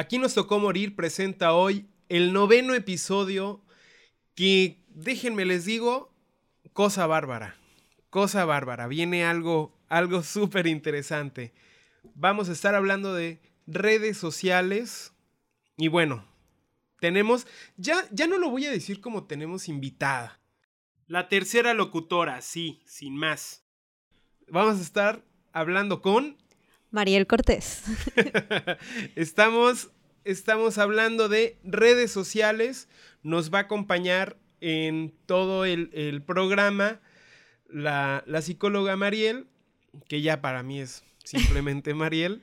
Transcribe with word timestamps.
Aquí 0.00 0.16
nos 0.16 0.32
tocó 0.32 0.58
morir 0.58 0.96
presenta 0.96 1.52
hoy 1.52 1.86
el 2.08 2.32
noveno 2.32 2.72
episodio 2.72 3.62
que, 4.34 4.82
déjenme 4.88 5.44
les 5.44 5.66
digo, 5.66 6.10
cosa 6.72 7.06
bárbara, 7.06 7.58
cosa 8.08 8.46
bárbara, 8.46 8.86
viene 8.86 9.26
algo, 9.26 9.78
algo 9.90 10.22
súper 10.22 10.66
interesante. 10.68 11.52
Vamos 12.14 12.48
a 12.48 12.52
estar 12.52 12.74
hablando 12.74 13.12
de 13.12 13.42
redes 13.66 14.16
sociales 14.16 15.12
y 15.76 15.88
bueno, 15.88 16.26
tenemos, 16.98 17.46
ya, 17.76 18.08
ya 18.10 18.26
no 18.26 18.38
lo 18.38 18.48
voy 18.48 18.64
a 18.64 18.70
decir 18.70 19.02
como 19.02 19.26
tenemos 19.26 19.68
invitada. 19.68 20.40
La 21.08 21.28
tercera 21.28 21.74
locutora, 21.74 22.40
sí, 22.40 22.80
sin 22.86 23.16
más. 23.16 23.66
Vamos 24.48 24.78
a 24.78 24.82
estar 24.82 25.26
hablando 25.52 26.00
con 26.00 26.38
Mariel 26.90 27.26
Cortés. 27.26 27.84
estamos, 29.16 29.90
estamos 30.24 30.78
hablando 30.78 31.28
de 31.28 31.58
redes 31.64 32.10
sociales. 32.10 32.88
Nos 33.22 33.52
va 33.52 33.58
a 33.58 33.62
acompañar 33.62 34.36
en 34.60 35.14
todo 35.26 35.64
el, 35.64 36.22
programa 36.26 37.00
la, 37.68 38.24
la, 38.26 38.42
psicóloga 38.42 38.96
Mariel, 38.96 39.46
que 40.08 40.20
ya 40.20 40.40
para 40.40 40.62
mí 40.62 40.80
es 40.80 41.04
simplemente 41.24 41.94
Mariel. 41.94 42.42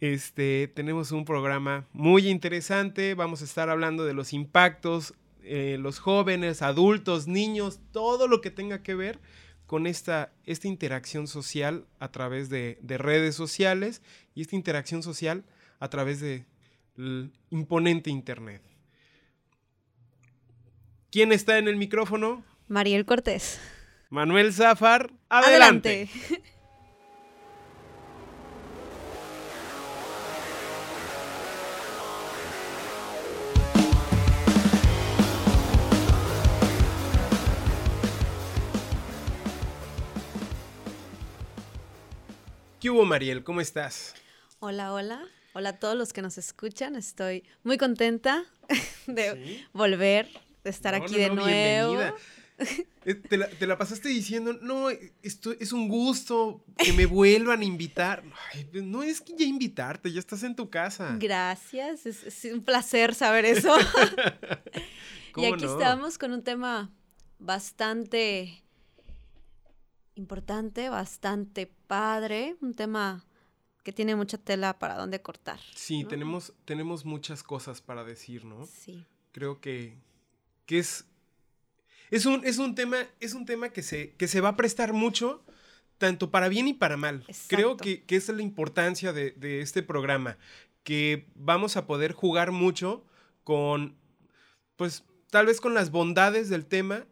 Este, 0.00 0.66
tenemos 0.74 1.12
un 1.12 1.24
programa 1.24 1.86
muy 1.92 2.28
interesante. 2.28 3.14
Vamos 3.14 3.42
a 3.42 3.44
estar 3.44 3.68
hablando 3.68 4.04
de 4.04 4.14
los 4.14 4.32
impactos, 4.32 5.14
eh, 5.44 5.76
los 5.78 6.00
jóvenes, 6.00 6.62
adultos, 6.62 7.28
niños, 7.28 7.80
todo 7.92 8.26
lo 8.26 8.40
que 8.40 8.50
tenga 8.50 8.82
que 8.82 8.94
ver 8.94 9.20
con 9.72 9.86
esta, 9.86 10.30
esta 10.44 10.68
interacción 10.68 11.26
social 11.26 11.86
a 11.98 12.12
través 12.12 12.50
de, 12.50 12.76
redes 12.82 13.34
sociales 13.34 14.02
y 14.34 14.42
esta 14.42 14.54
interacción 14.54 15.02
social 15.02 15.44
a 15.80 15.88
través 15.88 16.20
del 16.20 17.32
imponente 17.48 18.10
Internet. 18.10 18.60
¿Quién 21.10 21.32
está 21.32 21.56
en 21.56 21.68
el 21.68 21.76
micrófono? 21.76 22.44
Mariel 22.68 23.06
Cortés. 23.06 23.62
Manuel 24.10 24.52
Zafar, 24.52 25.10
adelante. 25.30 26.10
¿Qué 42.82 42.90
hubo, 42.90 43.04
Mariel? 43.04 43.44
¿Cómo 43.44 43.60
estás? 43.60 44.12
Hola, 44.58 44.92
hola. 44.92 45.22
Hola 45.52 45.68
a 45.68 45.78
todos 45.78 45.94
los 45.96 46.12
que 46.12 46.20
nos 46.20 46.36
escuchan. 46.36 46.96
Estoy 46.96 47.44
muy 47.62 47.78
contenta 47.78 48.42
de 49.06 49.64
volver, 49.72 50.28
de 50.64 50.70
estar 50.70 50.92
aquí 50.92 51.14
de 51.14 51.30
nuevo. 51.30 51.96
Eh, 53.04 53.14
te 53.14 53.66
la, 53.66 53.76
pasaste 53.76 54.08
diciendo, 54.08 54.52
no, 54.52 54.88
esto 55.22 55.50
es 55.58 55.72
un 55.72 55.88
gusto 55.88 56.64
que 56.76 56.92
me 56.92 57.06
vuelvan 57.06 57.60
a 57.60 57.64
invitar. 57.64 58.22
Pues, 58.70 58.84
no 58.84 59.02
es 59.02 59.20
que 59.20 59.34
ya 59.36 59.44
invitarte, 59.44 60.12
ya 60.12 60.20
estás 60.20 60.44
en 60.44 60.54
tu 60.54 60.70
casa. 60.70 61.16
Gracias, 61.18 62.06
es, 62.06 62.44
un 62.52 62.62
placer 62.62 63.16
saber 63.16 63.46
eso. 63.46 63.74
y 65.36 65.46
aquí 65.46 65.64
estamos 65.64 66.18
con 66.18 66.32
un 66.32 66.44
tema 66.44 66.92
bastante 67.40 68.61
importante, 70.14 70.88
bastante 70.88 71.66
padre, 71.86 72.56
un 72.60 72.74
tema 72.74 73.24
que 73.82 73.92
tiene 73.92 74.14
mucha 74.14 74.38
tela 74.38 74.78
para 74.78 74.96
dónde 74.96 75.20
cortar. 75.22 75.58
Sí, 75.74 76.04
tenemos, 76.04 76.52
tenemos 76.64 77.04
muchas 77.04 77.42
cosas 77.42 77.80
para 77.80 78.04
decir, 78.04 78.44
¿no? 78.44 78.66
Sí. 78.66 79.04
Creo 79.32 79.60
que, 79.60 79.96
que 80.66 80.78
es, 80.78 81.06
es, 82.10 82.26
un, 82.26 82.44
es, 82.44 82.58
un 82.58 82.74
tema, 82.74 82.98
es 83.20 83.34
un 83.34 83.44
tema 83.44 83.70
que 83.70 83.82
se, 83.82 84.14
que 84.14 84.28
se 84.28 84.40
va 84.40 84.50
a 84.50 84.56
prestar 84.56 84.92
mucho, 84.92 85.44
tanto 85.98 86.30
para 86.30 86.48
bien 86.48 86.68
y 86.68 86.74
para 86.74 86.96
mal. 86.96 87.24
Creo 87.48 87.76
que, 87.76 88.04
que 88.04 88.16
esa 88.16 88.32
es 88.32 88.36
la 88.36 88.42
importancia 88.42 89.12
de, 89.12 89.32
de 89.32 89.60
este 89.60 89.82
programa, 89.82 90.38
que 90.84 91.26
vamos 91.34 91.76
a 91.76 91.86
poder 91.86 92.12
jugar 92.12 92.52
mucho 92.52 93.04
con, 93.42 93.96
pues, 94.76 95.04
tal 95.30 95.46
vez 95.46 95.60
con 95.60 95.74
las 95.74 95.90
bondades 95.90 96.48
del 96.48 96.66
tema 96.66 97.06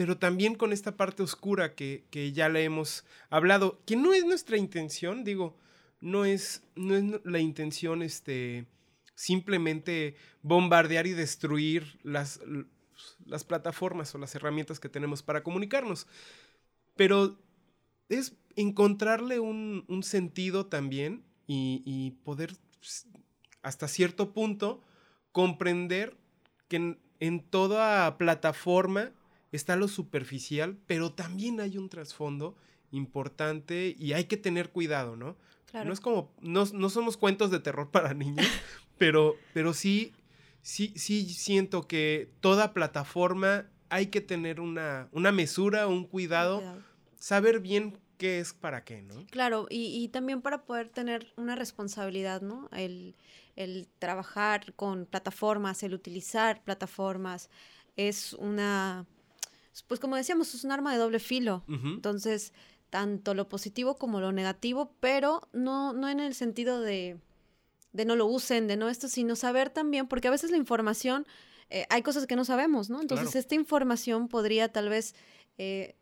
pero 0.00 0.16
también 0.16 0.54
con 0.54 0.72
esta 0.72 0.96
parte 0.96 1.22
oscura 1.22 1.74
que, 1.74 2.32
ya 2.32 2.48
le 2.48 2.64
hemos 2.64 3.04
hablado, 3.28 3.82
que 3.84 3.96
no 3.96 4.14
es 4.14 4.24
nuestra 4.24 4.56
intención, 4.56 5.24
digo, 5.24 5.58
no 6.00 6.24
es, 6.24 6.62
no 6.74 6.96
es 6.96 7.20
la 7.22 7.38
intención 7.38 8.00
este, 8.00 8.64
simplemente 9.14 10.16
bombardear 10.40 11.06
y 11.06 11.12
destruir 11.12 11.98
las, 12.02 12.40
las 13.26 13.44
plataformas 13.44 14.14
o 14.14 14.18
las 14.18 14.34
herramientas 14.34 14.80
que 14.80 14.88
tenemos 14.88 15.22
para 15.22 15.42
comunicarnos, 15.42 16.06
pero 16.96 17.38
es 18.08 18.32
encontrarle 18.56 19.38
un, 19.38 19.84
sentido 20.02 20.64
también 20.64 21.22
y, 21.46 22.12
poder 22.24 22.56
hasta 23.60 23.86
cierto 23.86 24.32
punto 24.32 24.82
comprender 25.30 26.16
que 26.68 26.96
en 27.18 27.50
toda 27.50 28.16
plataforma 28.16 29.12
está 29.52 29.76
lo 29.76 29.88
superficial, 29.88 30.78
pero 30.86 31.12
también 31.12 31.60
hay 31.60 31.78
un 31.78 31.88
trasfondo 31.88 32.56
importante 32.92 33.94
y 33.98 34.12
hay 34.12 34.24
que 34.24 34.36
tener 34.36 34.70
cuidado, 34.70 35.16
¿no? 35.16 35.36
No 35.72 35.92
es 35.92 36.00
como, 36.00 36.32
no, 36.40 36.66
somos 36.66 37.16
cuentos 37.16 37.50
de 37.50 37.60
terror 37.60 37.90
para 37.92 38.14
niños, 38.14 38.46
pero, 38.98 39.36
pero 39.54 39.72
sí, 39.72 40.12
sí, 40.62 40.92
sí 40.96 41.28
siento 41.28 41.86
que 41.86 42.32
toda 42.40 42.72
plataforma 42.72 43.66
hay 43.88 44.06
que 44.06 44.20
tener 44.20 44.60
una, 44.60 45.08
una 45.12 45.32
mesura, 45.32 45.86
un 45.86 46.04
cuidado, 46.04 46.62
saber 47.18 47.60
bien 47.60 47.98
qué 48.18 48.38
es 48.38 48.52
para 48.52 48.84
qué, 48.84 49.02
¿no? 49.02 49.26
Claro, 49.30 49.66
y, 49.70 50.02
y, 50.02 50.08
también 50.08 50.42
para 50.42 50.64
poder 50.64 50.88
tener 50.88 51.32
una 51.36 51.56
responsabilidad, 51.56 52.42
¿no? 52.42 52.68
El, 52.72 53.16
el 53.56 53.88
trabajar 53.98 54.74
con 54.74 55.06
plataformas, 55.06 55.82
el 55.82 55.94
utilizar 55.94 56.62
plataformas, 56.62 57.48
es 57.96 58.34
una 58.34 59.06
pues 59.86 60.00
como 60.00 60.16
decíamos, 60.16 60.54
es 60.54 60.64
un 60.64 60.72
arma 60.72 60.92
de 60.92 60.98
doble 60.98 61.18
filo. 61.18 61.64
Entonces, 61.68 62.52
tanto 62.90 63.34
lo 63.34 63.48
positivo 63.48 63.96
como 63.96 64.20
lo 64.20 64.32
negativo, 64.32 64.94
pero 65.00 65.48
no, 65.52 65.92
no 65.92 66.08
en 66.08 66.20
el 66.20 66.34
sentido 66.34 66.80
de, 66.80 67.18
de 67.92 68.04
no 68.04 68.16
lo 68.16 68.26
usen, 68.26 68.66
de 68.66 68.76
no 68.76 68.88
esto, 68.88 69.08
sino 69.08 69.36
saber 69.36 69.70
también, 69.70 70.08
porque 70.08 70.28
a 70.28 70.32
veces 70.32 70.50
la 70.50 70.56
información, 70.56 71.26
eh, 71.70 71.86
hay 71.88 72.02
cosas 72.02 72.26
que 72.26 72.36
no 72.36 72.44
sabemos, 72.44 72.90
¿no? 72.90 73.00
Entonces, 73.00 73.36
esta 73.36 73.54
información 73.54 74.28
podría 74.28 74.72
tal 74.72 74.88
vez 74.88 75.14
eh, 75.58 75.94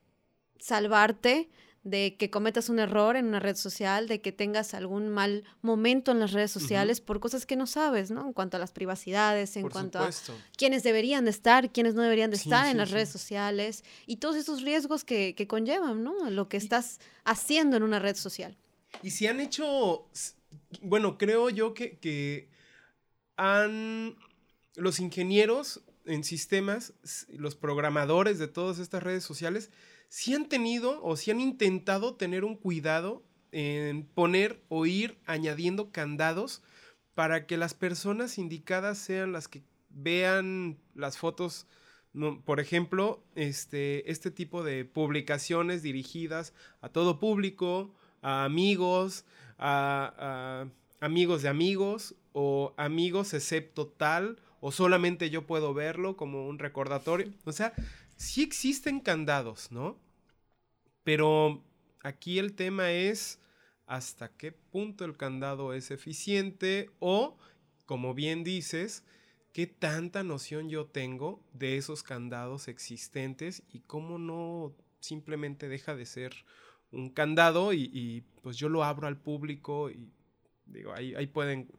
salvarte 0.58 1.48
de 1.90 2.16
que 2.16 2.30
cometas 2.30 2.68
un 2.68 2.78
error 2.78 3.16
en 3.16 3.26
una 3.26 3.40
red 3.40 3.56
social, 3.56 4.08
de 4.08 4.20
que 4.20 4.32
tengas 4.32 4.74
algún 4.74 5.08
mal 5.08 5.44
momento 5.62 6.12
en 6.12 6.20
las 6.20 6.32
redes 6.32 6.50
sociales 6.50 7.00
por 7.00 7.20
cosas 7.20 7.46
que 7.46 7.56
no 7.56 7.66
sabes, 7.66 8.10
¿no? 8.10 8.26
En 8.26 8.32
cuanto 8.32 8.56
a 8.56 8.60
las 8.60 8.72
privacidades, 8.72 9.56
en 9.56 9.68
cuanto 9.68 9.98
a 9.98 10.10
quiénes 10.56 10.82
deberían 10.82 11.24
de 11.24 11.30
estar, 11.30 11.72
quiénes 11.72 11.94
no 11.94 12.02
deberían 12.02 12.30
de 12.30 12.36
estar 12.36 12.68
en 12.68 12.76
las 12.76 12.90
redes 12.90 13.08
sociales 13.08 13.84
y 14.06 14.16
todos 14.16 14.36
esos 14.36 14.62
riesgos 14.62 15.04
que, 15.04 15.34
conllevan, 15.48 16.04
¿no? 16.04 16.30
Lo 16.30 16.48
que 16.48 16.56
estás 16.56 17.00
haciendo 17.24 17.76
en 17.76 17.82
una 17.82 17.98
red 17.98 18.16
social. 18.16 18.56
Y 19.02 19.10
si 19.10 19.26
han 19.26 19.40
hecho, 19.40 20.08
bueno, 20.82 21.18
creo 21.18 21.50
yo 21.50 21.74
que, 21.74 21.98
que 21.98 22.48
han, 23.36 24.16
los 24.76 25.00
ingenieros 25.00 25.82
en 26.04 26.24
sistemas, 26.24 26.94
los 27.28 27.54
programadores 27.54 28.38
de 28.38 28.48
todas 28.48 28.78
estas 28.78 29.02
redes 29.02 29.24
sociales, 29.24 29.70
si 30.08 30.34
han 30.34 30.48
tenido 30.48 31.02
o 31.02 31.16
si 31.16 31.30
han 31.30 31.40
intentado 31.40 32.14
tener 32.14 32.44
un 32.44 32.56
cuidado 32.56 33.22
en 33.52 34.04
poner 34.04 34.62
o 34.68 34.86
ir 34.86 35.18
añadiendo 35.26 35.90
candados 35.90 36.62
para 37.14 37.46
que 37.46 37.56
las 37.56 37.74
personas 37.74 38.38
indicadas 38.38 38.98
sean 38.98 39.32
las 39.32 39.48
que 39.48 39.62
vean 39.90 40.78
las 40.94 41.18
fotos. 41.18 41.66
por 42.44 42.58
ejemplo, 42.58 43.22
este, 43.34 44.10
este 44.10 44.30
tipo 44.30 44.64
de 44.64 44.84
publicaciones 44.84 45.82
dirigidas 45.82 46.52
a 46.80 46.88
todo 46.88 47.20
público, 47.20 47.94
a 48.22 48.44
amigos, 48.44 49.24
a, 49.58 50.68
a 51.00 51.04
amigos 51.04 51.42
de 51.42 51.48
amigos 51.48 52.14
o 52.32 52.74
amigos 52.76 53.34
excepto 53.34 53.86
tal, 53.86 54.40
o 54.60 54.72
solamente 54.72 55.30
yo 55.30 55.46
puedo 55.46 55.74
verlo 55.74 56.16
como 56.16 56.48
un 56.48 56.58
recordatorio. 56.58 57.32
O 57.44 57.52
sea, 57.52 57.72
sí 58.18 58.42
existen 58.42 59.00
candados, 59.00 59.72
¿no? 59.72 59.96
Pero 61.04 61.64
aquí 62.02 62.38
el 62.38 62.54
tema 62.54 62.90
es 62.92 63.40
hasta 63.86 64.28
qué 64.36 64.52
punto 64.52 65.06
el 65.06 65.16
candado 65.16 65.72
es 65.72 65.90
eficiente 65.90 66.90
o, 66.98 67.38
como 67.86 68.12
bien 68.12 68.44
dices, 68.44 69.04
qué 69.52 69.66
tanta 69.66 70.22
noción 70.22 70.68
yo 70.68 70.86
tengo 70.86 71.42
de 71.54 71.78
esos 71.78 72.02
candados 72.02 72.68
existentes 72.68 73.62
y 73.72 73.80
cómo 73.80 74.18
no 74.18 74.74
simplemente 75.00 75.68
deja 75.68 75.96
de 75.96 76.04
ser 76.04 76.34
un 76.90 77.10
candado 77.10 77.72
y, 77.72 78.24
pues 78.42 78.56
yo 78.56 78.68
lo 78.68 78.84
abro 78.84 79.06
al 79.06 79.16
público 79.16 79.90
y 79.90 80.12
digo, 80.66 80.92
ahí, 80.92 81.14
ahí 81.14 81.26
pueden 81.26 81.70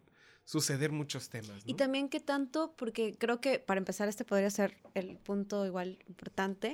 suceder 0.49 0.91
muchos 0.91 1.29
temas. 1.29 1.61
Y 1.67 1.75
también 1.75 2.09
qué 2.09 2.19
tanto, 2.19 2.73
porque 2.75 3.15
creo 3.15 3.39
que 3.39 3.59
para 3.59 3.77
empezar 3.77 4.09
este 4.09 4.25
podría 4.25 4.49
ser 4.49 4.77
el 4.95 5.15
punto 5.17 5.63
igual 5.67 5.99
importante, 6.07 6.73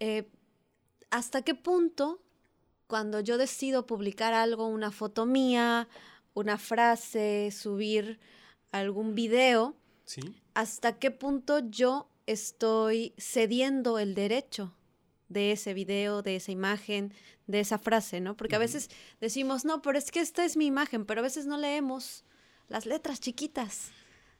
eh, 0.00 0.28
¿hasta 1.08 1.42
qué 1.42 1.54
punto 1.54 2.20
cuando 2.88 3.20
yo 3.20 3.38
decido 3.38 3.86
publicar 3.86 4.34
algo, 4.34 4.66
una 4.66 4.90
foto 4.90 5.26
mía, 5.26 5.86
una 6.34 6.58
frase, 6.58 7.52
subir 7.52 8.18
algún 8.72 9.14
video, 9.14 9.76
¿hasta 10.54 10.98
qué 10.98 11.12
punto 11.12 11.60
yo 11.70 12.10
estoy 12.26 13.14
cediendo 13.16 14.00
el 14.00 14.16
derecho 14.16 14.74
de 15.28 15.52
ese 15.52 15.72
video, 15.72 16.22
de 16.22 16.34
esa 16.34 16.50
imagen, 16.50 17.14
de 17.46 17.60
esa 17.60 17.78
frase, 17.78 18.20
¿no? 18.20 18.36
Porque 18.36 18.56
a 18.56 18.58
veces 18.58 18.90
decimos, 19.20 19.64
no, 19.64 19.82
pero 19.82 19.98
es 19.98 20.10
que 20.10 20.18
esta 20.18 20.44
es 20.44 20.56
mi 20.56 20.66
imagen, 20.66 21.06
pero 21.06 21.20
a 21.20 21.22
veces 21.22 21.46
no 21.46 21.58
leemos 21.58 22.24
las 22.68 22.86
letras 22.86 23.20
chiquitas, 23.20 23.90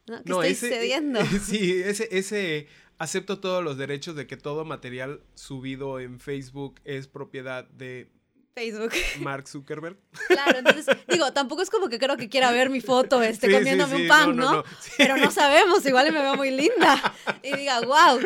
¿no? 0.07 0.23
Que 0.23 0.49
estoy 0.49 0.69
cediendo. 0.69 1.19
sí, 1.43 1.81
ese, 1.83 2.07
ese 2.11 2.67
acepto 2.97 3.39
todos 3.39 3.63
los 3.63 3.77
derechos 3.77 4.15
de 4.15 4.27
que 4.27 4.37
todo 4.37 4.65
material 4.65 5.21
subido 5.35 5.99
en 5.99 6.19
Facebook 6.19 6.79
es 6.83 7.07
propiedad 7.07 7.65
de 7.69 8.11
Facebook. 8.59 8.91
Mark 9.21 9.47
Zuckerberg. 9.47 9.97
Claro, 10.27 10.59
entonces, 10.59 10.85
digo, 11.07 11.31
tampoco 11.31 11.61
es 11.61 11.69
como 11.69 11.87
que 11.87 11.97
creo 11.97 12.17
que 12.17 12.27
quiera 12.27 12.51
ver 12.51 12.69
mi 12.69 12.81
foto 12.81 13.21
este, 13.23 13.49
comiéndome 13.49 14.03
un 14.03 14.07
pan, 14.07 14.35
¿no? 14.35 14.63
Pero 14.97 15.15
no 15.15 15.31
sabemos, 15.31 15.85
igual 15.85 16.11
me 16.11 16.21
veo 16.21 16.35
muy 16.35 16.51
linda. 16.51 17.15
Y 17.41 17.55
diga, 17.55 17.79
wow. 17.81 18.19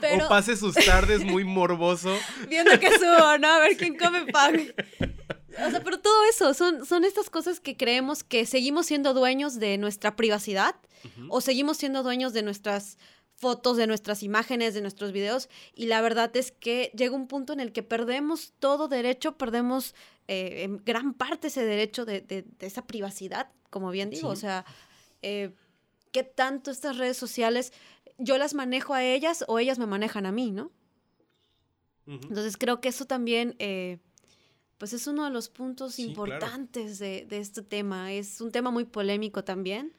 Pero... 0.00 0.26
O 0.26 0.28
pase 0.28 0.56
sus 0.56 0.74
tardes 0.74 1.24
muy 1.24 1.44
morboso. 1.44 2.16
Viendo 2.48 2.78
que 2.80 2.90
subo, 2.98 3.38
¿no? 3.38 3.48
A 3.48 3.58
ver 3.60 3.76
quién 3.76 3.96
come 3.96 4.26
pan. 4.26 4.74
O 5.66 5.70
sea, 5.70 5.82
pero 5.82 5.98
todo 6.00 6.24
eso, 6.24 6.54
son, 6.54 6.86
son 6.86 7.04
estas 7.04 7.30
cosas 7.30 7.60
que 7.60 7.76
creemos 7.76 8.24
que 8.24 8.46
seguimos 8.46 8.86
siendo 8.86 9.14
dueños 9.14 9.58
de 9.58 9.78
nuestra 9.78 10.16
privacidad 10.16 10.76
o 11.28 11.40
seguimos 11.40 11.76
siendo 11.76 12.02
dueños 12.02 12.32
de 12.32 12.42
nuestras 12.42 12.98
fotos, 13.36 13.76
de 13.76 13.86
nuestras 13.86 14.22
imágenes, 14.22 14.74
de 14.74 14.80
nuestros 14.80 15.12
videos. 15.12 15.48
Y 15.74 15.86
la 15.86 16.00
verdad 16.00 16.36
es 16.36 16.50
que 16.50 16.90
llega 16.96 17.14
un 17.14 17.28
punto 17.28 17.52
en 17.52 17.60
el 17.60 17.72
que 17.72 17.82
perdemos 17.82 18.52
todo 18.58 18.88
derecho, 18.88 19.38
perdemos 19.38 19.94
eh, 20.26 20.64
en 20.64 20.78
gran 20.84 21.14
parte 21.14 21.46
ese 21.46 21.64
derecho 21.64 22.04
de, 22.04 22.44
esa 22.58 22.86
privacidad, 22.86 23.50
como 23.70 23.90
bien 23.90 24.10
digo. 24.10 24.28
O 24.28 24.36
sea, 24.36 24.64
eh, 25.22 25.54
¿qué 26.12 26.24
tanto 26.24 26.70
estas 26.70 26.98
redes 26.98 27.16
sociales 27.16 27.72
yo 28.18 28.36
las 28.36 28.54
manejo 28.54 28.94
a 28.94 29.04
ellas 29.04 29.44
o 29.46 29.58
ellas 29.58 29.78
me 29.78 29.86
manejan 29.86 30.26
a 30.26 30.32
mí, 30.32 30.50
¿no? 30.50 30.72
Entonces 32.06 32.56
creo 32.56 32.80
que 32.80 32.88
eso 32.88 33.04
también, 33.04 33.54
eh, 33.58 33.98
pues 34.78 34.92
es 34.92 35.06
uno 35.08 35.24
de 35.24 35.30
los 35.30 35.48
puntos 35.48 35.98
importantes 35.98 36.98
de, 37.00 37.26
de, 37.28 37.38
este 37.38 37.62
tema. 37.62 38.12
Es 38.12 38.40
un 38.40 38.52
tema 38.52 38.70
muy 38.70 38.84
polémico 38.84 39.42
también. 39.42 39.92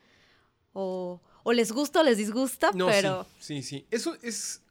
O, 0.72 1.22
o 1.44 1.54
les 1.54 1.72
gusta 1.72 2.00
o 2.00 2.04
les 2.04 2.18
disgusta, 2.18 2.72
pero... 2.72 3.28
Sí, 3.40 3.62
sí, 3.62 3.86
Eso 3.92 4.18
es, 4.22 4.64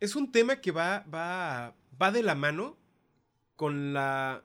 es 0.00 0.16
un 0.16 0.32
tema 0.32 0.60
que 0.60 0.72
va, 0.72 1.04
va, 1.12 1.74
va 2.00 2.10
de 2.10 2.24
la 2.24 2.34
mano 2.34 2.76
con 3.54 3.92
la, 3.92 4.42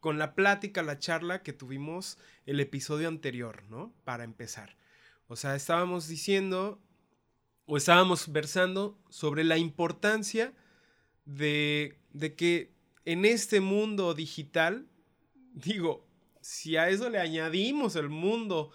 con 0.00 0.18
la 0.18 0.34
plática, 0.34 0.82
la 0.82 0.98
charla 0.98 1.42
que 1.42 1.54
tuvimos 1.54 2.18
el 2.44 2.60
episodio 2.60 3.08
anterior, 3.08 3.62
¿no? 3.70 3.94
Para 4.04 4.24
empezar. 4.24 4.76
O 5.26 5.36
sea, 5.36 5.54
estábamos 5.54 6.06
diciendo 6.06 6.78
o 7.64 7.78
estábamos 7.78 8.30
versando 8.30 8.98
sobre 9.08 9.44
la 9.44 9.56
importancia 9.56 10.52
de, 11.24 11.98
de 12.12 12.34
que 12.34 12.77
en 13.12 13.24
este 13.24 13.60
mundo 13.60 14.14
digital, 14.14 14.86
digo, 15.54 16.06
si 16.40 16.76
a 16.76 16.88
eso 16.88 17.08
le 17.08 17.18
añadimos 17.18 17.96
el 17.96 18.08
mundo 18.08 18.70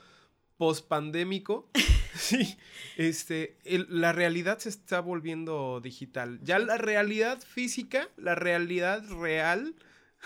post-pandémico, 0.57 1.69
Sí, 2.15 2.57
este, 2.95 3.57
la 3.89 4.13
realidad 4.13 4.59
se 4.59 4.69
está 4.69 4.99
volviendo 4.99 5.81
digital. 5.81 6.39
Ya 6.43 6.59
la 6.59 6.77
realidad 6.77 7.41
física, 7.41 8.07
la 8.17 8.35
realidad 8.35 9.03
real. 9.09 9.75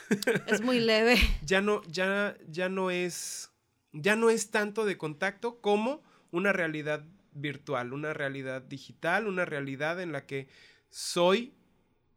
Es 0.48 0.62
muy 0.62 0.80
leve. 0.80 1.18
Ya 1.44 1.62
no, 1.62 1.82
ya, 1.88 2.38
ya 2.50 2.70
no 2.70 2.92
es, 2.92 3.52
ya 3.94 4.16
no 4.16 4.30
es 4.30 4.52
tanto 4.52 4.86
de 4.86 4.98
contacto 4.98 5.62
como 5.62 6.04
una 6.32 6.52
realidad 6.52 7.06
virtual, 7.32 7.94
una 7.94 8.14
realidad 8.14 8.62
digital, 8.62 9.28
una 9.28 9.46
realidad 9.46 10.02
en 10.02 10.12
la 10.12 10.26
que 10.26 10.50
soy 10.90 11.54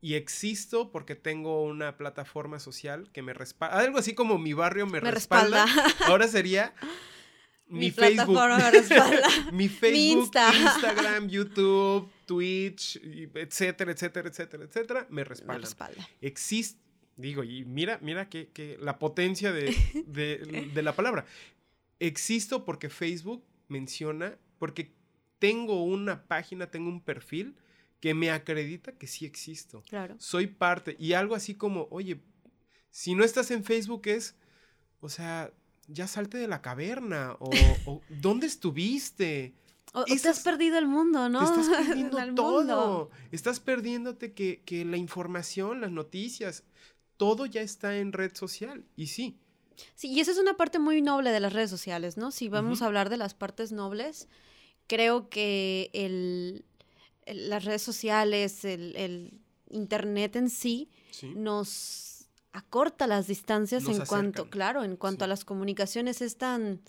y 0.01 0.15
existo 0.15 0.91
porque 0.91 1.15
tengo 1.15 1.63
una 1.63 1.97
plataforma 1.97 2.59
social 2.59 3.11
que 3.13 3.23
me 3.23 3.35
respalda. 3.35 3.79
Algo 3.79 3.99
así 3.99 4.15
como 4.15 4.39
mi 4.39 4.53
barrio 4.55 4.87
me, 4.87 5.01
respalda. 5.01 5.67
Ahora 6.07 6.27
sería 6.27 6.75
mi, 7.69 7.91
Facebook, 7.91 8.39
mi 9.53 9.69
Facebook, 9.69 10.33
Instagram, 10.35 11.29
YouTube, 11.29 12.11
Twitch, 12.27 12.97
etcétera, 13.35 13.93
etcétera, 13.93 14.29
etcétera, 14.29 14.65
etcétera, 14.65 15.07
me 15.11 15.25
respaldan. 15.25 15.63
respalda. 15.63 16.09
Existe, 16.23 16.81
digo, 17.17 17.45
y 17.45 17.65
mira, 17.67 17.99
mira 18.01 18.29
que, 18.29 18.79
la 18.81 18.99
potencia 18.99 19.53
de, 19.53 19.77
de, 20.07 20.83
la 20.83 20.95
palabra. 20.95 21.27
Existo 21.99 22.65
porque 22.65 22.89
Facebook 22.89 23.45
menciona, 23.69 24.39
porque 24.59 24.93
tengo 25.39 25.85
una 25.85 26.23
página, 26.25 26.71
tengo 26.71 26.89
un 26.89 27.03
perfil 27.03 27.55
que 28.01 28.15
me 28.15 28.31
acredita 28.31 28.93
que 28.93 29.07
sí 29.07 29.27
existo. 29.27 29.83
Claro. 29.89 30.17
Soy 30.19 30.47
parte. 30.47 30.97
Y 30.99 31.13
algo 31.13 31.35
así 31.35 31.55
como, 31.55 31.87
oye, 31.91 32.21
si 32.91 33.15
no 33.15 33.25
estás 33.25 33.51
en 33.51 33.63
Facebook 33.63 34.03
es, 34.07 34.35
o 35.01 35.09
sea, 35.09 35.53
ya 35.87 36.07
salte 36.07 36.39
de 36.39 36.49
la 36.49 36.63
caverna 36.63 37.37
o, 37.39 37.51
¿dónde 38.09 38.47
estuviste? 38.47 39.55
O, 39.93 40.05
te 40.05 40.29
has 40.29 40.41
perdido 40.41 40.79
el 40.79 40.87
mundo, 40.87 41.29
¿no? 41.29 41.43
estás 41.43 41.69
perdiendo 41.87 42.35
todo. 42.35 43.11
Estás 43.33 43.61
perdiéndote 43.61 44.33
que, 44.33 44.63
que, 44.65 44.85
la 44.85 44.97
información, 44.97 45.81
las 45.81 45.91
noticias, 45.91 46.65
todo 47.17 47.45
ya 47.45 47.61
está 47.61 47.99
en 47.99 48.13
red 48.13 48.35
social. 48.35 48.85
Y 48.97 49.09
sí. 49.09 49.39
Sí, 49.95 50.09
y 50.09 50.21
esa 50.21 50.31
es 50.31 50.39
una 50.39 50.55
parte 50.55 50.79
muy 50.79 51.03
noble 51.03 51.31
de 51.31 51.41
las 51.41 51.53
redes 51.53 51.71
sociales, 51.71 52.17
¿no? 52.17 52.31
Si 52.31 52.49
vamos 52.49 52.83
a 52.83 52.87
hablar 52.87 53.09
de 53.09 53.17
las 53.17 53.35
partes 53.35 53.73
nobles, 53.73 54.29
creo 54.87 55.29
que 55.29 55.91
el, 55.93 56.65
las 57.27 57.65
redes 57.65 57.83
sociales, 57.83 58.65
el, 58.65 59.41
Internet 59.73 60.35
en 60.35 60.51
sí, 60.51 60.91
nos 61.37 62.27
acorta 62.53 63.07
las 63.07 63.29
distancias 63.29 63.87
en 63.87 64.05
cuanto, 64.05 64.51
claro, 64.51 64.83
en 64.83 64.97
cuanto 64.97 65.25
a 65.25 65.29
las 65.29 65.45
comunicaciones 65.45 66.21
es 66.23 66.37
tan 66.37 66.81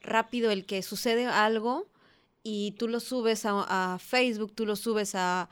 rápido 0.00 0.50
el 0.50 0.64
que 0.64 0.82
sucede 0.82 1.26
algo 1.26 1.86
y 2.42 2.72
tú 2.72 2.88
lo 2.88 3.00
subes 3.00 3.42
a, 3.44 3.98
Facebook, 4.00 4.54
tú 4.54 4.64
lo 4.64 4.76
subes 4.76 5.14
a, 5.14 5.50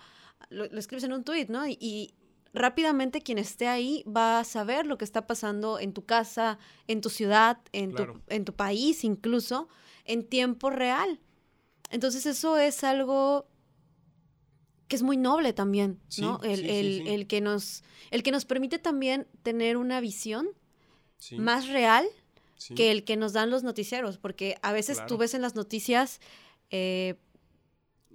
lo, 0.49 0.64
escribes 0.64 1.04
en 1.04 1.12
un 1.12 1.25
tweet, 1.25 1.47
¿no? 1.49 1.66
Y, 1.66 2.14
rápidamente 2.54 3.21
quien 3.21 3.37
esté 3.37 3.68
ahí 3.68 4.02
va 4.04 4.40
a 4.40 4.45
saber 4.45 4.87
lo 4.87 4.97
que 4.97 5.04
está 5.04 5.26
pasando 5.26 5.78
en 5.78 5.92
tu 5.92 6.07
casa, 6.07 6.59
en 6.87 7.02
tu 7.02 7.11
ciudad, 7.11 7.59
en, 7.73 7.95
tu, 7.95 8.23
en 8.28 8.47
tu 8.47 8.54
país 8.54 9.04
incluso, 9.04 9.68
en 10.07 10.26
tiempo 10.26 10.71
real. 10.71 11.21
Entonces 11.90 12.25
eso 12.25 12.57
es 12.57 12.85
algo 12.85 13.47
que 14.88 14.97
es 14.97 15.02
muy 15.02 15.16
noble 15.16 15.52
también, 15.52 16.00
¿no? 16.18 16.40
El, 16.42 17.26
que 17.26 17.40
nos, 17.40 17.85
el 18.11 18.23
que 18.23 18.30
nos 18.30 18.45
permite 18.45 18.78
también 18.78 19.28
tener 19.42 19.76
una 19.76 20.00
visión 20.00 20.49
más 21.37 21.68
real 21.68 22.07
que 22.75 22.90
el 22.90 23.04
que 23.04 23.16
nos 23.16 23.33
dan 23.33 23.50
los 23.50 23.62
noticieros, 23.62 24.18
porque 24.18 24.57
a 24.62 24.73
veces 24.73 25.04
tú 25.07 25.16
ves 25.16 25.35
en 25.35 25.42
las 25.42 25.54
noticias... 25.54 26.21
Eh, 26.71 27.16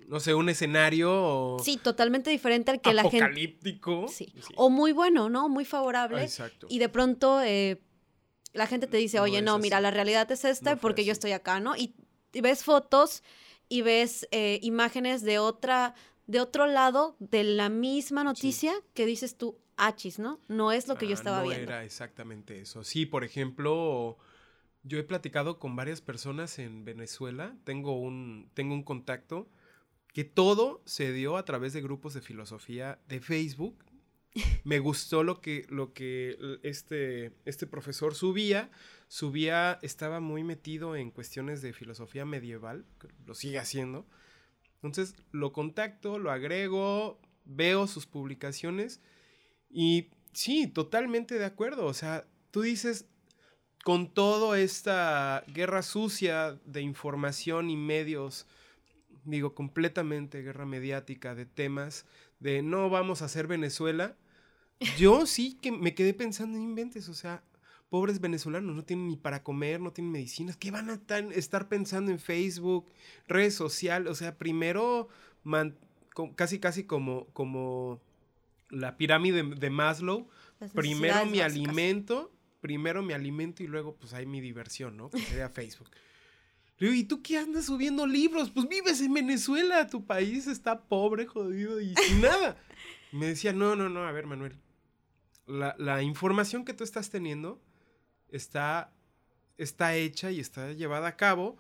no 0.08 0.20
sé, 0.20 0.34
un 0.34 0.50
escenario. 0.50 1.58
Sí, 1.64 1.78
totalmente 1.78 2.30
diferente 2.30 2.72
al 2.72 2.82
que 2.82 2.94
la 2.94 3.04
gente. 3.04 3.24
Apocalíptico. 3.24 4.08
Sí. 4.10 4.34
O 4.58 4.70
muy 4.70 4.92
bueno, 4.92 5.30
¿no? 5.30 5.48
Muy 5.48 5.64
favorable. 5.64 6.22
Exacto. 6.22 6.68
Y 6.70 6.80
de 6.80 6.90
pronto 6.90 7.42
eh, 7.42 7.82
la 8.52 8.68
gente 8.68 8.88
te 8.88 8.98
dice, 8.98 9.22
oye, 9.22 9.42
no, 9.42 9.58
mira, 9.60 9.80
la 9.80 9.92
realidad 9.92 10.30
es 10.32 10.44
esta 10.44 10.76
porque 10.76 11.06
yo 11.06 11.14
estoy 11.14 11.32
acá, 11.32 11.60
¿no? 11.62 11.76
Y, 11.76 11.96
ves 12.34 12.64
fotos 12.64 13.24
y 13.70 13.82
ves 13.82 14.28
eh, 14.32 14.60
imágenes 14.62 15.22
de 15.22 15.40
otra, 15.40 15.96
de 16.28 16.40
otro 16.40 16.68
lado 16.68 17.16
de 17.20 17.44
la 17.44 17.70
misma 17.70 18.24
noticia 18.24 18.74
que 18.94 19.06
dices 19.06 19.38
tú, 19.38 19.58
achis, 19.78 20.20
¿no? 20.20 20.40
No 20.48 20.72
es 20.72 20.88
lo 20.88 20.96
que 20.96 21.06
yo 21.06 21.12
ah, 21.12 21.16
estaba 21.16 21.44
viendo. 21.44 21.66
No 21.66 21.72
era 21.74 21.84
exactamente 21.84 22.62
eso. 22.62 22.84
Sí, 22.84 23.06
por 23.06 23.24
ejemplo, 23.24 24.18
yo 24.84 24.98
he 24.98 25.04
platicado 25.04 25.60
con 25.60 25.76
varias 25.76 26.02
personas 26.02 26.60
en 26.60 26.86
Venezuela, 26.86 27.56
tengo 27.64 28.00
un, 28.00 28.50
tengo 28.54 28.74
un 28.74 28.84
contacto 28.84 29.50
que 30.14 30.24
todo 30.24 30.82
se 30.86 31.12
dio 31.12 31.38
a 31.38 31.46
través 31.46 31.74
de 31.74 31.82
grupos 31.82 32.14
de 32.14 32.22
filosofía 32.22 33.00
de 33.08 33.20
Facebook. 33.20 33.84
Me 34.64 34.80
gustó 34.80 35.24
lo 35.24 35.42
que, 35.42 35.66
lo 35.70 35.94
que 35.94 36.38
este, 36.64 37.34
este 37.46 37.68
profesor 37.68 38.16
subía. 38.16 38.70
Subía, 39.08 39.80
estaba 39.82 40.20
muy 40.20 40.44
metido 40.44 40.96
en 40.96 41.12
cuestiones 41.12 41.62
de 41.62 41.74
filosofía 41.74 42.26
medieval, 42.26 42.86
lo 43.26 43.36
sigue 43.36 43.60
haciendo 43.60 44.08
entonces 44.84 45.16
lo 45.32 45.54
contacto, 45.54 46.20
lo 46.20 46.30
agrego, 46.30 47.20
veo 47.46 47.88
sus 47.88 48.06
publicaciones 48.06 49.02
y 49.70 50.10
sí, 50.34 50.68
totalmente 50.68 51.40
de 51.40 51.46
acuerdo. 51.46 51.86
O 51.86 51.94
sea, 51.94 52.28
tú 52.52 52.62
dices, 52.62 53.06
con 53.84 54.14
toda 54.14 54.60
esta 54.60 55.44
guerra 55.48 55.82
sucia 55.84 56.60
de 56.66 56.82
información 56.82 57.70
y 57.70 57.78
medios, 57.78 58.46
digo, 59.24 59.56
completamente 59.56 60.42
guerra 60.42 60.66
mediática 60.66 61.34
de 61.34 61.46
temas 61.46 62.06
de 62.40 62.62
no 62.62 62.90
vamos 62.90 63.22
a 63.22 63.26
hacer 63.26 63.48
Venezuela, 63.48 64.18
yo 64.98 65.26
sí 65.26 65.58
que 65.62 65.72
me 65.72 65.96
quedé 65.96 66.14
pensando 66.14 66.58
en 66.58 66.64
inventes, 66.66 67.08
o 67.08 67.14
sea, 67.14 67.42
pobres 67.94 68.20
venezolanos 68.20 68.76
no 68.76 68.84
tienen 68.84 69.08
ni 69.08 69.18
para 69.18 69.44
comer, 69.44 69.80
no 69.80 69.94
tienen 69.94 70.12
medicinas, 70.12 70.58
¿qué 70.58 70.72
van 70.72 70.90
a 70.90 71.00
estar 71.36 71.70
pensando 71.70 72.10
en 72.10 72.18
Facebook, 72.18 72.88
redes 73.28 73.54
sociales? 73.54 74.12
O 74.12 74.16
sea, 74.16 74.36
primero, 74.36 75.10
casi 76.36 76.58
casi 76.58 76.86
como, 76.86 77.28
como 77.34 78.02
la 78.72 78.98
pirámide 78.98 79.44
de 79.44 79.70
Maslow, 79.70 80.28
primero 80.74 81.28
mi 81.28 81.42
alimento, 81.42 82.32
primero 82.62 83.04
mi 83.04 83.14
alimento 83.14 83.62
y 83.62 83.68
luego 83.68 83.96
pues 83.96 84.16
hay 84.16 84.26
mi 84.26 84.42
diversión, 84.42 84.98
¿no? 84.98 85.12
Que 85.12 85.20
sería 85.20 85.50
Facebook. 85.50 85.92
¿y 86.80 87.04
tú 87.04 87.22
qué 87.22 87.38
andas 87.38 87.66
subiendo 87.66 88.08
libros? 88.08 88.50
Pues 88.50 88.68
vives 88.68 89.02
en 89.02 89.14
Venezuela, 89.14 89.88
tu 89.88 90.04
país 90.04 90.48
está 90.48 90.82
pobre, 90.82 91.28
jodido 91.28 91.80
y 91.80 91.94
sin 91.94 92.22
nada. 92.22 92.58
Me 93.12 93.28
decía, 93.28 93.54
no, 93.54 93.76
no, 93.76 93.88
no, 93.88 94.04
a 94.08 94.12
ver, 94.12 94.26
Manuel, 94.26 94.58
la, 95.46 95.76
la 95.78 96.02
información 96.02 96.66
que 96.66 96.74
tú 96.74 96.84
estás 96.84 97.12
teniendo 97.12 97.62
está, 98.34 98.92
está 99.58 99.96
hecha 99.96 100.32
y 100.32 100.40
está 100.40 100.74
llevada 100.74 101.08
a 101.08 101.16
cabo 101.16 101.58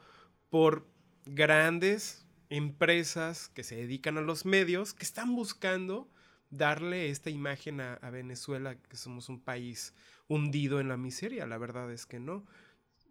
por 0.49 0.87
grandes 1.25 2.25
empresas 2.49 3.49
que 3.49 3.63
se 3.63 3.75
dedican 3.75 4.17
a 4.17 4.21
los 4.21 4.45
medios 4.45 4.93
que 4.93 5.05
están 5.05 5.35
buscando 5.35 6.09
darle 6.49 7.09
esta 7.09 7.29
imagen 7.29 7.81
a, 7.81 7.97
Venezuela, 8.11 8.75
que 8.75 8.97
somos 8.97 9.29
un 9.29 9.39
país 9.39 9.93
hundido 10.27 10.79
en 10.79 10.87
la 10.87 10.97
miseria. 10.97 11.47
La 11.47 11.57
verdad 11.57 11.91
es 11.91 12.05
que 12.05 12.19
no. 12.19 12.35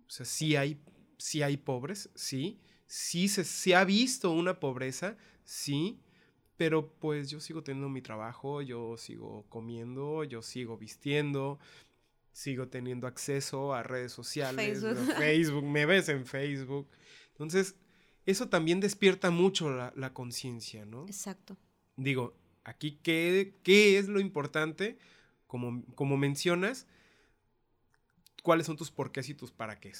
O 0.07 0.11
sea, 0.11 0.27
sí 0.27 0.57
hay, 0.57 0.81
sí 1.19 1.43
hay 1.43 1.57
pobres, 1.57 2.11
sí. 2.15 2.61
Sí 2.87 3.29
se, 3.29 3.45
se 3.45 3.75
ha 3.75 3.85
visto 3.85 4.31
una 4.31 4.61
pobreza, 4.61 5.17
sí. 5.45 5.99
Pero 6.57 6.93
pues 6.95 7.31
yo 7.31 7.41
sigo 7.41 7.63
teniendo 7.63 7.89
mi 7.89 8.03
trabajo, 8.03 8.63
yo 8.63 8.97
sigo 8.97 9.45
comiendo, 9.49 10.23
yo 10.23 10.43
sigo 10.43 10.77
vistiendo, 10.77 11.59
sigo 12.33 12.69
teniendo 12.69 13.07
acceso 13.07 13.75
a 13.75 13.83
redes 13.83 14.13
sociales, 14.13 14.81
Facebook, 14.81 15.15
Facebook 15.19 15.65
me 15.65 15.87
ves 15.87 16.09
en 16.09 16.27
Facebook. 16.27 16.89
Entonces, 17.31 17.77
eso 18.27 18.49
también 18.49 18.81
despierta 18.81 19.31
mucho 19.31 19.71
la, 19.71 19.93
la 19.97 20.13
conciencia, 20.13 20.85
¿no? 20.85 21.07
Exacto. 21.07 21.57
Digo, 21.97 22.35
aquí, 22.65 22.99
¿qué, 23.03 23.55
qué 23.63 23.99
es 23.99 24.09
lo 24.09 24.21
importante? 24.21 24.99
Como, 25.47 25.85
como 25.95 26.17
mencionas, 26.17 26.87
¿cuáles 28.43 28.67
son 28.67 28.77
tus 28.77 28.91
porqués 28.91 29.29
y 29.29 29.35
tus 29.35 29.53
para 29.53 29.81
qué? 29.81 29.93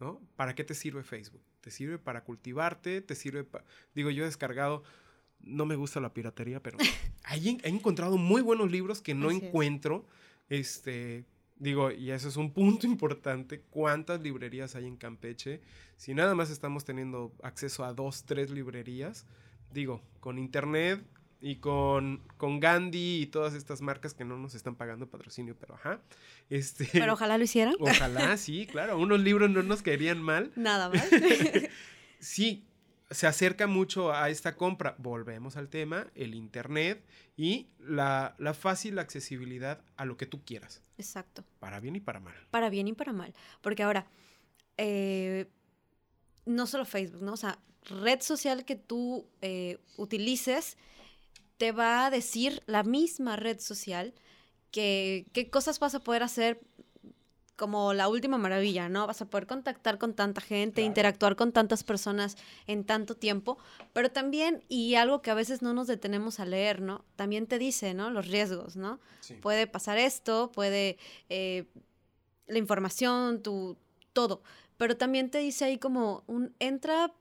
¿No? 0.00 0.20
¿Para 0.36 0.54
qué 0.54 0.64
te 0.64 0.74
sirve 0.74 1.02
Facebook? 1.02 1.42
¿Te 1.60 1.70
sirve 1.70 1.98
para 1.98 2.24
cultivarte? 2.24 3.00
¿Te 3.00 3.14
sirve 3.14 3.44
para...? 3.44 3.64
Digo, 3.94 4.10
yo 4.10 4.22
he 4.22 4.26
descargado... 4.26 4.82
No 5.38 5.66
me 5.66 5.76
gusta 5.76 6.00
la 6.00 6.14
piratería, 6.14 6.62
pero 6.62 6.78
he, 7.30 7.68
encontrado 7.68 8.16
muy 8.16 8.40
buenos 8.40 8.70
libros 8.70 9.02
que 9.02 9.14
no 9.14 9.30
encuentro. 9.30 10.06
Este, 10.48 11.26
Digo, 11.58 11.90
y 11.90 12.10
eso 12.10 12.28
es 12.28 12.36
un 12.36 12.52
punto 12.52 12.86
importante, 12.86 13.62
¿cuántas 13.70 14.20
librerías 14.20 14.76
hay 14.76 14.86
en 14.86 14.96
Campeche? 14.96 15.60
Si 15.96 16.14
nada 16.14 16.34
más 16.34 16.50
estamos 16.50 16.84
teniendo 16.84 17.32
acceso 17.42 17.84
a 17.84 17.94
dos, 17.94 18.24
tres 18.24 18.50
librerías, 18.50 19.26
digo, 19.72 20.02
con 20.20 20.38
internet 20.38 21.02
y 21.40 21.56
con, 21.56 22.22
con 22.36 22.60
Gandhi 22.60 23.22
y 23.22 23.26
todas 23.26 23.54
estas 23.54 23.80
marcas 23.80 24.14
que 24.14 24.24
no 24.24 24.36
nos 24.36 24.54
están 24.54 24.74
pagando 24.74 25.08
patrocinio, 25.08 25.56
pero 25.58 25.74
ajá. 25.74 26.00
Este, 26.50 26.88
pero 26.92 27.14
ojalá 27.14 27.38
lo 27.38 27.44
hicieran. 27.44 27.74
Ojalá, 27.78 28.36
sí, 28.36 28.66
claro, 28.66 28.98
unos 28.98 29.20
libros 29.20 29.50
no 29.50 29.62
nos 29.62 29.82
querían 29.82 30.22
mal. 30.22 30.52
Nada 30.56 30.88
mal. 30.88 31.02
sí, 32.20 32.66
se 33.10 33.26
acerca 33.26 33.66
mucho 33.66 34.12
a 34.12 34.30
esta 34.30 34.56
compra. 34.56 34.96
Volvemos 34.98 35.56
al 35.56 35.68
tema, 35.68 36.08
el 36.14 36.34
Internet 36.34 37.04
y 37.36 37.68
la, 37.78 38.34
fácil 38.58 38.98
accesibilidad 38.98 39.82
a 39.96 40.04
lo 40.04 40.16
que 40.16 40.26
tú 40.26 40.44
quieras. 40.44 40.82
Exacto. 40.98 41.44
Para 41.58 41.80
bien 41.80 41.96
y 41.96 42.00
para 42.00 42.20
mal. 42.20 42.34
Para 42.50 42.70
bien 42.70 42.88
y 42.88 42.92
para 42.92 43.12
mal. 43.12 43.34
Porque 43.60 43.82
ahora, 43.82 44.06
eh, 44.76 45.48
no 46.44 46.66
solo 46.66 46.84
Facebook, 46.84 47.22
¿no? 47.22 47.32
O 47.32 47.36
sea, 47.36 47.58
red 47.84 48.20
social 48.20 48.64
que 48.64 48.76
tú 48.76 49.28
eh, 49.40 49.78
utilices 49.96 50.76
te 51.58 51.72
va 51.72 52.06
a 52.06 52.10
decir 52.10 52.62
la 52.66 52.82
misma 52.82 53.36
red 53.36 53.60
social 53.60 54.14
que, 54.70 55.26
qué 55.32 55.48
cosas 55.48 55.78
vas 55.78 55.94
a 55.94 56.00
poder 56.00 56.22
hacer 56.22 56.60
como 57.56 57.94
la 57.94 58.08
última 58.08 58.38
maravilla, 58.38 58.88
¿no? 58.88 59.06
Vas 59.06 59.22
a 59.22 59.26
poder 59.26 59.46
contactar 59.46 59.98
con 59.98 60.14
tanta 60.14 60.40
gente, 60.40 60.82
interactuar 60.82 61.36
con 61.36 61.52
tantas 61.52 61.82
personas 61.82 62.36
en 62.66 62.84
tanto 62.84 63.16
tiempo, 63.16 63.58
pero 63.92 64.10
también, 64.10 64.62
y 64.68 64.94
algo 64.94 65.22
que 65.22 65.30
a 65.30 65.34
veces 65.34 65.62
no 65.62 65.72
nos 65.72 65.86
detenemos 65.86 66.38
a 66.38 66.44
leer, 66.44 66.80
¿no? 66.82 67.04
También 67.16 67.46
te 67.46 67.58
dice, 67.58 67.94
¿no? 67.94 68.10
Los 68.10 68.28
riesgos, 68.28 68.76
¿no? 68.76 69.00
Puede 69.40 69.66
pasar 69.66 69.98
esto, 69.98 70.52
puede 70.52 70.98
eh, 71.28 71.64
la 72.46 72.58
información, 72.58 73.42
tu, 73.42 73.76
todo, 74.12 74.42
pero 74.76 74.96
también 74.96 75.30
te 75.30 75.38
dice 75.38 75.64
ahí 75.64 75.78
como 75.78 76.24
un, 76.26 76.54
entra, 76.58 77.12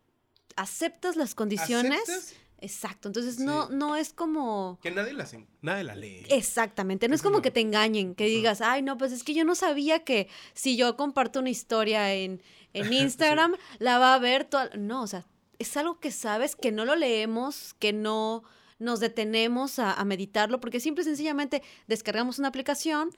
aceptas 0.56 1.15
las 1.15 1.34
condiciones. 1.34 2.36
Exacto, 2.62 3.09
entonces 3.09 3.39
no, 3.39 3.69
no 3.69 3.95
es 3.95 4.13
como... 4.13 4.79
Que 4.81 4.91
nadie 4.91 5.13
la, 5.13 5.27
nadie 5.62 5.83
la 5.83 5.95
lee. 5.95 6.25
Exactamente, 6.29 7.07
no 7.07 7.15
es 7.15 7.21
como 7.21 7.41
que 7.41 7.51
te 7.51 7.59
engañen, 7.59 8.15
que 8.15 8.25
digas, 8.25 8.62
ay, 8.62 8.81
no, 8.81 8.97
pues 8.97 9.12
es 9.12 9.24
que 9.24 9.33
yo 9.33 9.43
no 9.43 9.55
sabía 9.55 10.03
que 10.03 10.29
si 10.53 10.77
yo 10.77 10.95
comparto 10.95 11.39
una 11.39 11.50
historia 11.50 12.13
en, 12.13 12.41
en 12.74 12.93
Instagram, 12.93 13.55
la 13.79 14.00
va 14.00 14.15
a 14.15 14.19
ver 14.19 14.45
toda... 14.45 14.69
No, 14.77 15.03
o 15.03 15.07
sea, 15.07 15.25
es 15.59 15.75
algo 15.77 16.00
que 16.00 16.12
sabes, 16.12 16.55
que 16.55 16.71
no 16.71 16.85
lo 16.85 16.95
leemos, 16.95 17.75
que 17.79 17.93
no 17.93 18.43
nos 18.79 19.00
detenemos 19.00 19.79
a, 19.79 20.03
meditarlo, 20.03 20.59
porque 20.59 20.79
simple 20.79 21.03
y 21.03 21.05
sencillamente 21.05 21.62
descargamos 21.88 22.39
una 22.39 22.50
aplicación, 22.50 23.09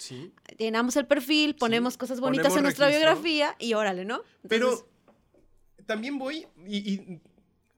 llenamos 0.57 0.95
el 0.97 1.07
perfil, 1.07 1.55
ponemos 1.55 1.97
cosas 1.97 2.19
bonitas 2.19 2.55
en 2.55 2.63
nuestra 2.63 2.89
biografía 2.89 3.55
y 3.57 3.73
órale, 3.73 4.05
¿no? 4.05 4.21
Pero 4.47 4.87
también 5.85 6.19
voy, 6.19 6.45
y 6.67 7.19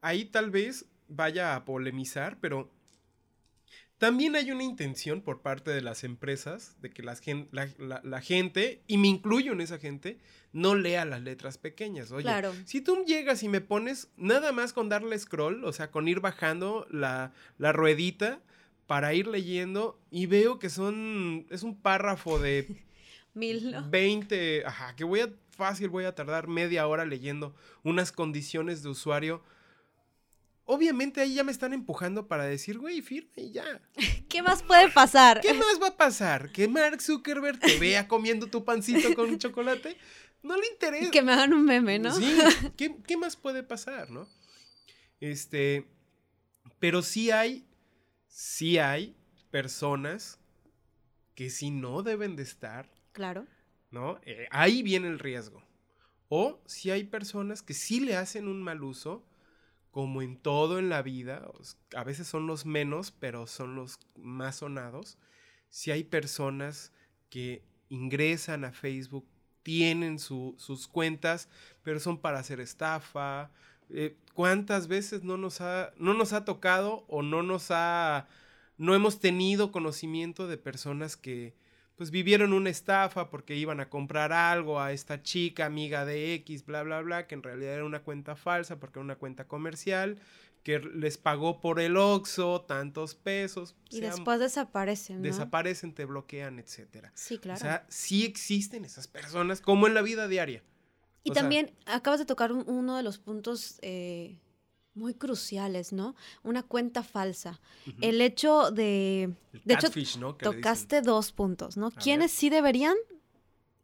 ahí 0.02 0.26
tal 0.26 0.50
vez 0.50 0.84
vaya 1.10 1.54
a 1.54 1.64
polemizar, 1.64 2.38
pero 2.40 2.70
también 4.00 4.34
hay 4.34 4.50
una 4.50 4.64
intención 4.64 5.20
por 5.20 5.42
parte 5.42 5.70
de 5.70 5.82
las 5.82 6.04
empresas 6.04 6.80
de 6.80 6.88
que 6.88 7.02
la, 7.02 7.18
la, 8.02 8.20
gente, 8.22 8.82
y 8.86 8.96
me 8.96 9.08
incluyo 9.08 9.52
en 9.52 9.60
esa 9.60 9.78
gente, 9.78 10.18
no 10.54 10.74
lea 10.74 11.04
las 11.04 11.20
letras 11.20 11.58
pequeñas. 11.58 12.10
Oye, 12.10 12.30
si 12.64 12.80
tú 12.80 13.04
llegas 13.04 13.42
y 13.42 13.48
me 13.50 13.60
pones 13.60 14.08
nada 14.16 14.52
más 14.52 14.72
con 14.72 14.88
darle 14.88 15.18
scroll, 15.18 15.66
o 15.66 15.72
sea, 15.74 15.90
con 15.90 16.08
ir 16.08 16.20
bajando 16.20 16.86
la, 16.90 17.34
la 17.58 17.72
ruedita 17.72 18.40
para 18.86 19.12
ir 19.12 19.26
leyendo 19.26 20.00
y 20.10 20.24
veo 20.24 20.58
que 20.58 20.70
son, 20.70 21.46
es 21.50 21.62
un 21.62 21.76
párrafo 21.76 22.38
de... 22.38 22.86
Mil, 23.34 23.76
20, 23.90 24.64
ajá, 24.64 24.96
que 24.96 25.04
voy 25.04 25.20
a, 25.20 25.30
fácil, 25.50 25.90
voy 25.90 26.04
a 26.04 26.14
tardar 26.14 26.48
media 26.48 26.86
hora 26.88 27.04
leyendo 27.04 27.54
unas 27.84 28.12
condiciones 28.12 28.82
de 28.82 28.88
usuario 28.88 29.42
obviamente 30.70 31.20
ahí 31.20 31.34
ya 31.34 31.42
me 31.42 31.50
están 31.50 31.72
empujando 31.72 32.28
para 32.28 32.44
decir, 32.44 32.78
güey, 32.78 33.02
firme 33.02 33.32
y 33.36 33.50
ya. 33.50 33.82
¿Qué 34.28 34.40
más 34.40 34.62
puede 34.62 34.88
pasar? 34.88 35.40
¿Qué 35.40 35.52
más 35.54 35.82
va 35.82 35.88
a 35.88 35.96
pasar? 35.96 36.52
¿Que 36.52 36.68
Mark 36.68 37.02
Zuckerberg 37.02 37.58
te 37.58 37.76
vea 37.78 38.06
comiendo 38.06 38.46
tu 38.46 38.64
pancito 38.64 39.12
con 39.14 39.36
chocolate? 39.38 39.96
No 40.42 40.56
le 40.56 40.66
interesa. 40.68 41.10
Que 41.10 41.22
me 41.22 41.32
hagan 41.32 41.52
un 41.52 41.64
meme, 41.64 41.98
¿no? 41.98 42.14
Sí, 42.14 42.38
¿qué, 42.76 43.16
más 43.16 43.36
puede 43.36 43.64
pasar, 43.64 44.10
no? 44.10 44.28
Este, 45.18 45.86
pero 46.78 47.02
sí 47.02 47.32
hay, 47.32 47.66
sí 48.28 48.78
hay 48.78 49.16
personas 49.50 50.38
que 51.34 51.50
sí 51.50 51.72
no 51.72 52.02
deben 52.04 52.36
de 52.36 52.44
estar. 52.44 52.88
Claro. 53.10 53.44
¿No? 53.90 54.20
Eh, 54.22 54.46
ahí 54.52 54.84
viene 54.84 55.08
el 55.08 55.18
riesgo. 55.18 55.64
O 56.28 56.62
si 56.64 56.92
hay 56.92 57.02
personas 57.02 57.60
que 57.60 57.74
sí 57.74 57.98
le 57.98 58.16
hacen 58.16 58.46
un 58.46 58.62
mal 58.62 58.84
uso 58.84 59.26
como 59.90 60.22
en 60.22 60.36
todo 60.36 60.78
en 60.78 60.88
la 60.88 61.02
vida, 61.02 61.50
a 61.96 62.04
veces 62.04 62.28
son 62.28 62.46
los 62.46 62.64
menos, 62.64 63.10
pero 63.10 63.46
son 63.46 63.74
los 63.74 63.98
más 64.16 64.56
sonados. 64.56 65.18
Si 65.68 65.90
hay 65.90 66.04
personas 66.04 66.92
que 67.28 67.64
ingresan 67.88 68.64
a 68.64 68.72
Facebook, 68.72 69.26
tienen 69.62 70.18
sus 70.18 70.88
cuentas, 70.88 71.48
pero 71.82 72.00
son 72.00 72.18
para 72.18 72.38
hacer 72.38 72.60
estafa. 72.60 73.50
Eh, 73.90 74.16
¿Cuántas 74.34 74.88
veces 74.88 75.24
no 75.24 75.36
nos, 75.36 75.60
ha, 75.60 75.92
no 75.96 76.14
nos 76.14 76.32
ha 76.32 76.44
tocado 76.44 77.04
o 77.08 77.22
no 77.22 77.42
nos 77.42 77.70
ha, 77.70 78.28
no 78.78 78.94
hemos 78.94 79.20
tenido 79.20 79.72
conocimiento 79.72 80.46
de 80.46 80.56
personas 80.56 81.16
que 81.16 81.54
pues 82.00 82.10
vivieron 82.10 82.54
una 82.54 82.70
estafa 82.70 83.28
porque 83.28 83.56
iban 83.56 83.78
a 83.78 83.90
comprar 83.90 84.32
algo 84.32 84.80
a 84.80 84.90
esta 84.90 85.22
chica 85.22 85.66
amiga 85.66 86.06
de 86.06 86.32
X, 86.32 86.64
bla, 86.64 86.82
bla, 86.82 87.02
bla, 87.02 87.26
que 87.26 87.34
en 87.34 87.42
realidad 87.42 87.74
era 87.74 87.84
una 87.84 88.02
cuenta 88.02 88.36
falsa 88.36 88.80
porque 88.80 89.00
era 89.00 89.04
una 89.04 89.16
cuenta 89.16 89.46
comercial, 89.46 90.16
que 90.62 90.78
les 90.78 91.18
pagó 91.18 91.60
por 91.60 91.78
el 91.78 91.98
Oxxo 91.98 92.62
tantos 92.62 93.14
pesos. 93.14 93.76
Y 93.90 94.00
después 94.00 94.40
desaparecen. 94.40 95.20
Desaparecen, 95.20 95.92
te 95.92 96.06
bloquean, 96.06 96.58
etcétera. 96.58 97.12
Sí, 97.14 97.36
claro. 97.36 97.58
O 97.58 97.60
sea, 97.60 97.84
sí 97.90 98.24
existen 98.24 98.86
esas 98.86 99.06
personas, 99.06 99.60
como 99.60 99.86
en 99.86 99.92
la 99.92 100.00
vida 100.00 100.26
diaria. 100.26 100.62
Y 101.22 101.32
también 101.32 101.70
acabas 101.84 102.18
de 102.18 102.24
tocar 102.24 102.50
uno 102.50 102.96
de 102.96 103.02
los 103.02 103.18
puntos 103.18 103.78
eh, 103.82 104.38
muy 105.00 105.14
cruciales, 105.14 105.92
¿no? 105.92 106.14
Una 106.44 106.62
cuenta 106.62 107.02
falsa. 107.02 107.60
El 108.00 108.20
hecho 108.20 108.70
de... 108.70 109.34
de 109.64 109.74
hecho, 109.74 109.88
tocaste 110.38 111.00
dos 111.00 111.32
puntos, 111.32 111.76
¿no? 111.76 111.90
¿Quiénes 111.90 112.30
sí 112.30 112.50
deberían? 112.50 112.94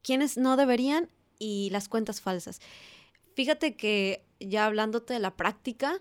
¿Quiénes 0.02 0.36
no 0.36 0.56
deberían? 0.56 1.10
Y 1.38 1.70
las 1.70 1.88
cuentas 1.88 2.20
falsas. 2.20 2.60
Fíjate 3.34 3.76
que 3.76 4.24
ya 4.38 4.66
hablándote 4.66 5.14
de 5.14 5.20
la 5.20 5.36
práctica, 5.36 6.00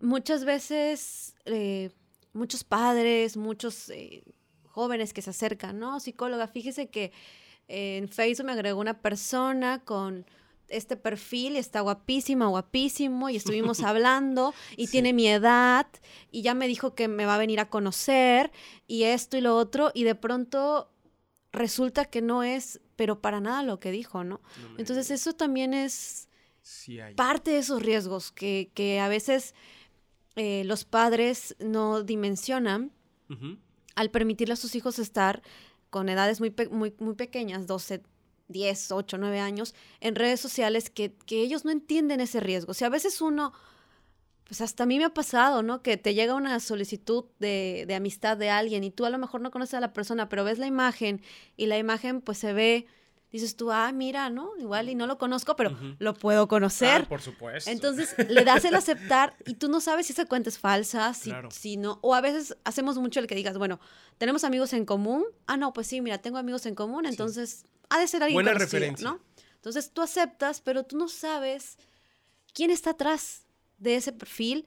muchas 0.00 0.44
veces 0.44 1.34
eh, 1.46 1.90
muchos 2.32 2.62
padres, 2.62 3.36
muchos 3.36 3.90
eh, 3.90 4.22
jóvenes 4.66 5.12
que 5.12 5.22
se 5.22 5.30
acercan, 5.30 5.78
¿no? 5.78 5.98
Psicóloga, 5.98 6.46
fíjese 6.46 6.88
que 6.88 7.12
en 7.68 8.08
Facebook 8.08 8.46
me 8.46 8.52
agregó 8.52 8.80
una 8.80 9.00
persona 9.00 9.82
con 9.84 10.26
este 10.72 10.96
perfil 10.96 11.56
está 11.56 11.80
guapísima, 11.80 12.46
guapísimo, 12.46 13.30
y 13.30 13.36
estuvimos 13.36 13.80
hablando, 13.84 14.54
y 14.76 14.88
tiene 14.88 15.12
mi 15.12 15.28
edad, 15.28 15.86
y 16.30 16.42
ya 16.42 16.54
me 16.54 16.66
dijo 16.66 16.94
que 16.94 17.08
me 17.08 17.26
va 17.26 17.36
a 17.36 17.38
venir 17.38 17.60
a 17.60 17.68
conocer, 17.68 18.50
y 18.86 19.04
esto 19.04 19.36
y 19.36 19.40
lo 19.40 19.56
otro, 19.56 19.90
y 19.94 20.04
de 20.04 20.14
pronto 20.14 20.90
resulta 21.52 22.06
que 22.06 22.22
no 22.22 22.42
es, 22.42 22.80
pero 22.96 23.20
para 23.20 23.40
nada 23.40 23.62
lo 23.62 23.78
que 23.78 23.90
dijo, 23.90 24.24
¿no? 24.24 24.40
Entonces 24.78 25.10
eso 25.10 25.34
también 25.34 25.74
es 25.74 26.28
parte 27.16 27.50
de 27.50 27.58
esos 27.58 27.82
riesgos 27.82 28.32
que, 28.32 28.70
que 28.74 29.00
a 29.00 29.08
veces 29.08 29.54
eh, 30.36 30.62
los 30.64 30.84
padres 30.84 31.56
no 31.58 32.02
dimensionan 32.02 32.92
al 33.94 34.10
permitirle 34.10 34.54
a 34.54 34.56
sus 34.56 34.74
hijos 34.74 34.98
estar 34.98 35.42
con 35.88 36.08
edades 36.08 36.40
muy, 36.40 36.54
muy, 36.70 36.94
muy 36.98 37.14
pequeñas, 37.14 37.66
12, 37.66 38.02
10, 38.48 38.92
8, 38.92 39.18
9 39.18 39.40
años, 39.40 39.74
en 40.00 40.14
redes 40.14 40.40
sociales 40.40 40.90
que, 40.90 41.14
ellos 41.28 41.64
no 41.64 41.70
entienden 41.70 42.20
ese 42.20 42.40
riesgo. 42.40 42.72
O 42.72 42.74
sea, 42.74 42.88
a 42.88 42.90
veces 42.90 43.20
uno, 43.20 43.52
pues 44.44 44.60
hasta 44.60 44.84
a 44.84 44.86
mí 44.86 44.98
me 44.98 45.04
ha 45.04 45.14
pasado, 45.14 45.62
¿no? 45.62 45.82
Que 45.82 45.96
te 45.96 46.14
llega 46.14 46.34
una 46.34 46.58
solicitud 46.60 47.24
de, 47.38 47.84
de 47.86 47.94
amistad 47.94 48.36
de 48.36 48.50
alguien 48.50 48.84
y 48.84 48.90
tú 48.90 49.04
a 49.04 49.10
lo 49.10 49.18
mejor 49.18 49.40
no 49.40 49.50
conoces 49.50 49.74
a 49.74 49.80
la 49.80 49.92
persona, 49.92 50.28
pero 50.28 50.44
ves 50.44 50.58
la 50.58 50.66
imagen 50.66 51.22
y 51.56 51.66
la 51.66 51.78
imagen 51.78 52.20
pues 52.20 52.38
se 52.38 52.52
ve 52.52 52.86
dices 53.32 53.56
tú, 53.56 53.72
ah, 53.72 53.90
mira, 53.92 54.28
¿no? 54.28 54.50
Igual 54.58 54.90
y 54.90 54.94
no 54.94 55.06
lo 55.06 55.16
conozco, 55.16 55.56
pero 55.56 55.76
lo 55.98 56.14
puedo 56.14 56.46
conocer. 56.46 57.02
Ah, 57.02 57.08
por 57.08 57.22
supuesto. 57.22 57.70
Entonces 57.70 58.14
le 58.28 58.44
das 58.44 58.64
el 58.64 58.74
aceptar 58.74 59.34
y 59.46 59.54
tú 59.54 59.68
no 59.68 59.80
sabes 59.80 60.06
si 60.06 60.12
esa 60.12 60.26
cuenta 60.26 60.50
es 60.50 60.58
falsa, 60.58 61.14
si, 61.14 61.32
si 61.50 61.76
no. 61.78 61.98
O 62.02 62.14
a 62.14 62.20
veces 62.20 62.56
hacemos 62.64 62.98
mucho 62.98 63.20
el 63.20 63.26
que 63.26 63.34
digas, 63.34 63.56
bueno, 63.56 63.80
tenemos 64.18 64.44
amigos 64.44 64.74
en 64.74 64.84
común. 64.84 65.24
Ah, 65.46 65.56
no, 65.56 65.72
pues 65.72 65.86
sí, 65.86 66.00
mira, 66.02 66.18
tengo 66.18 66.36
amigos 66.36 66.66
en 66.66 66.74
común, 66.74 67.06
entonces 67.06 67.64
ha 67.88 67.98
de 67.98 68.06
ser 68.06 68.22
alguien 68.22 68.36
Buena 68.36 68.54
referencia. 68.54 69.08
¿no? 69.08 69.20
Entonces 69.54 69.90
tú 69.92 70.02
aceptas, 70.02 70.60
pero 70.60 70.84
tú 70.84 70.98
no 70.98 71.08
sabes 71.08 71.78
quién 72.52 72.70
está 72.70 72.90
atrás 72.90 73.46
de 73.78 73.96
ese 73.96 74.12
perfil, 74.12 74.66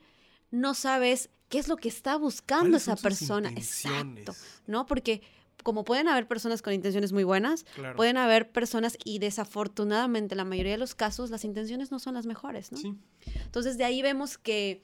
no 0.51 0.73
sabes 0.73 1.29
qué 1.49 1.59
es 1.59 1.67
lo 1.67 1.77
que 1.77 1.89
está 1.89 2.17
buscando 2.17 2.77
esa 2.77 2.95
persona. 2.95 3.49
Exacto, 3.49 4.35
¿no? 4.67 4.85
Porque 4.85 5.21
como 5.65 5.83
pueden 5.83 6.07
haber 6.07 6.27
personas 6.27 6.61
con 6.61 6.73
intenciones 6.73 7.11
muy 7.11 7.23
buenas, 7.23 7.65
pueden 7.95 8.17
haber 8.17 8.51
personas 8.51 8.99
y 9.03 9.17
desafortunadamente 9.17 10.35
la 10.35 10.45
mayoría 10.45 10.73
de 10.73 10.77
los 10.77 10.93
casos 10.93 11.31
las 11.31 11.43
intenciones 11.43 11.89
no 11.89 11.97
son 11.97 12.13
las 12.13 12.27
mejores, 12.27 12.71
¿no? 12.71 12.77
Sí. 12.77 12.93
Entonces 13.33 13.75
de 13.79 13.83
ahí 13.83 14.03
vemos 14.03 14.37
que 14.37 14.83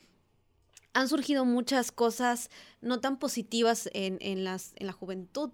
han 0.94 1.08
surgido 1.08 1.46
muchas 1.46 1.92
cosas 1.92 2.50
no 2.82 3.00
tan 3.00 3.20
positivas 3.20 3.92
en, 3.94 4.18
en, 4.22 4.44
las, 4.44 4.74
en 4.76 4.88
la 4.88 4.94
juventud, 4.94 5.52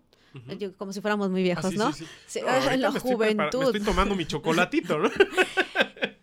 como 0.77 0.93
si 0.93 1.01
fuéramos 1.01 1.29
muy 1.29 1.43
viejos, 1.43 1.73
¿no? 1.73 1.91
Sí, 1.91 2.05
sí, 2.25 2.39
en 2.71 2.79
la 2.79 2.91
juventud. 2.97 3.63
Estoy, 3.63 3.81
tomando 3.81 4.15
mi 4.15 4.25
chocolatito, 4.25 4.97
¿no? 4.97 5.11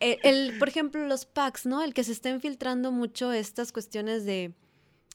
Eh, 0.01 0.19
el, 0.23 0.59
por 0.59 0.69
ejemplo, 0.69 1.07
los 1.07 1.25
packs, 1.25 1.65
¿no? 1.65 1.83
El 1.83 1.95
que 1.95 2.05
se 2.05 2.13
estén 2.13 2.43
filtrando 2.43 2.93
mucho 2.93 3.33
estas 3.33 3.73
cuestiones 3.73 4.27
de, 4.27 4.53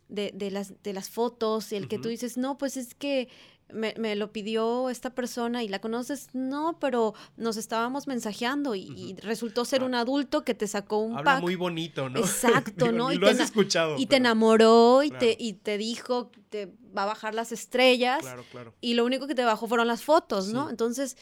de, 0.08 0.32
de, 0.34 0.50
las, 0.50 0.82
de 0.82 0.94
las 0.94 1.12
fotos 1.12 1.72
y 1.72 1.76
el 1.76 1.88
que 1.88 2.00
tú 2.00 2.10
dices, 2.10 2.38
no, 2.38 2.58
pues 2.58 2.76
es 2.76 2.96
que 2.96 3.30
me, 3.74 4.16
lo 4.16 4.32
pidió 4.32 4.90
esta 4.90 5.14
persona 5.14 5.64
y 5.64 5.68
la 5.68 5.80
conoces, 5.80 6.30
no, 6.34 6.78
pero 6.80 7.14
nos 7.38 7.58
estábamos 7.58 8.08
mensajeando 8.08 8.76
y, 8.76 9.16
resultó 9.22 9.66
ser 9.66 9.82
ah. 9.82 9.86
un 9.86 9.96
adulto 9.96 10.44
que 10.44 10.54
te 10.54 10.68
sacó 10.68 10.98
un 11.00 11.18
Habla 11.18 11.40
muy 11.40 11.56
bonito, 11.56 12.10
¿no? 12.10 12.20
Exacto, 12.20 12.92
¿no? 12.92 13.12
y 13.12 13.18
lo 13.18 13.28
has 13.28 13.40
escuchado. 13.40 13.96
Y 13.98 14.08
te 14.08 14.18
enamoró 14.18 15.04
y, 15.04 15.12
te, 15.12 15.36
y 15.40 15.54
te 15.54 15.78
dijo 15.78 16.32
te 16.50 16.74
va 16.98 17.04
a 17.04 17.08
bajar 17.08 17.36
las 17.36 17.52
estrellas. 17.52 18.22
Claro, 18.22 18.44
claro. 18.52 18.74
Y 18.82 18.96
lo 18.96 19.06
único 19.06 19.28
que 19.28 19.36
te 19.36 19.44
bajó 19.44 19.68
fueron 19.68 19.88
las 19.88 20.04
fotos, 20.04 20.48
¿no? 20.50 20.70
Entonces, 20.70 21.18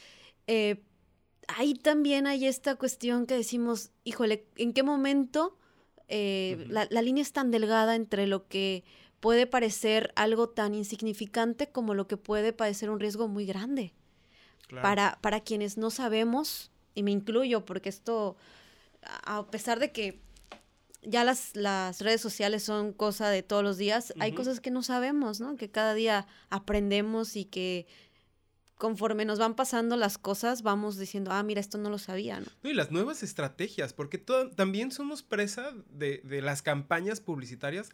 eh, 0.46 0.82
ahí 1.48 1.74
también 1.74 2.26
hay 2.26 2.46
esta 2.46 2.76
cuestión 2.76 3.26
que 3.26 3.34
decimos, 3.34 3.90
híjole, 4.04 4.46
¿en 4.56 4.72
qué 4.72 4.82
momento 4.82 5.58
eh, 6.08 6.64
la, 6.68 6.86
la 6.90 7.02
línea 7.02 7.22
es 7.22 7.32
tan 7.32 7.50
delgada 7.50 7.94
entre 7.94 8.26
lo 8.26 8.48
que 8.48 8.84
puede 9.20 9.46
parecer 9.46 10.12
algo 10.16 10.48
tan 10.48 10.74
insignificante 10.74 11.68
como 11.68 11.94
lo 11.94 12.06
que 12.06 12.16
puede 12.16 12.52
parecer 12.52 12.90
un 12.90 13.00
riesgo 13.00 13.28
muy 13.28 13.46
grande. 13.46 13.92
Para, 14.82 15.18
para 15.22 15.40
quienes 15.40 15.78
no 15.78 15.90
sabemos, 15.90 16.70
y 16.94 17.02
me 17.02 17.10
incluyo 17.10 17.64
porque 17.64 17.88
esto, 17.88 18.36
a 19.24 19.46
pesar 19.46 19.78
de 19.78 19.92
que 19.92 20.20
ya 21.00 21.24
las, 21.24 21.56
las 21.56 22.02
redes 22.02 22.20
sociales 22.20 22.64
son 22.64 22.92
cosa 22.92 23.30
de 23.30 23.42
todos 23.42 23.62
los 23.62 23.78
días, 23.78 24.12
hay 24.20 24.32
cosas 24.32 24.60
que 24.60 24.70
no 24.70 24.82
sabemos, 24.82 25.40
¿no? 25.40 25.56
Que 25.56 25.70
cada 25.70 25.94
día 25.94 26.26
aprendemos 26.50 27.34
y 27.34 27.46
que 27.46 27.86
conforme 28.78 29.24
nos 29.24 29.38
van 29.38 29.54
pasando 29.54 29.96
las 29.96 30.18
cosas, 30.18 30.62
vamos 30.62 30.98
diciendo, 30.98 31.32
ah, 31.32 31.42
mira, 31.42 31.60
esto 31.60 31.78
no 31.78 31.90
lo 31.90 31.98
sabía, 31.98 32.40
¿no? 32.40 32.46
y 32.62 32.74
las 32.74 32.90
nuevas 32.90 33.22
estrategias, 33.22 33.92
porque 33.92 34.18
también 34.18 34.92
somos 34.92 35.22
presa 35.22 35.72
de, 35.90 36.20
de, 36.24 36.42
las 36.42 36.62
campañas 36.62 37.20
publicitarias 37.20 37.90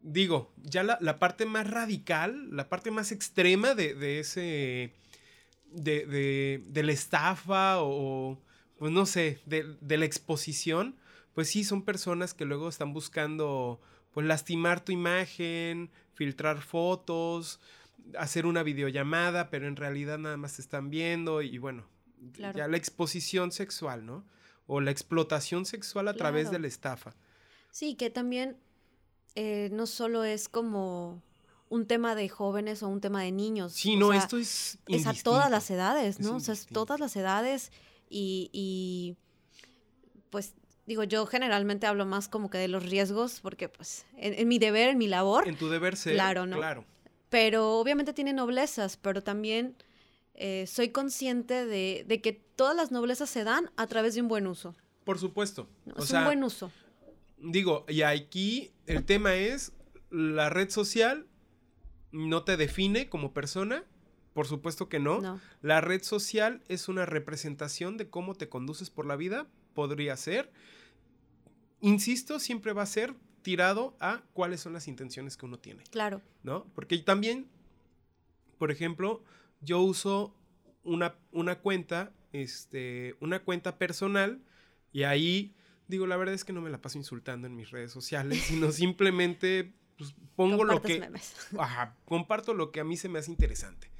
digo, 0.00 0.52
ya 0.62 0.82
la, 0.82 1.18
parte 1.18 1.46
más 1.46 1.68
radical, 1.68 2.54
la 2.54 2.68
parte 2.68 2.90
más 2.90 3.12
extrema 3.12 3.74
de, 3.74 4.20
ese, 4.20 4.92
de, 5.70 6.60
de, 6.66 6.82
la 6.82 6.92
estafa 6.92 7.82
o, 7.82 8.38
pues 8.78 8.92
no 8.92 9.06
sé, 9.06 9.40
de, 9.46 9.76
la 9.80 10.04
exposición, 10.04 10.96
pues 11.34 11.48
sí, 11.48 11.64
son 11.64 11.82
personas 11.82 12.34
que 12.34 12.44
luego 12.44 12.68
están 12.68 12.92
buscando, 12.92 13.80
pues 14.12 14.26
lastimar 14.26 14.84
tu 14.84 14.92
imagen, 14.92 15.90
filtrar 16.14 16.62
fotos, 16.62 17.60
hacer 18.18 18.46
una 18.46 18.62
videollamada, 18.62 19.50
pero 19.50 19.66
en 19.66 19.76
realidad 19.76 20.18
nada 20.18 20.36
más 20.36 20.56
te 20.56 20.62
están 20.62 20.90
viendo 20.90 21.42
y 21.42 21.58
bueno, 21.58 21.86
ya 22.38 22.68
la 22.68 22.76
exposición 22.76 23.52
sexual, 23.52 24.06
¿no? 24.06 24.24
O 24.66 24.80
la 24.80 24.90
explotación 24.90 25.64
sexual 25.64 26.08
a 26.08 26.14
través 26.14 26.50
de 26.50 26.58
la 26.58 26.66
estafa. 26.66 27.14
Sí, 27.70 27.94
que 27.94 28.10
también 28.10 28.56
eh, 29.36 29.68
no 29.70 29.86
solo 29.86 30.24
es 30.24 30.48
como 30.48 31.22
un 31.68 31.86
tema 31.86 32.14
de 32.14 32.28
jóvenes 32.28 32.82
o 32.82 32.88
un 32.88 33.02
tema 33.02 33.22
de 33.22 33.32
niños. 33.32 33.74
Sí, 33.74 33.94
no, 33.94 34.14
esto 34.14 34.38
es... 34.38 34.78
Es 34.86 35.06
a 35.06 35.12
todas 35.12 35.50
las 35.50 35.70
edades, 35.70 36.20
¿no? 36.20 36.36
o 36.36 36.40
sea, 36.40 36.54
es 36.54 36.66
todas 36.66 36.98
las 37.00 37.14
edades 37.16 37.70
y, 38.08 39.16
pues 40.30 40.54
digo, 40.86 41.04
yo 41.04 41.26
generalmente 41.26 41.86
hablo 41.86 42.06
más 42.06 42.28
como 42.28 42.48
que 42.48 42.56
de 42.56 42.68
los 42.68 42.84
riesgos, 42.84 43.40
porque 43.40 43.68
pues 43.68 44.06
en, 44.16 44.48
mi 44.48 44.58
deber, 44.58 44.88
en 44.90 44.98
mi 44.98 45.06
labor. 45.06 45.46
En 45.46 45.58
tu 45.58 45.68
deber 45.68 45.96
ser. 45.96 46.14
Claro, 46.14 46.46
¿no? 46.46 46.56
Claro. 46.56 46.84
Pero 47.28 47.74
obviamente 47.78 48.14
tiene 48.14 48.32
noblezas, 48.32 48.96
pero 48.96 49.22
también 49.22 49.76
eh, 50.34 50.66
soy 50.66 50.90
consciente 50.90 51.66
de, 51.66 52.20
que 52.22 52.32
todas 52.32 52.74
las 52.74 52.90
noblezas 52.90 53.28
se 53.28 53.44
dan 53.44 53.70
a 53.76 53.86
través 53.86 54.14
de 54.14 54.22
un 54.22 54.28
buen 54.28 54.46
uso. 54.46 54.74
Por 55.04 55.18
supuesto. 55.18 55.68
es 55.98 56.10
un 56.10 56.24
buen 56.24 56.42
uso 56.42 56.70
digo, 57.38 57.84
y 57.88 58.02
aquí 58.02 58.72
el 58.86 59.04
tema 59.04 59.34
es, 59.34 59.72
la 60.10 60.50
red 60.50 60.70
social 60.70 61.26
no 62.12 62.44
te 62.44 62.56
define 62.56 63.08
como 63.08 63.32
persona, 63.32 63.84
por 64.32 64.46
supuesto 64.46 64.88
que 64.88 65.00
no. 65.00 65.40
La 65.62 65.80
red 65.80 66.02
social 66.02 66.62
es 66.68 66.88
una 66.88 67.06
representación 67.06 67.96
de 67.96 68.08
cómo 68.08 68.34
te 68.34 68.48
conduces 68.48 68.90
por 68.90 69.06
la 69.06 69.16
vida, 69.16 69.46
podría 69.74 70.16
ser. 70.16 70.52
Insisto, 71.80 72.38
siempre 72.38 72.72
va 72.72 72.82
a 72.82 72.86
ser 72.86 73.14
tirado 73.42 73.96
a 74.00 74.22
cuáles 74.32 74.60
son 74.60 74.72
las 74.72 74.88
intenciones 74.88 75.36
que 75.36 75.46
uno 75.46 75.58
tiene. 75.58 75.84
Claro. 75.84 76.20
¿No? 76.42 76.66
Porque 76.74 76.98
también, 76.98 77.48
por 78.58 78.70
ejemplo, 78.70 79.22
yo 79.60 79.80
uso 79.80 80.34
una, 80.82 81.14
una 81.32 81.60
cuenta, 81.60 82.12
este, 82.32 83.14
una 83.20 83.40
cuenta 83.40 83.78
personal 83.78 84.40
y 84.92 85.04
ahí 85.04 85.54
Digo, 85.88 86.06
la 86.06 86.16
verdad 86.16 86.34
es 86.34 86.44
que 86.44 86.52
no 86.52 86.60
me 86.60 86.70
la 86.70 86.80
paso 86.80 86.98
insultando 86.98 87.46
en 87.46 87.54
mis 87.54 87.70
redes 87.70 87.92
sociales, 87.92 88.42
sino 88.42 88.72
simplemente 88.72 89.72
pues, 89.96 90.14
pongo 90.34 90.64
lo 90.64 90.82
que... 90.82 91.08
Ajá, 91.58 91.96
comparto 92.04 92.54
lo 92.54 92.72
que 92.72 92.80
a 92.80 92.84
mí 92.84 92.96
se 92.96 93.08
me 93.08 93.18
hace 93.18 93.30
interesante. 93.30 93.90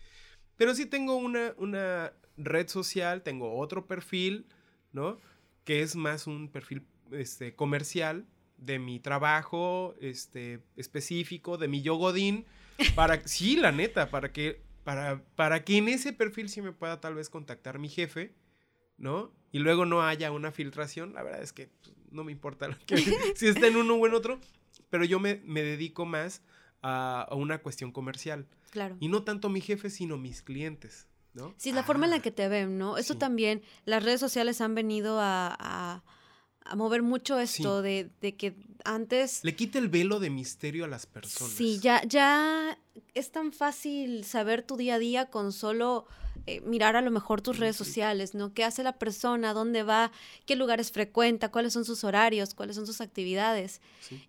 Pero 0.57 0.75
sí 0.75 0.87
tengo 0.87 1.17
una, 1.17 1.55
una 1.59 2.13
red 2.37 2.69
social, 2.69 3.23
tengo 3.23 3.57
otro 3.59 3.87
perfil, 3.87 4.47
¿no? 4.93 5.19
Que 5.65 5.83
es 5.83 5.97
más 5.97 6.27
un 6.27 6.49
perfil 6.49 6.87
este, 7.13 7.55
comercial 7.55 8.27
de 8.59 8.79
mi 8.79 9.01
trabajo 9.01 9.95
este, 10.01 10.61
específico, 10.77 11.59
de 11.59 11.69
mi 11.69 11.83
yogodín, 11.83 12.47
para, 12.95 13.21
sí, 13.27 13.57
la 13.57 13.73
neta, 13.73 14.11
para 14.11 14.33
que, 14.33 14.63
para, 14.85 15.23
para 15.37 15.65
que 15.65 15.77
en 15.77 15.89
ese 15.89 16.13
perfil 16.13 16.49
sí 16.49 16.63
me 16.63 16.73
pueda 16.73 17.01
tal 17.01 17.15
vez 17.15 17.29
contactar 17.29 17.79
mi 17.79 17.89
jefe, 17.89 18.33
¿no? 18.99 19.33
Y 19.53 19.59
luego 19.59 19.87
no 19.87 20.03
haya 20.03 20.33
una 20.33 20.53
filtración, 20.53 21.15
la 21.15 21.23
verdad 21.23 21.43
es 21.43 21.53
que 21.53 21.69
pues, 21.83 21.95
no 22.11 22.25
me 22.25 22.33
importa 22.33 22.77
si 23.35 23.47
está 23.47 23.67
en 23.67 23.77
uno 23.77 23.95
o 23.95 24.07
en 24.07 24.15
otro, 24.15 24.39
pero 24.91 25.05
yo 25.05 25.19
me, 25.21 25.41
me 25.45 25.63
dedico 25.63 26.05
más 26.05 26.43
a, 26.83 27.29
una 27.33 27.59
cuestión 27.59 27.93
comercial. 27.93 28.47
Claro. 28.71 28.97
Y 29.01 29.09
no 29.09 29.23
tanto 29.23 29.49
mi 29.49 29.61
jefe, 29.61 29.91
sino 29.91 30.19
mis 30.19 30.43
clientes, 30.43 31.09
¿no? 31.33 31.55
Sí, 31.57 31.73
la 31.73 31.83
forma 31.83 32.05
en 32.07 32.11
la 32.11 32.21
que 32.21 32.31
te 32.31 32.49
ven, 32.49 32.79
¿no? 32.79 32.99
Eso 32.99 33.17
también, 33.17 33.63
las 33.85 34.05
redes 34.05 34.21
sociales 34.21 34.61
han 34.61 34.75
venido 34.75 35.19
a 35.21 36.03
a 36.69 36.77
mover 36.77 37.03
mucho 37.03 37.39
esto 37.39 37.83
de, 37.83 38.11
que 38.21 38.57
antes... 38.85 39.41
Le 39.45 39.55
quita 39.55 39.79
el 39.79 39.89
velo 39.89 40.21
de 40.21 40.31
misterio 40.31 40.85
a 40.85 40.89
las 40.89 41.07
personas. 41.07 41.55
Sí, 41.55 41.79
ya, 41.81 42.03
ya 42.05 42.79
es 43.15 43.31
tan 43.31 43.53
fácil 43.53 44.25
saber 44.25 44.63
tu 44.63 44.77
día 44.77 44.97
a 44.97 44.99
día 44.99 45.27
con 45.31 45.53
solo 45.53 46.07
eh, 46.47 46.61
mirar 46.61 46.97
a 46.97 47.01
lo 47.01 47.11
mejor 47.11 47.41
tus 47.41 47.59
redes 47.59 47.77
sociales, 47.77 48.35
¿no? 48.35 48.53
¿Qué 48.53 48.65
hace 48.65 48.83
la 48.83 48.99
persona? 48.99 49.53
¿Dónde 49.53 49.83
va? 49.83 50.13
¿Qué 50.45 50.57
lugares 50.57 50.93
frecuenta? 50.93 51.51
¿Cuáles 51.51 51.73
son 51.73 51.85
sus 51.85 52.05
horarios? 52.05 52.55
¿Cuáles 52.55 52.77
son 52.77 52.87
sus 52.87 53.01
actividades? 53.01 53.81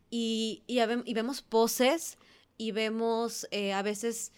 Y, 0.09 0.63
y, 0.67 1.13
vemos 1.13 1.41
poses 1.41 2.17
y 2.57 2.71
vemos 2.71 3.47
eh, 3.51 3.73
a 3.73 3.81
veces 3.81 4.31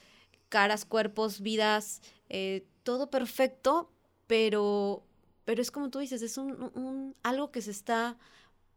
caras, 0.49 0.85
cuerpos, 0.85 1.41
vidas, 1.41 2.01
eh, 2.29 2.65
todo 2.83 3.09
perfecto, 3.09 3.91
pero 4.27 5.03
pero 5.49 5.63
es 5.63 5.71
como 5.71 5.89
tú 5.89 5.97
dices, 5.97 6.21
es 6.21 6.37
un, 6.37 7.15
algo 7.23 7.49
que 7.49 7.63
se 7.63 7.71
está 7.71 8.19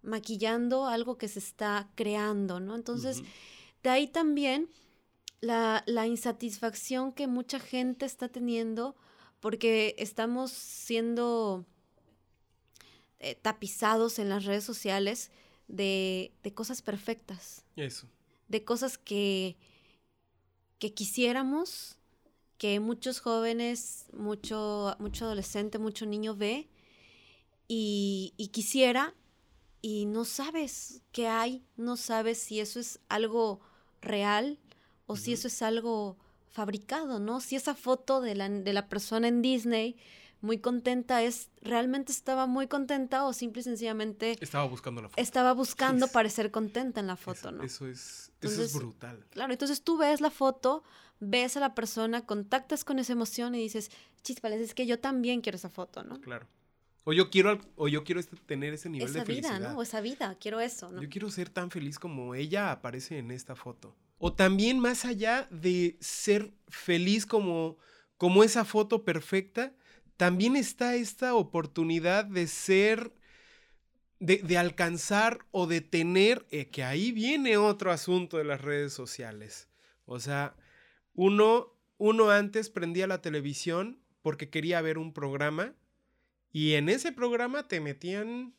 maquillando, 0.00 0.86
algo 0.86 1.18
que 1.18 1.28
se 1.28 1.38
está 1.38 1.90
creando, 1.96 2.60
¿no? 2.60 2.74
Entonces, 2.74 3.22
de 3.82 3.90
ahí 3.90 4.06
también 4.06 4.70
la, 5.42 6.06
insatisfacción 6.06 7.12
que 7.12 7.26
mucha 7.26 7.60
gente 7.60 8.06
está 8.06 8.28
teniendo 8.28 8.96
porque 9.40 9.94
estamos 9.98 10.52
siendo 10.52 11.66
eh, 13.18 13.34
tapizados 13.34 14.18
en 14.18 14.28
las 14.30 14.44
redes 14.44 14.64
sociales 14.64 15.30
de, 15.68 16.32
cosas 16.54 16.80
perfectas. 16.80 17.64
Eso. 17.76 18.06
De 18.48 18.64
cosas 18.64 18.96
que, 18.96 19.56
que 20.78 20.94
quisiéramos 20.94 21.98
que 22.56 22.78
muchos 22.78 23.18
jóvenes, 23.20 24.06
mucho, 24.12 24.94
mucho 25.00 25.24
adolescente, 25.24 25.78
mucho 25.78 26.06
niño 26.06 26.36
ve 26.36 26.68
y, 27.66 28.50
quisiera 28.52 29.14
y 29.80 30.06
no 30.06 30.24
sabes 30.24 31.02
qué 31.10 31.26
hay, 31.26 31.64
no 31.76 31.96
sabes 31.96 32.38
si 32.38 32.60
eso 32.60 32.78
es 32.78 33.00
algo 33.08 33.60
real 34.00 34.60
o 35.12 35.16
si 35.16 35.32
eso 35.34 35.48
es 35.48 35.62
algo 35.62 36.16
fabricado, 36.50 37.18
¿no? 37.18 37.40
Si 37.40 37.56
esa 37.56 37.74
foto 37.74 38.20
de 38.20 38.34
la, 38.34 38.48
de 38.48 38.72
la 38.72 38.88
persona 38.88 39.28
en 39.28 39.42
Disney 39.42 39.96
muy 40.42 40.58
contenta 40.58 41.22
es 41.22 41.50
realmente 41.62 42.10
estaba 42.10 42.46
muy 42.46 42.66
contenta 42.66 43.24
o 43.24 43.32
simple 43.32 43.60
y 43.60 43.62
sencillamente 43.62 44.36
estaba 44.40 44.64
buscando 44.64 45.00
la 45.00 45.08
foto. 45.08 45.22
Estaba 45.22 45.52
buscando 45.54 46.08
parecer 46.12 46.50
contenta 46.50 47.00
en 47.00 47.06
la 47.06 47.16
foto, 47.16 47.52
¿no? 47.52 47.62
Eso 47.62 47.86
es 47.86 48.32
eso 48.40 48.62
es 48.62 48.74
brutal. 48.74 49.24
Claro, 49.30 49.52
entonces 49.52 49.82
tú 49.82 49.96
ves 49.96 50.20
la 50.20 50.30
foto, 50.30 50.82
ves 51.20 51.56
a 51.56 51.60
la 51.60 51.74
persona, 51.74 52.26
contactas 52.26 52.84
con 52.84 52.98
esa 52.98 53.12
emoción 53.12 53.54
y 53.54 53.58
dices, 53.58 53.90
chispales, 54.22 54.60
es 54.60 54.74
que 54.74 54.84
yo 54.84 54.98
también 54.98 55.40
quiero 55.40 55.56
esa 55.56 55.70
foto, 55.70 56.02
¿no? 56.02 56.20
Claro. 56.20 56.46
O 57.04 57.12
yo 57.12 57.30
quiero, 57.30 57.60
o 57.76 57.88
yo 57.88 58.04
quiero 58.04 58.20
este, 58.20 58.36
tener 58.36 58.74
ese 58.74 58.88
nivel 58.88 59.12
de 59.12 59.24
felicidad. 59.24 59.50
Esa 59.50 59.58
vida, 59.58 59.72
¿no? 59.72 59.78
O 59.78 59.82
esa 59.82 60.00
vida, 60.00 60.36
quiero 60.40 60.60
eso, 60.60 60.90
¿no? 60.90 61.02
Yo 61.02 61.08
quiero 61.08 61.30
ser 61.30 61.48
tan 61.50 61.70
feliz 61.70 61.98
como 61.98 62.34
ella 62.34 62.72
aparece 62.72 63.18
en 63.18 63.30
esta 63.30 63.54
foto. 63.56 63.94
O 64.24 64.32
también 64.32 64.78
más 64.78 65.04
allá 65.04 65.48
de 65.50 65.96
ser 66.00 66.52
feliz 66.68 67.26
como, 67.26 67.76
como 68.16 68.44
esa 68.44 68.64
foto 68.64 69.04
perfecta, 69.04 69.74
también 70.16 70.54
está 70.54 70.94
esta 70.94 71.34
oportunidad 71.34 72.26
de 72.26 72.46
ser, 72.46 73.16
de, 74.20 74.56
alcanzar 74.56 75.40
o 75.50 75.66
de 75.66 75.80
tener, 75.80 76.46
eh, 76.52 76.70
que 76.70 76.84
ahí 76.84 77.10
viene 77.10 77.56
otro 77.56 77.90
asunto 77.90 78.36
de 78.36 78.44
las 78.44 78.60
redes 78.60 78.92
sociales. 78.92 79.68
O 80.04 80.20
sea, 80.20 80.54
uno, 81.14 81.76
uno 81.96 82.30
antes 82.30 82.70
prendía 82.70 83.08
la 83.08 83.22
televisión 83.22 84.04
porque 84.20 84.50
quería 84.50 84.80
ver 84.82 84.98
un 84.98 85.12
programa 85.12 85.74
y 86.52 86.74
en 86.74 86.88
ese 86.88 87.10
programa 87.10 87.66
te 87.66 87.80
metían 87.80 88.54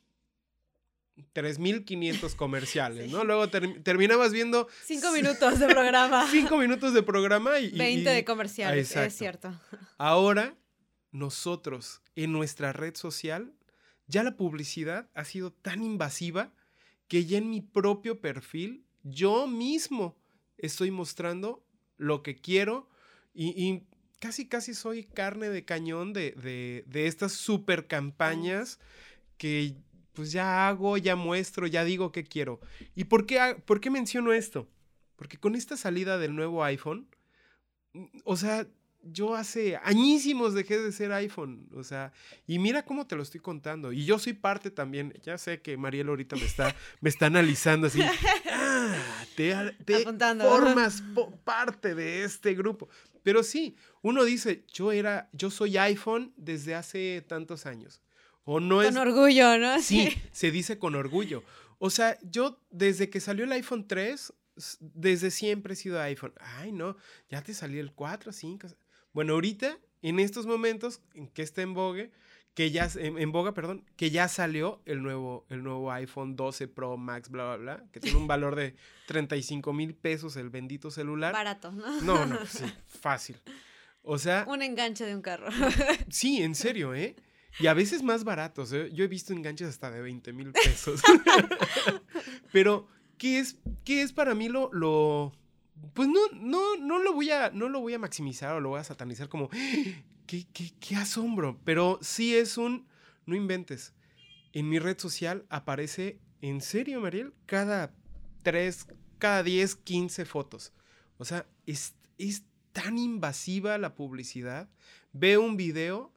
3.500 1.33 2.35
comerciales, 2.35 3.11
¿no? 3.11 3.23
Luego 3.23 3.49
terminabas 3.49 4.31
viendo... 4.31 4.67
Cinco 4.83 5.11
minutos 5.11 5.59
de 5.59 5.67
programa. 5.67 6.27
cinco 6.31 6.57
minutos 6.57 6.93
de 6.93 7.03
programa 7.03 7.59
y... 7.59 7.71
20 7.71 8.09
de 8.09 8.25
comerciales, 8.25 8.95
es 8.95 9.15
cierto. 9.15 9.59
Ahora, 9.97 10.55
nosotros, 11.11 12.01
en 12.15 12.31
nuestra 12.31 12.73
red 12.73 12.95
social, 12.95 13.53
ya 14.07 14.23
la 14.23 14.35
publicidad 14.35 15.09
ha 15.13 15.25
sido 15.25 15.51
tan 15.53 15.83
invasiva 15.83 16.51
que 17.07 17.25
ya 17.25 17.37
en 17.37 17.49
mi 17.49 17.61
propio 17.61 18.19
perfil, 18.19 18.85
yo 19.03 19.47
mismo 19.47 20.17
estoy 20.57 20.91
mostrando 20.91 21.63
lo 21.97 22.23
que 22.23 22.35
quiero 22.35 22.89
y, 23.33 23.83
casi, 24.19 24.47
casi 24.47 24.73
soy 24.73 25.03
carne 25.03 25.49
de 25.49 25.65
cañón 25.65 26.13
de, 26.13 26.83
estas 26.93 27.33
super 27.33 27.87
campañas 27.87 28.79
que 29.37 29.75
pues 30.13 30.31
ya 30.31 30.67
hago, 30.67 30.97
ya 30.97 31.15
muestro, 31.15 31.67
ya 31.67 31.83
digo 31.83 32.11
qué 32.11 32.23
quiero. 32.23 32.59
¿Y 32.95 33.05
por 33.05 33.25
qué, 33.25 33.61
por 33.65 33.81
qué 33.81 33.89
menciono 33.89 34.31
esto? 34.31 34.69
Porque 35.15 35.37
con 35.37 35.55
esta 35.55 35.75
salida 35.77 36.17
del 36.17 36.35
nuevo 36.35 36.63
iPhone, 36.63 37.07
mm, 37.93 38.05
o 38.23 38.37
sea, 38.37 38.67
yo 39.03 39.35
hace 39.35 39.77
añísimos 39.83 40.53
dejé 40.53 40.79
de 40.79 40.91
ser 40.91 41.11
iPhone, 41.11 41.67
o 41.75 41.83
sea, 41.83 42.13
y 42.47 42.57
mira 42.57 42.85
cómo 42.85 43.05
te 43.05 43.15
lo 43.15 43.23
estoy 43.23 43.41
contando. 43.41 43.91
Y 43.91 44.05
yo 44.05 44.17
soy 44.17 44.33
parte 44.33 44.71
también, 44.71 45.13
ya 45.23 45.37
sé 45.37 45.61
que 45.61 45.75
Mariela 45.77 46.11
ahorita 46.11 46.35
me 46.35 46.45
está, 46.45 46.73
me 47.01 47.09
está 47.09 47.25
analizando 47.25 47.87
así, 47.87 48.01
ah, 48.01 48.95
te, 49.35 49.53
formas 50.39 51.03
parte 51.43 51.95
de 51.95 52.23
este 52.23 52.53
grupo. 52.53 52.87
Pero 53.23 53.43
sí, 53.43 53.75
uno 54.01 54.23
dice, 54.23 54.65
yo 54.71 54.91
era, 54.91 55.29
yo 55.33 55.49
soy 55.49 55.77
iPhone 55.77 56.33
desde 56.37 56.75
hace 56.75 57.23
tantos 57.27 57.65
años. 57.65 58.01
O 58.45 58.59
no 58.59 58.83
con 58.83 58.97
orgullo, 58.97 59.57
¿no? 59.57 59.81
Sí, 59.81 60.09
se 60.31 60.51
dice 60.51 60.77
con 60.77 60.95
orgullo. 60.95 61.43
O 61.79 61.89
sea, 61.89 62.17
yo 62.21 62.59
desde 62.71 63.09
que 63.09 63.19
salió 63.19 63.45
el 63.45 63.51
iPhone 63.51 63.87
3, 63.87 64.33
desde 64.79 65.31
siempre 65.31 65.73
he 65.73 65.75
sido 65.75 66.01
iPhone. 66.01 66.33
Ay, 66.39 66.71
no, 66.71 66.97
ya 67.29 67.41
te 67.41 67.53
salió 67.53 67.81
el 67.81 67.91
4, 67.91 68.31
5. 68.31 68.67
Bueno, 69.13 69.33
ahorita, 69.33 69.77
en 70.01 70.19
estos 70.19 70.45
momentos 70.45 71.01
en 71.13 71.27
que 71.27 71.41
está 71.41 71.61
en 71.61 71.73
boga, 71.73 72.09
que 72.53 72.69
ya, 72.71 72.87
en, 72.95 73.31
boga, 73.31 73.53
perdón, 73.53 73.83
que 73.95 74.11
ya 74.11 74.27
salió 74.27 74.81
el 74.85 75.01
nuevo, 75.01 75.45
el 75.49 75.63
nuevo 75.63 75.91
iPhone 75.91 76.35
12 76.35 76.67
Pro 76.67 76.97
Max, 76.97 77.29
bla, 77.29 77.55
bla, 77.55 77.57
bla, 77.57 77.83
que 77.91 77.99
tiene 77.99 78.17
un 78.17 78.27
valor 78.27 78.55
de 78.55 78.75
35 79.07 79.73
mil 79.73 79.95
pesos 79.95 80.35
el 80.35 80.49
bendito 80.49 80.91
celular. 80.91 81.33
Barato, 81.33 81.71
¿no? 81.71 82.01
No, 82.01 82.25
no, 82.25 82.45
sí, 82.45 82.65
fácil. 82.85 83.37
O 84.03 84.19
sea... 84.19 84.45
Un 84.47 84.61
enganche 84.61 85.05
de 85.05 85.15
un 85.15 85.21
carro. 85.21 85.47
Sí, 86.09 86.43
en 86.43 86.53
serio, 86.53 86.93
¿eh? 86.93 87.15
Y 87.59 87.67
a 87.67 87.73
veces 87.73 88.03
más 88.03 88.23
baratos, 88.23 88.73
¿eh? 88.73 88.89
Yo 88.93 89.03
he 89.03 89.07
visto 89.07 89.33
enganches 89.33 89.69
hasta 89.69 89.91
de 89.91 90.01
20 90.01 90.33
mil 90.33 90.51
pesos. 90.51 91.01
Pero, 92.51 92.87
¿qué 93.17 93.39
es, 93.39 93.57
¿qué 93.83 94.01
es 94.01 94.11
para 94.11 94.33
mí 94.33 94.49
lo, 94.49 94.71
lo, 94.73 95.33
pues 95.93 96.07
no, 96.07 96.19
no, 96.33 96.77
no 96.77 96.99
lo 96.99 97.13
voy 97.13 97.31
a, 97.31 97.51
no 97.51 97.69
lo 97.69 97.81
voy 97.81 97.93
a 97.93 97.99
maximizar 97.99 98.55
o 98.55 98.59
lo 98.59 98.69
voy 98.69 98.79
a 98.79 98.83
satanizar 98.83 99.29
como, 99.29 99.49
qué, 100.25 100.45
qué, 100.79 100.95
asombro. 100.95 101.59
Pero 101.63 101.99
sí 102.01 102.35
es 102.35 102.57
un, 102.57 102.87
no 103.25 103.35
inventes. 103.35 103.93
En 104.53 104.69
mi 104.69 104.79
red 104.79 104.97
social 104.99 105.45
aparece, 105.49 106.19
en 106.41 106.61
serio, 106.61 107.01
Mariel, 107.01 107.33
cada 107.45 107.93
tres, 108.43 108.87
cada 109.17 109.43
10, 109.43 109.75
15 109.77 110.25
fotos. 110.25 110.73
O 111.17 111.25
sea, 111.25 111.47
es, 111.65 111.95
es 112.17 112.43
tan 112.71 112.97
invasiva 112.97 113.77
la 113.77 113.95
publicidad. 113.95 114.69
Veo 115.11 115.41
un 115.41 115.57
video, 115.57 116.12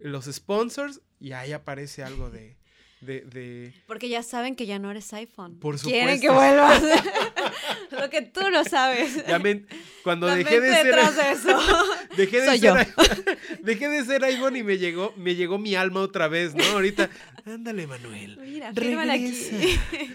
los 0.00 0.26
sponsors, 0.26 1.00
y 1.18 1.32
ahí 1.32 1.52
aparece 1.52 2.02
algo 2.02 2.30
de, 2.30 2.56
de, 3.00 3.72
Porque 3.86 4.10
ya 4.10 4.22
saben 4.22 4.56
que 4.56 4.66
ya 4.66 4.78
no 4.78 4.90
eres 4.90 5.12
iPhone. 5.14 5.58
Por 5.58 5.78
supuesto. 5.78 5.90
Quieren 5.90 6.20
que 6.20 6.28
vuelvas. 6.28 6.82
lo 7.90 8.10
que 8.10 8.22
tú 8.22 8.40
no 8.50 8.62
sabes. 8.64 9.24
cuando 10.04 10.26
dejé 10.26 10.60
de 10.60 10.70
ser 10.70 10.98
eso. 11.32 11.58
dejé 12.16 12.40
de 12.42 12.58
ser 12.58 12.94
dejé 13.62 13.88
de 13.88 14.04
ser 14.04 14.24
iPhone 14.24 14.56
y 14.56 14.62
me 14.62 14.76
llegó 14.76 15.14
me 15.16 15.34
llegó 15.34 15.58
mi 15.58 15.74
alma 15.74 16.00
otra 16.00 16.28
vez, 16.28 16.54
¿no? 16.54 16.62
Ahorita, 16.64 17.08
ándale, 17.46 17.86
Manuel. 17.86 18.38
Mira, 18.38 18.72
regresa. 18.72 19.12
Aquí. 19.14 20.10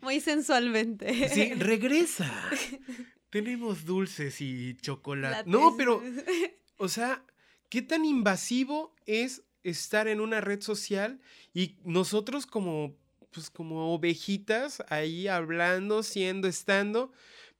Muy 0.00 0.20
sensualmente. 0.20 1.28
Sí, 1.28 1.54
regresa. 1.54 2.32
tenemos 3.30 3.84
dulces 3.84 4.40
y 4.40 4.76
chocolate. 4.76 5.50
No, 5.50 5.76
pero, 5.76 6.00
o 6.76 6.88
sea, 6.88 7.24
¿qué 7.74 7.82
tan 7.82 8.04
invasivo 8.04 8.94
es 9.04 9.42
estar 9.64 10.06
en 10.06 10.20
una 10.20 10.40
red 10.40 10.60
social 10.60 11.20
y 11.52 11.76
nosotros 11.82 12.46
como, 12.46 12.96
pues 13.32 13.50
como 13.50 13.92
ovejitas 13.92 14.80
ahí 14.90 15.26
hablando, 15.26 16.04
siendo, 16.04 16.46
estando, 16.46 17.10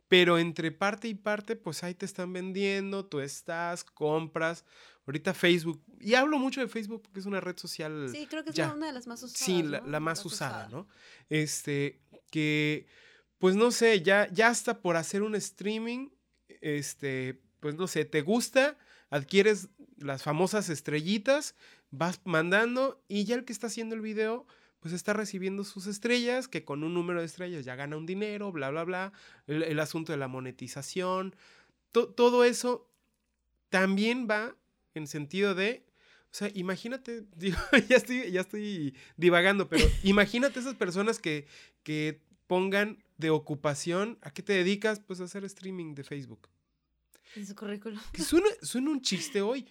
pero 0.06 0.38
entre 0.38 0.70
parte 0.70 1.08
y 1.08 1.14
parte, 1.14 1.56
pues 1.56 1.82
ahí 1.82 1.94
te 1.94 2.06
están 2.06 2.32
vendiendo, 2.32 3.04
tú 3.04 3.18
estás, 3.18 3.82
compras. 3.82 4.64
Ahorita 5.04 5.34
Facebook, 5.34 5.82
y 5.98 6.14
hablo 6.14 6.38
mucho 6.38 6.60
de 6.60 6.68
Facebook 6.68 7.02
porque 7.02 7.18
es 7.18 7.26
una 7.26 7.40
red 7.40 7.58
social. 7.58 8.08
Sí, 8.08 8.28
creo 8.30 8.44
que 8.44 8.50
es 8.50 8.58
una 8.58 8.86
de 8.86 8.92
las 8.92 9.08
más 9.08 9.20
usadas. 9.20 9.44
Sí, 9.44 9.64
la, 9.64 9.98
más 9.98 10.24
usada, 10.24 10.68
¿no? 10.68 10.86
Este, 11.28 12.00
que, 12.30 12.86
pues 13.38 13.56
no 13.56 13.72
sé, 13.72 14.00
ya, 14.00 14.28
ya 14.30 14.46
hasta 14.46 14.80
por 14.80 14.94
hacer 14.94 15.22
un 15.22 15.34
streaming, 15.34 16.10
este, 16.60 17.42
pues 17.58 17.74
no 17.74 17.88
sé, 17.88 18.04
te 18.04 18.22
gusta, 18.22 18.78
adquieres 19.14 19.68
las 19.98 20.22
famosas 20.22 20.68
estrellitas, 20.68 21.54
vas 21.90 22.20
mandando 22.24 23.02
y 23.08 23.24
ya 23.24 23.36
el 23.36 23.44
que 23.44 23.52
está 23.52 23.68
haciendo 23.68 23.94
el 23.94 24.00
video, 24.00 24.46
pues 24.80 24.92
está 24.92 25.12
recibiendo 25.12 25.64
sus 25.64 25.86
estrellas, 25.86 26.48
que 26.48 26.64
con 26.64 26.84
un 26.84 26.94
número 26.94 27.20
de 27.20 27.26
estrellas 27.26 27.64
ya 27.64 27.74
gana 27.74 27.96
un 27.96 28.06
dinero, 28.06 28.52
bla, 28.52 28.70
bla, 28.70 28.84
bla, 28.84 29.12
el, 29.46 29.80
asunto 29.80 30.12
de 30.12 30.18
la 30.18 30.28
monetización, 30.28 31.34
todo 31.92 32.44
eso 32.44 32.88
también 33.70 34.28
va 34.28 34.56
en 34.94 35.06
sentido 35.06 35.54
de, 35.54 35.84
o 36.26 36.34
sea, 36.36 36.50
imagínate, 36.54 37.24
digo, 37.36 37.58
ya 37.88 37.96
estoy, 37.96 38.30
ya 38.30 38.40
estoy 38.40 38.94
divagando, 39.16 39.68
pero 39.68 39.86
imagínate 40.02 40.60
esas 40.60 40.74
personas 40.74 41.18
que, 41.18 41.46
que 41.82 42.20
pongan 42.46 43.02
de 43.16 43.30
ocupación, 43.30 44.18
¿a 44.22 44.32
qué 44.32 44.42
te 44.42 44.52
dedicas? 44.52 45.00
Pues 45.00 45.20
a 45.20 45.24
hacer 45.24 45.44
streaming 45.44 45.94
de 45.94 46.04
Facebook. 46.04 46.48
En 47.36 47.46
su 47.46 47.54
currículum. 47.54 48.00
Que 48.12 48.22
suena, 48.22 48.48
suena 48.62 48.90
un 48.90 49.00
chiste 49.00 49.40
hoy, 49.40 49.66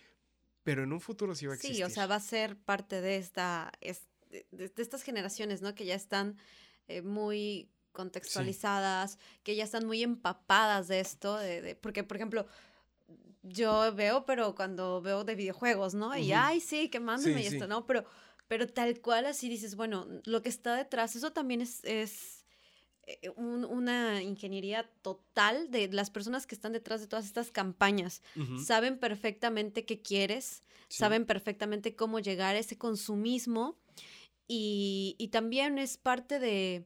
pero 0.64 0.84
en 0.84 0.94
un 0.94 1.02
futuro 1.02 1.36
sí 1.36 1.46
va 1.46 1.54
a 1.54 1.56
existir. 1.56 1.78
Sí, 1.78 1.84
o 1.84 1.90
sea, 1.90 2.08
va 2.08 2.16
a 2.16 2.20
ser 2.20 2.58
parte 2.58 3.02
de 3.02 3.18
esta, 3.18 3.72
de, 3.82 4.72
estas 4.78 5.04
generaciones, 5.04 5.62
¿no? 5.62 5.76
Que 5.76 5.86
ya 5.86 5.96
están 5.96 6.38
eh, 6.88 7.02
muy 7.02 7.70
contextualizadas, 7.92 9.20
que 9.44 9.56
ya 9.56 9.64
están 9.64 9.86
muy 9.86 10.02
empapadas 10.02 10.88
de 10.88 11.00
esto, 11.00 11.38
de, 11.38 11.76
porque, 11.80 12.04
por 12.04 12.18
ejemplo, 12.18 12.48
yo 13.44 13.94
veo, 13.94 14.26
pero 14.26 14.56
cuando 14.56 15.02
veo 15.02 15.24
de 15.24 15.36
videojuegos, 15.36 15.94
¿no? 15.94 16.18
Y, 16.18 16.32
ay, 16.32 16.60
sí, 16.60 16.90
que 16.90 17.00
mándeme 17.00 17.42
y 17.44 17.48
esto, 17.48 17.68
¿no? 17.68 17.86
Pero, 17.86 18.06
pero 18.48 18.68
tal 18.68 19.00
cual 19.02 19.26
así 19.26 19.50
dices, 19.50 19.76
bueno, 19.76 20.08
lo 20.26 20.42
que 20.42 20.50
está 20.50 20.76
detrás, 20.76 21.16
eso 21.16 21.34
también 21.34 21.62
es, 21.62 21.84
es 21.84 22.43
eh, 23.06 23.30
una 23.36 24.22
ingeniería 24.22 24.90
total 25.02 25.70
de 25.72 25.90
las 25.92 26.10
personas 26.10 26.48
que 26.48 26.56
están 26.56 26.72
detrás 26.72 27.02
de 27.02 27.08
todas 27.08 27.26
estas 27.26 27.52
campañas. 27.52 28.22
Saben 28.66 28.98
perfectamente 28.98 29.86
qué 29.86 30.02
quieres, 30.02 30.64
saben 30.88 31.26
perfectamente 31.26 31.96
cómo 31.96 32.20
llegar 32.20 32.56
a 32.56 32.60
ese 32.60 32.78
consumismo 32.78 33.78
y, 34.48 35.30
también 35.32 35.80
es 35.80 35.98
parte 35.98 36.40
de, 36.40 36.86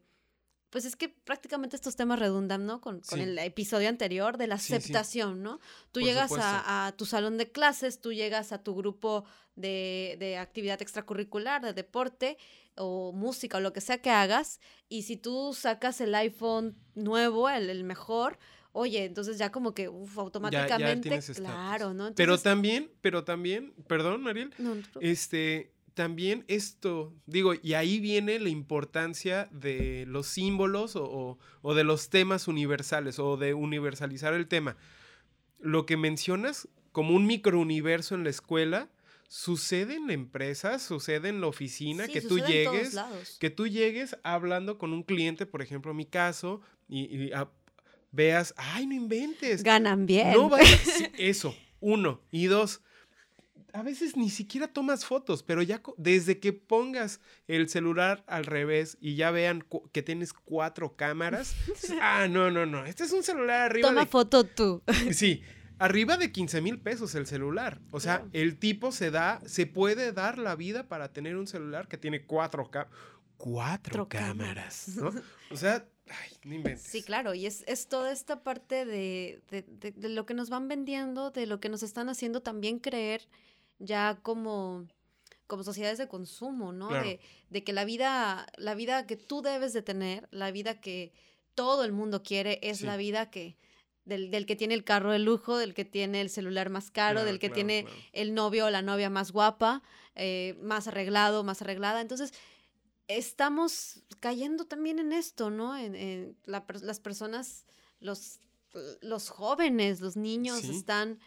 pues 0.70 0.86
es 0.86 0.96
que 0.96 1.10
prácticamente 1.10 1.76
estos 1.76 1.96
temas 1.96 2.20
redundan, 2.20 2.66
¿no? 2.66 2.82
Con, 2.82 3.02
el 3.12 3.40
episodio 3.40 3.88
anterior 3.88 4.38
de 4.38 4.48
la 4.48 4.56
aceptación, 4.56 5.42
¿no? 5.42 5.60
Tú 5.92 6.02
llegas 6.02 6.32
a, 6.38 6.94
tu 6.98 7.06
salón 7.06 7.38
de 7.38 7.52
clases, 7.52 8.02
tú 8.02 8.12
llegas 8.12 8.52
a 8.52 8.62
tu 8.64 8.76
grupo 8.76 9.24
de, 9.56 10.38
actividad 10.40 10.82
extracurricular, 10.82 11.62
de 11.62 11.74
deporte 11.74 12.38
o 12.76 13.12
música 13.14 13.58
o 13.58 13.62
lo 13.62 13.74
que 13.74 13.82
sea 13.82 14.02
que 14.02 14.10
hagas, 14.10 14.60
y 14.90 15.04
si 15.04 15.18
tú 15.18 15.54
sacas 15.54 16.02
el 16.02 16.14
iPhone 16.14 16.76
nuevo, 16.96 17.50
el, 17.50 17.84
mejor, 17.84 18.38
oye, 18.72 19.06
entonces 19.06 19.38
ya 19.38 19.52
como 19.52 19.74
que, 19.74 19.90
uff, 19.90 20.18
automáticamente, 20.20 21.20
claro, 21.34 21.94
¿no? 21.94 22.14
pero 22.14 22.38
también, 22.38 22.92
pero 23.02 23.24
también, 23.24 23.74
perdón, 23.88 24.22
Mariel, 24.22 24.54
este 25.00 25.77
también 25.98 26.46
esto, 26.48 27.12
digo, 27.26 27.56
y 27.56 27.74
ahí 27.74 28.00
viene 28.00 28.38
la 28.38 28.50
importancia 28.50 29.50
de 29.52 30.06
los 30.08 30.28
símbolos 30.28 30.94
o, 30.96 31.40
de 31.64 31.84
los 31.84 32.12
temas 32.12 32.48
universales 32.48 33.18
o 33.18 33.36
de 33.36 33.56
universalizar 33.56 34.36
el 34.36 34.48
tema. 34.48 34.78
Lo 35.60 35.88
que 35.88 35.98
mencionas 35.98 36.68
como 36.92 37.16
un 37.16 37.26
microuniverso 37.26 38.14
en 38.14 38.24
la 38.24 38.30
escuela, 38.30 38.90
sucede 39.28 39.96
en 39.96 40.06
la 40.06 40.14
empresa, 40.14 40.78
sucede 40.78 41.30
en 41.30 41.42
la 41.42 41.48
oficina, 41.48 42.08
que 42.08 42.22
tú 42.22 42.38
llegues, 42.38 42.96
que 43.40 43.50
tú 43.50 43.66
llegues 43.66 44.16
hablando 44.22 44.78
con 44.78 44.94
un 44.94 45.02
cliente, 45.02 45.48
por 45.48 45.64
ejemplo, 45.64 45.90
en 45.90 45.98
mi 45.98 46.06
caso, 46.06 46.62
y, 46.88 47.32
veas, 48.12 48.54
ay, 48.56 48.86
no 48.86 48.94
inventes. 48.94 49.64
Ganan 49.64 50.06
bien. 50.06 50.34
No 50.34 50.52
eso, 51.18 51.56
uno. 51.80 52.22
Y 52.30 52.46
dos, 52.46 52.82
a 53.78 53.84
veces 53.84 54.18
ni 54.18 54.32
siquiera 54.32 54.68
tomas 54.68 55.06
fotos, 55.06 55.44
pero 55.44 55.62
ya 55.62 55.84
desde 55.98 56.40
que 56.40 56.52
pongas 56.52 57.20
el 57.48 57.70
celular 57.70 58.24
al 58.26 58.46
revés 58.46 58.98
y 59.00 59.16
ya 59.16 59.30
vean 59.30 59.64
que 59.92 60.02
tienes 60.02 60.34
cuatro 60.34 60.96
cámaras, 60.96 61.54
ah, 62.02 62.28
no, 62.28 62.50
no, 62.50 62.66
no, 62.66 62.86
este 62.86 63.04
es 63.04 63.12
un 63.12 63.22
celular 63.22 63.70
arriba. 63.70 63.90
Toma 63.90 64.08
foto 64.08 64.44
tú. 64.46 64.82
Sí, 65.14 65.44
arriba 65.78 66.18
de 66.18 66.32
15 66.32 66.60
mil 66.62 66.80
pesos 66.80 67.14
el 67.14 67.28
celular. 67.28 67.80
O 67.92 68.00
sea, 68.00 68.26
el 68.34 68.58
tipo 68.58 68.92
se 68.92 69.12
da, 69.12 69.42
se 69.46 69.68
puede 69.68 70.12
dar 70.12 70.40
la 70.40 70.56
vida 70.56 70.88
para 70.88 71.14
tener 71.14 71.38
un 71.38 71.46
celular 71.46 71.88
que 71.88 72.00
tiene 72.00 72.26
cuatro, 72.26 72.72
cuatro 73.38 74.10
cámaras, 74.10 74.88
¿no? 74.96 75.12
O 75.52 75.56
sea, 75.56 75.86
Ay, 76.10 76.32
no 76.46 76.56
inventes. 76.56 76.88
Sí, 76.88 77.04
claro, 77.04 77.34
y 77.34 77.46
es, 77.46 77.88
toda 77.90 78.12
esta 78.12 78.42
parte 78.42 78.86
de, 78.86 79.42
de, 79.50 80.10
lo 80.10 80.26
que 80.26 80.34
nos 80.34 80.50
van 80.50 80.68
vendiendo, 80.68 81.32
de 81.32 81.46
lo 81.46 81.60
que 81.60 81.70
nos 81.70 81.84
están 81.84 82.10
haciendo 82.10 82.42
también 82.42 82.80
creer 82.80 83.28
ya 83.80 84.20
como, 84.22 84.88
como 85.48 85.64
sociedades 85.64 85.98
de 85.98 86.08
consumo, 86.08 86.72
¿no? 86.72 86.90
De, 86.90 87.64
que 87.64 87.74
la 87.74 87.86
vida, 87.86 88.48
la 88.58 88.76
vida 88.76 89.06
que 89.08 89.16
tú 89.16 89.42
debes 89.42 89.74
de 89.74 89.82
tener, 89.82 90.28
la 90.32 90.52
vida 90.52 90.80
que 90.80 91.14
todo 91.56 91.84
el 91.84 91.92
mundo 91.92 92.24
quiere, 92.24 92.60
es 92.62 92.82
la 92.82 92.98
vida 92.98 93.30
que... 93.30 93.58
Del, 94.06 94.32
del, 94.32 94.46
que 94.46 94.56
tiene 94.56 94.74
el 94.74 94.86
carro 94.86 95.12
de 95.12 95.20
lujo, 95.20 95.58
del 95.58 95.74
que 95.74 95.84
tiene 95.84 96.22
el 96.22 96.30
celular 96.30 96.70
más 96.70 96.92
caro, 96.92 97.26
del 97.26 97.40
que 97.40 97.50
tiene 97.50 97.86
el 98.14 98.34
novio 98.34 98.68
o 98.68 98.70
la 98.70 98.82
novia 98.82 99.10
más 99.10 99.34
guapa, 99.34 99.84
eh, 100.16 100.58
más 100.62 100.88
arreglado, 100.88 101.44
más 101.44 101.62
arreglada. 101.62 102.00
Entonces, 102.00 102.32
estamos 103.10 104.04
cayendo 104.22 104.66
también 104.66 105.00
en 105.00 105.12
esto, 105.12 105.50
¿no? 105.50 105.76
En, 105.78 106.38
las 106.46 107.00
personas, 107.02 107.66
los, 108.00 108.40
los 109.02 109.28
jóvenes, 109.28 110.00
los 110.00 110.16
niños 110.16 110.64
están 110.64 111.20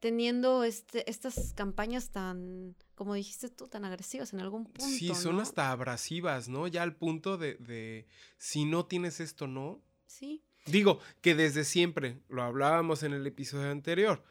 teniendo 0.00 0.64
este, 0.64 1.08
estas 1.10 1.52
campañas 1.54 2.10
tan, 2.10 2.74
como 2.94 3.14
dijiste 3.14 3.48
tú, 3.48 3.68
tan 3.68 3.84
agresivas 3.84 4.32
en 4.32 4.40
algún 4.40 4.64
punto. 4.64 4.84
Sí, 4.84 5.14
son 5.14 5.40
hasta 5.40 5.70
abrasivas, 5.70 6.48
¿no? 6.48 6.66
Ya 6.66 6.82
al 6.82 6.94
punto 6.94 7.38
de, 7.38 7.54
de, 7.54 8.06
si 8.38 8.64
no 8.64 8.86
tienes 8.86 9.20
esto, 9.20 9.46
no. 9.46 9.80
Sí. 10.06 10.42
Digo 10.66 11.00
que 11.20 11.34
desde 11.34 11.64
siempre, 11.64 12.18
lo 12.28 12.42
hablábamos 12.42 13.02
en 13.02 13.12
el 13.12 13.26
episodio 13.26 13.70
anterior, 13.70 14.24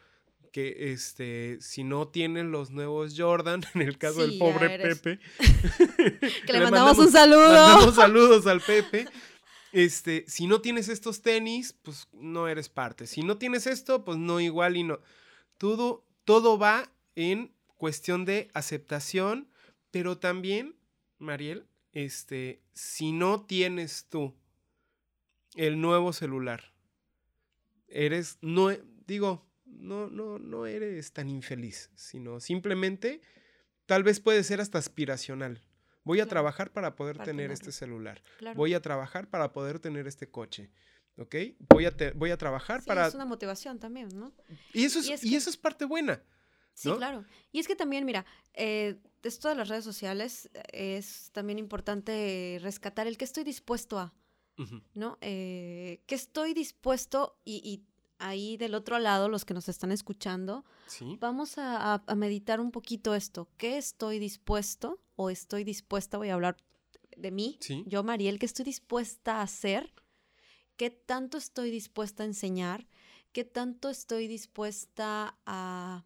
que 0.51 0.91
este, 0.93 1.57
si 1.61 1.83
no 1.83 2.07
tienen 2.07 2.51
los 2.51 2.71
nuevos 2.71 3.13
Jordan, 3.17 3.61
en 3.73 3.81
el 3.81 3.97
caso 3.97 4.21
del 4.21 4.37
pobre 4.37 4.77
Pepe. 4.77 5.19
que 6.45 6.53
le, 6.53 6.61
mandamos, 6.61 6.97
un 6.97 7.11
saludo. 7.11 7.51
Mandamos 7.51 7.95
saludos 7.95 8.47
al 8.47 8.61
Pepe. 8.61 9.07
Este, 9.71 10.23
si 10.27 10.47
no 10.47 10.61
tienes 10.61 10.87
estos 10.87 11.21
tenis, 11.21 11.75
pues 11.81 12.07
no 12.13 12.47
eres 12.47 12.69
parte. 12.69 13.07
Si 13.07 13.23
no 13.23 13.37
tienes 13.37 13.67
esto, 13.67 14.05
pues 14.05 14.17
no 14.17 14.39
igual 14.39 14.77
y 14.77 14.83
no. 14.83 14.99
Todo, 15.57 16.05
todo 16.23 16.57
va 16.57 16.91
en 17.15 17.53
cuestión 17.77 18.25
de 18.25 18.49
aceptación, 18.53 19.49
pero 19.91 20.17
también, 20.17 20.75
Mariel, 21.17 21.65
este, 21.93 22.61
si 22.73 23.11
no 23.11 23.45
tienes 23.45 24.05
tú 24.09 24.35
el 25.55 25.79
nuevo 25.79 26.13
celular, 26.13 26.73
eres, 27.87 28.37
no, 28.41 28.69
digo, 29.07 29.45
no, 29.65 30.07
no, 30.09 30.39
no 30.39 30.65
eres 30.65 31.13
tan 31.13 31.29
infeliz, 31.29 31.89
sino 31.95 32.39
simplemente 32.39 33.21
tal 33.85 34.03
vez 34.03 34.19
puede 34.19 34.43
ser 34.43 34.61
hasta 34.61 34.77
aspiracional. 34.77 35.61
Voy 36.03 36.19
a 36.19 36.27
trabajar 36.27 36.71
para 36.71 36.95
poder 36.95 37.17
tener 37.17 37.51
este 37.51 37.71
celular. 37.71 38.21
Voy 38.55 38.75
a 38.75 38.81
trabajar 38.81 39.27
para 39.27 39.53
poder 39.53 39.79
tener 39.79 40.05
este 40.05 40.29
coche. 40.29 40.69
¿Ok? 41.17 41.35
Voy 41.69 41.85
a, 41.85 41.95
voy 42.15 42.31
a 42.31 42.37
trabajar 42.37 42.81
sí, 42.81 42.87
para... 42.87 43.07
Es 43.07 43.15
una 43.15 43.25
motivación 43.25 43.79
también, 43.79 44.09
¿no? 44.09 44.33
Y 44.73 44.85
eso 44.85 44.99
es, 44.99 45.23
y, 45.23 45.35
eso 45.35 45.49
es 45.49 45.57
parte 45.57 45.85
buena. 45.85 46.21
Sí, 46.73 46.91
claro. 46.91 47.25
Y 47.51 47.59
es 47.59 47.67
que 47.67 47.75
también, 47.75 48.05
mira, 48.05 48.25
eh, 48.53 48.97
esto 49.23 49.49
de 49.49 49.55
las 49.55 49.69
redes 49.69 49.83
sociales 49.83 50.49
es 50.71 51.29
también 51.31 51.57
importante 51.57 52.59
rescatar 52.61 53.07
el 53.07 53.17
que 53.17 53.25
estoy 53.25 53.43
dispuesto 53.43 53.97
a, 53.97 54.13
¿no? 54.93 55.17
Eh, 55.21 56.01
que 56.05 56.15
estoy 56.15 56.53
dispuesto 56.53 57.37
y, 57.45 57.83
ahí 58.17 58.55
del 58.55 58.75
otro 58.75 58.97
lado, 58.97 59.27
los 59.27 59.43
que 59.43 59.53
nos 59.53 59.67
están 59.67 59.91
escuchando, 59.91 60.63
vamos 61.19 61.57
a, 61.57 61.95
a, 61.95 62.15
meditar 62.15 62.61
un 62.61 62.71
poquito 62.71 63.13
esto. 63.13 63.49
¿Qué 63.57 63.77
estoy 63.77 64.19
dispuesto 64.19 65.01
o 65.17 65.29
estoy 65.29 65.65
dispuesta, 65.65 66.17
voy 66.17 66.29
a 66.29 66.35
hablar 66.35 66.55
de 67.17 67.31
mí, 67.31 67.59
yo, 67.85 68.03
Mariel, 68.03 68.39
qué 68.39 68.45
estoy 68.45 68.65
dispuesta 68.65 69.37
a 69.37 69.43
hacer 69.43 69.93
qué 70.77 70.89
tanto 70.89 71.37
estoy 71.37 71.71
dispuesta 71.71 72.23
a 72.23 72.25
enseñar, 72.25 72.87
qué 73.31 73.43
tanto 73.43 73.89
estoy 73.89 74.27
dispuesta 74.27 75.37
a 75.45 76.05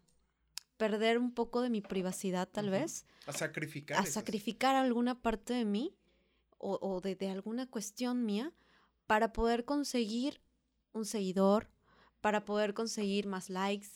perder 0.76 1.18
un 1.18 1.32
poco 1.32 1.60
de 1.60 1.70
mi 1.70 1.80
privacidad 1.80 2.48
tal 2.48 2.70
vez. 2.70 3.04
A 3.26 3.32
sacrificar. 3.32 3.98
A 3.98 4.06
sacrificar 4.06 4.76
alguna 4.76 5.20
parte 5.20 5.52
de 5.52 5.64
mí 5.64 5.94
o, 6.58 7.00
de, 7.00 7.30
alguna 7.30 7.66
cuestión 7.66 8.24
mía 8.24 8.52
para 9.06 9.32
poder 9.32 9.64
conseguir 9.64 10.40
un 10.92 11.04
seguidor, 11.04 11.70
para 12.20 12.44
poder 12.44 12.74
conseguir 12.74 13.26
más 13.26 13.48
likes, 13.50 13.88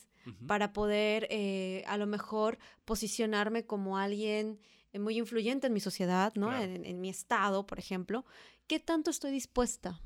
para 0.46 0.72
poder 0.72 1.26
eh, 1.30 1.84
a 1.86 1.98
lo 1.98 2.06
mejor 2.06 2.58
posicionarme 2.86 3.66
como 3.66 3.98
alguien 3.98 4.58
eh, 4.92 4.98
muy 4.98 5.18
influyente 5.18 5.66
en 5.66 5.74
mi 5.74 5.80
sociedad, 5.80 6.32
¿no? 6.34 6.56
En, 6.58 6.86
en, 6.86 7.00
mi 7.02 7.10
estado, 7.10 7.66
por 7.66 7.78
ejemplo. 7.78 8.24
¿Qué 8.66 8.80
tanto 8.80 9.10
estoy 9.10 9.32
dispuesta? 9.32 10.00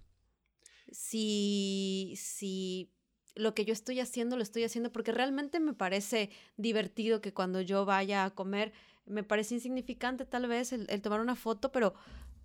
Si, 0.90 2.14
si 2.16 2.90
lo 3.34 3.54
que 3.54 3.64
yo 3.64 3.72
estoy 3.72 4.00
haciendo, 4.00 4.36
lo 4.36 4.42
estoy 4.42 4.64
haciendo 4.64 4.92
porque 4.92 5.12
realmente 5.12 5.60
me 5.60 5.72
parece 5.72 6.30
divertido 6.56 7.20
que 7.20 7.32
cuando 7.32 7.60
yo 7.60 7.84
vaya 7.84 8.24
a 8.24 8.30
comer, 8.30 8.72
me 9.06 9.22
parece 9.22 9.54
insignificante 9.54 10.24
tal 10.26 10.46
vez 10.48 10.72
el, 10.72 10.86
tomar 11.00 11.20
una 11.20 11.36
foto, 11.36 11.70
pero, 11.72 11.94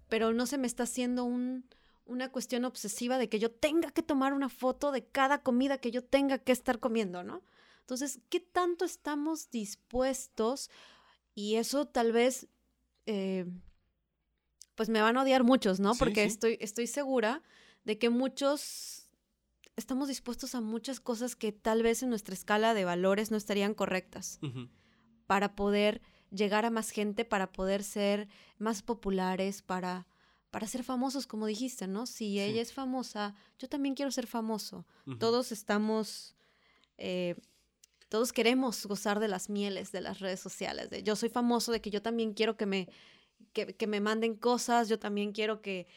pero 0.07 0.33
no 0.33 0.45
se 0.45 0.57
me 0.57 0.67
está 0.67 0.83
haciendo 0.83 1.23
un, 1.25 1.65
una 2.05 2.31
cuestión 2.31 2.63
obsesiva 2.65 3.17
de 3.17 3.27
que 3.27 3.39
yo 3.39 3.51
tenga 3.51 3.91
que 3.91 4.03
tomar 4.03 4.33
una 4.33 4.49
foto 4.49 4.91
de 4.91 5.05
cada 5.05 5.41
comida 5.41 5.77
que 5.77 5.91
yo 5.91 6.03
tenga 6.03 6.37
que 6.37 6.51
estar 6.51 6.79
comiendo, 6.79 7.23
¿no? 7.23 7.41
Entonces, 7.81 8.19
¿qué 8.29 8.39
tanto 8.39 8.85
estamos 8.85 9.49
dispuestos? 9.51 10.69
Y 11.35 11.55
eso 11.55 11.85
tal 11.85 12.13
vez, 12.13 12.47
eh, 13.07 13.45
pues 14.75 14.89
me 14.89 15.01
van 15.01 15.17
a 15.17 15.23
odiar 15.23 15.43
muchos, 15.43 15.79
¿no? 15.79 15.93
Porque 15.95 16.23
Estoy, 16.23 16.57
estoy 16.61 16.87
segura 16.87 17.41
de 17.83 17.97
que 17.97 18.09
muchos 18.09 19.07
estamos 19.75 20.07
dispuestos 20.07 20.55
a 20.55 20.61
muchas 20.61 20.99
cosas 20.99 21.35
que 21.35 21.51
tal 21.51 21.83
vez 21.83 22.03
en 22.03 22.09
nuestra 22.09 22.33
escala 22.33 22.73
de 22.73 22.85
valores 22.85 23.31
no 23.31 23.37
estarían 23.37 23.73
correctas 23.73 24.39
para 25.25 25.55
poder 25.55 26.01
llegar 26.29 26.65
a 26.65 26.69
más 26.69 26.89
gente, 26.91 27.25
para 27.25 27.51
poder 27.51 27.83
ser 27.83 28.27
más 28.57 28.81
populares, 28.81 29.61
para, 29.61 30.07
para 30.51 30.67
ser 30.67 30.83
famosos, 30.83 31.27
como 31.27 31.45
dijiste, 31.45 31.87
¿no? 31.87 32.05
Si 32.05 32.39
ella 32.39 32.61
es 32.61 32.73
famosa, 32.73 33.35
yo 33.59 33.67
también 33.67 33.95
quiero 33.95 34.11
ser 34.11 34.27
famoso. 34.27 34.85
Todos 35.19 35.51
estamos... 35.51 36.35
Eh, 36.97 37.35
todos 38.09 38.31
queremos 38.31 38.85
gozar 38.85 39.19
de 39.19 39.27
las 39.27 39.49
mieles 39.49 39.91
de 39.91 39.99
las 39.99 40.19
redes 40.19 40.39
sociales, 40.39 40.91
de 40.91 41.01
yo 41.01 41.15
soy 41.15 41.29
famoso, 41.29 41.71
de 41.71 41.81
que 41.81 41.89
yo 41.89 42.03
también 42.03 42.35
quiero 42.35 42.55
que 42.57 42.67
me, 42.67 42.87
que, 43.51 43.87
me 43.87 43.99
manden 43.99 44.35
cosas, 44.35 44.89
yo 44.89 44.99
también 44.99 45.31
quiero 45.31 45.61
que, 45.61 45.87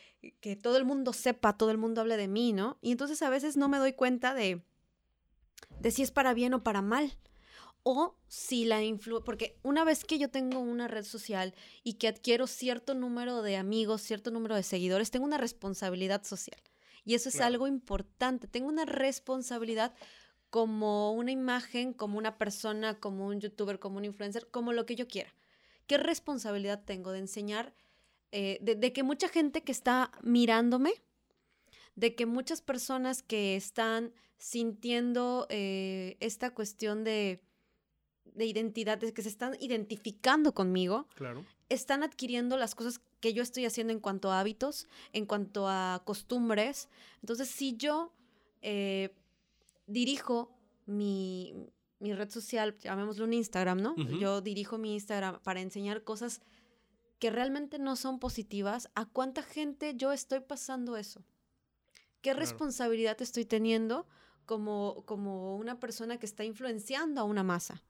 que, 0.41 0.57
todo 0.57 0.77
el 0.77 0.85
mundo 0.85 1.13
sepa, 1.13 1.57
todo 1.57 1.71
el 1.71 1.79
mundo 1.79 2.01
hable 2.01 2.17
de 2.17 2.29
mí, 2.29 2.53
¿no? 2.53 2.79
Y 2.81 2.93
entonces 2.93 3.23
a 3.23 3.31
veces 3.31 3.57
no 3.57 3.69
me 3.69 3.79
doy 3.79 3.93
cuenta 3.93 4.35
de, 4.35 4.63
de 5.81 5.91
si 5.91 6.03
es 6.03 6.11
para 6.11 6.35
bien 6.35 6.55
o 6.55 6.63
para 6.63 6.83
mal. 6.83 7.17
O 7.89 8.17
si 8.27 8.65
la 8.65 8.83
influ... 8.83 9.23
Porque 9.23 9.61
una 9.63 9.85
vez 9.85 10.05
que 10.05 10.19
yo 10.19 10.29
tengo 10.29 10.59
una 10.59 10.89
red 10.89 11.05
social 11.05 11.55
y 11.85 11.95
que 11.95 12.09
adquiero 12.09 12.49
cierto 12.49 12.95
número 12.95 13.43
de 13.43 13.57
amigos, 13.57 14.03
cierto 14.03 14.33
número 14.33 14.57
de 14.57 14.65
seguidores, 14.65 15.13
tengo 15.13 15.25
una 15.25 15.39
responsabilidad 15.39 16.25
social. 16.25 16.61
Y 17.05 17.15
eso 17.15 17.29
es 17.29 17.41
algo 17.41 17.69
importante. 17.69 18.49
Tengo 18.49 18.67
una 18.67 18.87
responsabilidad 18.87 19.95
como 20.51 21.13
una 21.13 21.31
imagen, 21.31 21.93
como 21.93 22.19
una 22.19 22.39
persona, 22.39 22.99
como 22.99 23.29
un 23.29 23.41
youtuber, 23.41 23.79
como 23.79 23.99
un 23.99 24.05
influencer, 24.05 24.49
como 24.51 24.73
lo 24.73 24.87
que 24.87 24.97
yo 24.97 25.07
quiera. 25.07 25.33
¿Qué 25.87 25.99
responsabilidad 25.99 26.83
tengo 26.85 27.13
de 27.13 27.21
enseñar, 27.21 27.75
eh, 28.33 28.59
de, 28.61 28.93
que 28.93 29.03
mucha 29.03 29.29
gente 29.29 29.63
que 29.63 29.73
está 29.73 30.11
mirándome, 30.23 30.93
de 31.95 32.15
que 32.15 32.27
muchas 32.27 32.61
personas 32.61 33.23
que 33.23 33.57
están 33.57 34.13
sintiendo 34.39 35.47
eh, 35.49 36.17
esta 36.21 36.53
cuestión 36.53 37.05
de, 37.05 37.41
de 38.25 38.47
identidad, 38.47 38.99
de 38.99 39.13
que 39.13 39.23
se 39.23 39.29
están 39.29 39.57
identificando 39.61 40.53
conmigo, 40.55 41.09
están 41.69 42.03
adquiriendo 42.03 42.57
las 42.57 42.75
cosas 42.75 43.01
que 43.21 43.33
yo 43.33 43.43
estoy 43.43 43.65
haciendo 43.65 43.93
en 43.93 44.01
cuanto 44.01 44.31
a 44.31 44.41
hábitos, 44.41 44.89
en 45.13 45.25
cuanto 45.25 45.69
a 45.69 46.03
costumbres. 46.05 46.89
Entonces, 47.23 47.49
si 47.49 47.77
yo 47.77 48.13
eh, 48.61 49.15
dirijo 49.87 50.51
mi, 50.85 51.55
mi 51.99 52.13
red 52.13 52.31
social, 52.31 52.77
llamémoslo 52.79 53.25
un 53.25 53.33
Instagram, 53.33 53.81
¿no? 53.81 53.97
Yo 53.97 54.41
dirijo 54.41 54.79
mi 54.79 54.95
Instagram 54.95 55.41
para 55.43 55.61
enseñar 55.61 56.05
cosas 56.05 56.41
que 57.19 57.31
realmente 57.31 57.79
no 57.79 57.97
son 57.97 58.19
positivas. 58.19 58.91
¿A 58.95 59.07
cuánta 59.07 59.43
gente 59.43 59.95
yo 59.97 60.13
estoy 60.13 60.41
pasando 60.41 60.97
eso? 60.97 61.25
¿Qué 62.21 62.35
responsabilidad 62.35 63.21
estoy 63.23 63.45
teniendo 63.45 64.07
como, 64.45 65.05
como 65.07 65.57
una 65.57 65.81
persona 65.81 66.19
que 66.19 66.27
está 66.27 66.45
influenciando 66.45 67.21
a 67.21 67.25
una 67.25 67.43
masa? 67.43 67.83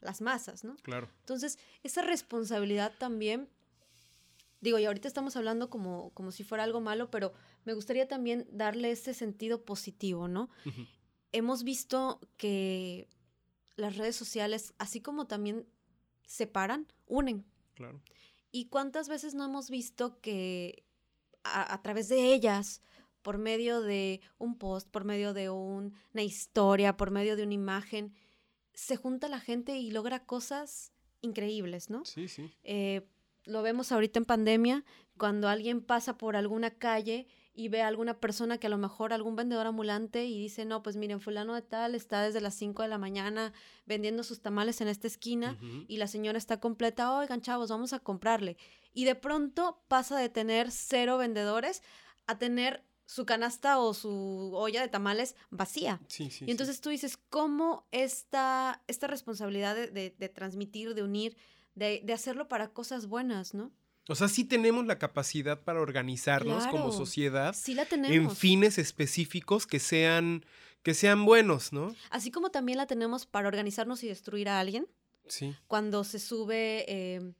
Las 0.00 0.20
masas, 0.20 0.64
¿no? 0.64 0.76
Claro. 0.82 1.08
Entonces, 1.20 1.58
esa 1.82 2.02
responsabilidad 2.02 2.92
también, 2.98 3.48
digo, 4.60 4.78
y 4.78 4.84
ahorita 4.84 5.08
estamos 5.08 5.36
hablando 5.36 5.70
como, 5.70 6.10
como 6.14 6.30
si 6.30 6.44
fuera 6.44 6.64
algo 6.64 6.80
malo, 6.80 7.10
pero 7.10 7.32
me 7.64 7.74
gustaría 7.74 8.06
también 8.06 8.46
darle 8.52 8.92
ese 8.92 9.14
sentido 9.14 9.64
positivo, 9.64 10.28
¿no? 10.28 10.50
Hemos 11.32 11.64
visto 11.64 12.20
que 12.36 13.08
las 13.80 13.96
redes 13.96 14.16
sociales, 14.16 14.74
así 14.78 15.00
como 15.00 15.26
también 15.26 15.66
separan, 16.26 16.86
unen. 17.06 17.44
Claro. 17.74 18.00
¿Y 18.52 18.66
cuántas 18.66 19.08
veces 19.08 19.34
no 19.34 19.44
hemos 19.44 19.70
visto 19.70 20.20
que 20.20 20.84
a, 21.44 21.80
través 21.82 22.08
de 22.08 22.32
ellas, 22.32 22.82
por 23.22 23.38
medio 23.38 23.80
de 23.80 24.20
un 24.38 24.56
post, 24.58 24.88
por 24.88 25.04
medio 25.04 25.32
de 25.34 25.50
una 25.50 26.22
historia, 26.22 26.96
por 26.96 27.10
medio 27.10 27.36
de 27.36 27.44
una 27.44 27.54
imagen, 27.54 28.14
se 28.74 28.96
junta 28.96 29.28
la 29.28 29.40
gente 29.40 29.76
y 29.76 29.90
logra 29.90 30.24
cosas 30.24 30.92
increíbles, 31.20 31.90
¿no? 31.90 32.04
Sí, 32.04 32.28
sí. 32.28 32.50
Eh, 32.62 33.06
lo 33.44 33.62
vemos 33.62 33.92
ahorita 33.92 34.18
en 34.18 34.24
pandemia, 34.24 34.84
cuando 35.16 35.48
alguien 35.48 35.80
pasa 35.80 36.16
por 36.16 36.36
alguna 36.36 36.70
calle 36.70 37.26
y 37.60 37.68
ve 37.68 37.82
a 37.82 37.88
alguna 37.88 38.18
persona 38.18 38.56
que 38.56 38.68
a 38.68 38.70
lo 38.70 38.78
mejor 38.78 39.12
algún 39.12 39.36
vendedor 39.36 39.66
ambulante 39.66 40.24
y 40.24 40.40
dice, 40.40 40.64
no, 40.64 40.82
pues 40.82 40.96
miren, 40.96 41.20
fulano 41.20 41.54
de 41.54 41.60
tal 41.60 41.94
está 41.94 42.22
desde 42.22 42.40
las 42.40 42.54
5 42.54 42.82
de 42.82 42.88
la 42.88 42.96
mañana 42.96 43.52
vendiendo 43.84 44.22
sus 44.22 44.40
tamales 44.40 44.80
en 44.80 44.88
esta 44.88 45.06
esquina 45.06 45.58
y 45.86 45.98
la 45.98 46.06
señora 46.06 46.38
está 46.38 46.58
completa, 46.58 47.14
oigan 47.14 47.42
chavos, 47.42 47.68
vamos 47.68 47.92
a 47.92 47.98
comprarle. 47.98 48.56
Y 48.94 49.04
de 49.04 49.14
pronto 49.14 49.82
pasa 49.88 50.18
de 50.18 50.30
tener 50.30 50.70
cero 50.70 51.18
vendedores 51.18 51.82
a 52.26 52.38
tener 52.38 52.82
su 53.04 53.26
canasta 53.26 53.78
o 53.78 53.92
su 53.92 54.52
olla 54.54 54.80
de 54.80 54.88
tamales 54.88 55.36
vacía. 55.50 56.00
Sí, 56.08 56.30
sí, 56.30 56.46
y 56.46 56.52
entonces 56.52 56.80
tú 56.80 56.88
dices, 56.88 57.18
¿cómo 57.18 57.86
esta, 57.90 58.82
esta 58.86 59.06
responsabilidad 59.06 59.74
de, 59.74 60.14
de, 60.16 60.28
transmitir, 60.30 60.94
de 60.94 61.02
unir, 61.02 61.36
de, 61.74 62.00
de 62.04 62.12
hacerlo 62.14 62.48
para 62.48 62.72
cosas 62.72 63.06
buenas, 63.06 63.52
¿no? 63.52 63.70
O 64.10 64.16
sea, 64.16 64.26
sí 64.26 64.42
tenemos 64.42 64.86
la 64.86 64.98
capacidad 64.98 65.60
para 65.62 65.80
organizarnos 65.80 66.66
como 66.66 66.90
sociedad 66.90 67.54
sí 67.54 67.74
la 67.74 67.84
tenemos. 67.84 68.16
en 68.16 68.36
fines 68.36 68.76
específicos 68.76 69.68
que 69.68 69.78
sean, 69.78 70.44
que 70.82 70.94
sean 70.94 71.24
buenos, 71.24 71.72
¿no? 71.72 71.94
Así 72.10 72.32
como 72.32 72.50
también 72.50 72.78
la 72.78 72.86
tenemos 72.86 73.26
para 73.26 73.46
organizarnos 73.46 74.02
y 74.02 74.08
destruir 74.08 74.48
a 74.48 74.58
alguien. 74.58 74.88
Sí. 75.28 75.54
Cuando 75.68 76.02
se 76.02 76.18
sube, 76.18 76.84
em, 76.88 77.34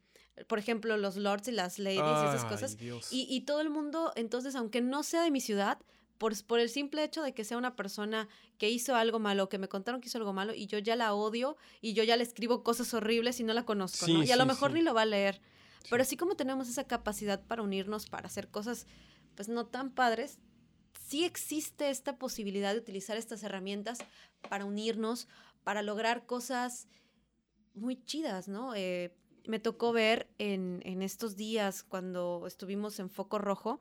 por 0.47 0.61
ejemplo, 0.61 0.97
los 0.97 1.17
lords 1.17 1.49
y 1.49 1.51
las 1.51 1.81
ladies 1.81 2.03
y 2.03 2.37
esas 2.37 2.45
cosas. 2.45 2.77
Y, 3.11 3.27
y, 3.29 3.41
todo 3.41 3.61
el 3.61 3.71
mundo, 3.71 4.13
entonces, 4.15 4.55
aunque 4.55 4.81
no 4.81 5.03
sea 5.03 5.25
de 5.25 5.33
mi 5.33 5.41
ciudad, 5.41 5.79
por, 6.19 6.41
por, 6.45 6.61
el 6.61 6.69
simple 6.69 7.03
hecho 7.03 7.23
de 7.23 7.35
que 7.35 7.43
sea 7.43 7.59
una 7.59 7.75
persona 7.75 8.29
que 8.59 8.71
hizo 8.71 8.95
algo 8.95 9.19
malo, 9.19 9.49
que 9.49 9.59
me 9.59 9.67
contaron 9.67 10.01
que 10.01 10.07
hizo 10.07 10.19
algo 10.19 10.33
malo, 10.33 10.55
y 10.55 10.67
yo 10.69 10.79
ya 10.79 10.95
la 10.95 11.15
odio, 11.15 11.57
y 11.81 11.95
yo 11.95 12.05
ya 12.05 12.17
le 12.17 12.23
escribo 12.23 12.63
cosas 12.63 12.95
horribles 12.95 13.41
y 13.41 13.43
no 13.43 13.55
la 13.55 13.65
conozco, 13.65 14.07
¿no? 14.07 14.23
Y 14.23 14.31
a 14.31 14.37
lo 14.37 14.47
mejor 14.47 14.71
ni 14.71 14.83
lo 14.83 14.95
va 14.95 15.03
a 15.03 15.07
leer. 15.07 15.41
Pero 15.89 16.03
así 16.03 16.17
como 16.17 16.37
tenemos 16.37 16.69
esa 16.69 16.85
capacidad 16.85 17.43
para 17.47 17.63
unirnos, 17.63 18.07
para 18.07 18.27
hacer 18.27 18.49
cosas 18.49 18.87
pues 19.35 19.49
no 19.49 19.67
tan 19.67 19.91
padres, 19.91 20.39
sí 21.09 21.25
existe 21.25 21.91
esta 21.91 22.19
posibilidad 22.19 22.73
de 22.73 22.81
utilizar 22.81 23.17
estas 23.17 23.43
herramientas 23.43 23.99
para 24.49 24.65
unirnos, 24.65 25.29
para 25.65 25.83
lograr 25.83 26.27
cosas 26.27 26.89
muy 27.75 28.03
chidas, 28.05 28.49
¿no? 28.49 28.75
Eh, 28.75 29.15
me 29.47 29.59
tocó 29.59 29.93
ver 29.93 30.29
en, 30.39 30.81
en, 30.85 31.03
estos 31.03 31.37
días 31.37 31.83
cuando 31.83 32.45
estuvimos 32.47 32.99
en 33.01 33.11
foco 33.11 33.39
rojo, 33.39 33.81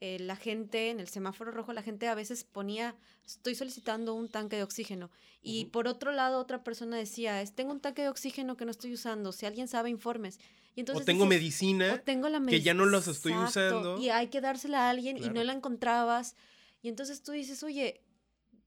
eh, 0.00 0.18
la 0.18 0.34
gente, 0.34 0.90
en 0.90 0.98
el 0.98 1.08
semáforo 1.08 1.52
rojo, 1.52 1.72
la 1.72 1.82
gente 1.82 2.08
a 2.08 2.14
veces 2.14 2.42
ponía, 2.42 2.96
estoy 3.24 3.54
solicitando 3.54 4.14
un 4.14 4.28
tanque 4.28 4.56
de 4.56 4.64
oxígeno. 4.64 5.10
Y 5.42 5.66
por 5.66 5.86
otro 5.86 6.10
lado, 6.10 6.40
otra 6.40 6.64
persona 6.64 6.96
decía, 6.96 7.44
tengo 7.54 7.70
un 7.70 7.80
tanque 7.80 8.02
de 8.02 8.08
oxígeno 8.08 8.56
que 8.56 8.64
no 8.64 8.72
estoy 8.72 8.92
usando, 8.94 9.30
si 9.30 9.46
alguien 9.46 9.68
sabe, 9.68 9.90
informes. 9.90 10.40
Y 10.74 10.80
entonces 10.80 11.02
o 11.02 11.04
tengo 11.04 11.26
medicina 11.26 11.98
tengo 11.98 12.28
la 12.28 12.40
que 12.40 12.60
ya 12.62 12.74
no 12.74 12.86
los 12.86 13.06
estoy 13.08 13.32
usando. 13.32 13.98
Y 13.98 14.08
hay 14.08 14.28
que 14.28 14.40
dársela 14.40 14.86
a 14.86 14.90
alguien 14.90 15.16
y 15.18 15.28
no 15.28 15.44
la 15.44 15.52
encontrabas. 15.52 16.34
Y 16.80 16.88
entonces 16.88 17.22
tú 17.22 17.32
dices, 17.32 17.62
oye, 17.62 18.02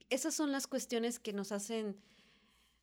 esas 0.09 0.33
son 0.33 0.51
las 0.51 0.67
cuestiones 0.67 1.19
que 1.19 1.33
nos 1.33 1.51
hacen, 1.51 1.97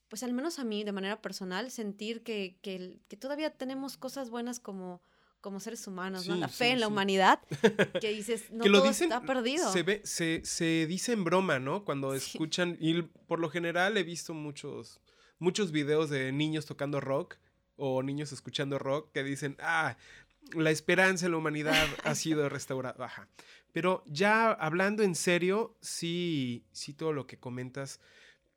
pues 0.09 0.23
al 0.23 0.33
menos 0.33 0.59
a 0.59 0.65
mí 0.65 0.85
de 0.85 0.93
manera 0.93 1.23
personal, 1.23 1.71
sentir 1.71 2.23
que, 2.23 2.59
que, 2.63 3.01
que 3.09 3.17
todavía 3.17 3.51
tenemos 3.51 3.97
cosas 3.97 4.29
buenas 4.31 4.61
como 4.61 5.01
como 5.43 5.59
seres 5.59 5.87
humanos, 5.89 6.29
¿no? 6.29 6.37
La 6.37 6.47
fe 6.47 6.71
en 6.71 6.79
la 6.79 6.87
humanidad, 6.87 7.41
que 8.01 8.11
dices, 8.11 8.51
no 8.53 8.65
todo 8.65 8.89
está 8.89 9.23
perdido. 9.23 9.73
Se, 9.73 9.83
ve, 9.83 10.01
se, 10.05 10.41
se, 10.45 10.87
dice 10.87 11.13
en 11.13 11.25
broma, 11.25 11.59
¿no? 11.59 11.85
Cuando 11.85 12.15
escuchan, 12.15 12.79
y 12.81 13.03
por 13.03 13.41
lo 13.41 13.51
general 13.51 13.97
he 13.97 14.05
visto 14.05 14.35
muchos, 14.35 15.01
muchos 15.41 15.73
videos 15.73 16.11
de 16.11 16.31
niños 16.31 16.65
tocando 16.65 17.01
rock 17.01 17.39
o 17.85 18.01
niños 18.05 18.31
escuchando 18.31 18.79
rock 18.79 19.11
que 19.11 19.25
dicen, 19.25 19.57
ah, 19.59 19.97
la 20.53 20.71
esperanza 20.71 21.27
en 21.27 21.33
la 21.33 21.39
humanidad 21.39 21.75
ha 22.05 22.15
sido 22.15 22.49
restaurada. 22.49 22.97
Baja. 22.97 23.29
Pero 23.73 24.05
ya 24.07 24.53
hablando 24.53 25.03
en 25.03 25.17
serio, 25.17 25.77
sí, 25.81 26.65
sí 26.71 26.93
todo 26.93 27.13
lo 27.13 27.27
que 27.27 27.41
comentas, 27.41 27.99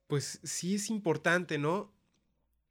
pues 0.06 0.40
sí 0.44 0.76
es 0.76 0.92
importante, 0.92 1.58
¿no? 1.58 1.92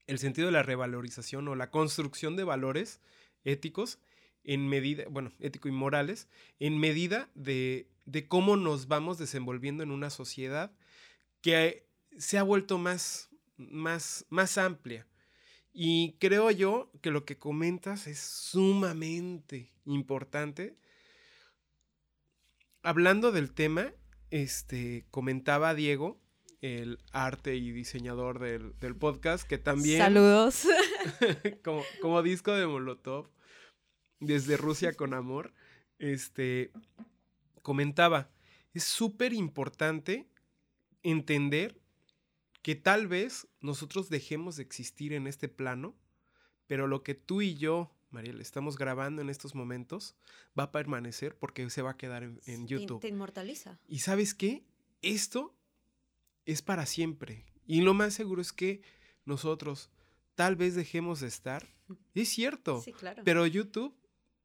El 0.07 0.21
sentido 0.21 0.47
de 0.47 0.53
la 0.53 0.63
revalorización 0.63 1.49
o 1.49 1.57
la 1.57 1.73
construcción 1.73 2.37
de 2.37 2.45
valores 2.45 3.01
éticos 3.45 3.99
en 4.45 4.69
medida, 4.69 5.07
bueno, 5.11 5.33
ético 5.41 5.67
y 5.67 5.73
morales, 5.73 6.29
en 6.61 6.79
medida 6.79 7.31
de, 7.35 7.89
de 8.05 8.29
cómo 8.29 8.57
nos 8.57 8.87
vamos 8.87 9.19
desenvolviendo 9.19 9.83
en 9.83 9.91
una 9.91 10.11
sociedad 10.11 10.71
que 11.41 11.89
se 12.17 12.39
ha 12.39 12.45
vuelto 12.45 12.79
más, 12.79 13.29
más, 13.57 14.25
más 14.29 14.57
amplia. 14.57 15.05
Y 15.77 16.13
creo 16.21 16.53
yo 16.53 16.93
que 17.03 17.11
lo 17.11 17.25
que 17.25 17.37
comentas 17.37 18.07
es 18.07 18.21
sumamente 18.21 19.73
importante. 19.85 20.79
Hablando 22.85 23.33
del 23.33 23.53
tema, 23.53 23.93
este, 24.31 25.05
comentaba 25.11 25.75
Diego, 25.75 26.21
el 26.61 27.01
arte 27.11 27.57
y 27.57 27.73
diseñador 27.73 28.39
del, 28.39 28.79
del 28.79 28.95
podcast, 28.95 29.49
que 29.49 29.59
también... 29.59 29.99
Saludos. 29.99 30.63
como, 31.65 31.83
como 32.01 32.23
disco 32.23 32.53
de 32.53 32.69
Molotov, 32.69 33.29
desde 34.21 34.57
Rusia 34.57 34.93
con 34.93 35.13
amor, 35.13 35.53
este, 35.99 36.71
comentaba, 37.63 38.31
es 38.75 38.85
súper 38.85 39.33
importante 39.33 40.29
entender 41.03 41.81
que 42.65 42.75
tal 42.75 43.09
vez 43.09 43.47
nosotros 43.61 44.09
dejemos 44.09 44.57
de 44.57 44.63
existir 44.63 45.13
en 45.13 45.27
este 45.27 45.51
plano, 45.51 45.95
pero 46.67 46.87
lo 46.87 47.03
que 47.03 47.15
tú 47.15 47.43
y 47.43 47.57
yo, 47.57 47.95
Mariel, 48.09 48.41
estamos 48.41 48.79
grabando 48.79 49.21
en 49.21 49.29
estos 49.29 49.55
momentos 49.55 50.17
va 50.59 50.63
a 50.63 50.73
permanecer 50.73 51.37
porque 51.37 51.69
se 51.69 51.83
va 51.83 51.91
a 51.91 51.97
quedar 51.99 52.23
en, 52.23 52.67
YouTube. 52.67 53.03
Te 53.03 53.09
inmortaliza. 53.09 53.79
Y 53.87 53.99
sabes 53.99 54.33
qué? 54.33 54.65
Esto 55.03 55.55
es 56.47 56.63
para 56.63 56.87
siempre. 56.87 57.45
Y 57.67 57.83
lo 57.83 57.93
más 57.93 58.15
seguro 58.15 58.41
es 58.41 58.55
que 58.55 58.81
nosotros 59.27 59.91
tal 60.35 60.57
vez 60.57 60.75
dejemos 60.75 61.21
de 61.21 61.27
estar. 61.27 61.69
Es 62.15 62.31
cierto. 62.31 62.81
Sí, 62.81 62.95
claro. 62.95 63.25
Pero 63.27 63.47
YouTube 63.47 63.95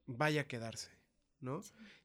vaya 0.08 0.42
a 0.42 0.48
quedarse, 0.48 0.92
¿no? 1.40 1.62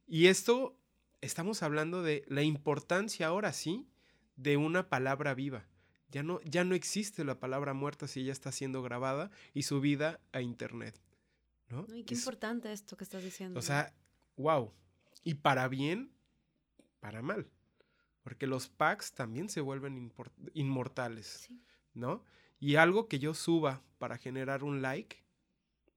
Y 0.07 0.29
esto, 0.29 0.79
estamos 1.23 1.65
hablando 1.65 2.05
de 2.05 2.25
la 2.29 2.45
importancia 2.45 3.27
ahora 3.27 3.53
sí 3.53 3.89
de 4.37 4.57
una 4.57 4.89
palabra 4.89 5.35
viva. 5.35 5.67
Ya 6.15 6.23
no, 6.23 6.41
ya 6.43 6.63
no 6.63 6.77
existe 6.77 7.25
la 7.25 7.41
palabra 7.41 7.75
muerta 7.75 8.07
si 8.07 8.21
ella 8.21 8.31
está 8.31 8.53
siendo 8.53 8.85
grabada 8.85 9.33
y 9.53 9.65
subida 9.65 10.21
a 10.31 10.43
internet, 10.43 10.97
¿no? 11.69 11.89
Y 11.93 12.05
qué 12.05 12.15
importante 12.15 12.73
esto 12.73 12.97
que 12.97 13.03
estás 13.03 13.25
diciendo. 13.25 13.59
O 13.59 13.63
sea, 13.63 13.93
wow. 14.37 14.73
Y 15.25 15.35
para 15.35 15.67
bien, 15.67 16.13
para 17.01 17.21
mal. 17.21 17.51
Porque 18.23 18.47
los 18.47 18.69
packs 18.69 19.13
también 19.13 19.49
se 19.49 19.61
vuelven 19.61 20.13
inmortales, 20.53 21.49
¿no? 21.95 22.25
Y 22.61 22.77
algo 22.77 23.09
que 23.09 23.19
yo 23.19 23.35
suba 23.35 23.83
para 23.99 24.17
generar 24.17 24.63
un 24.63 24.83
like, 24.83 25.25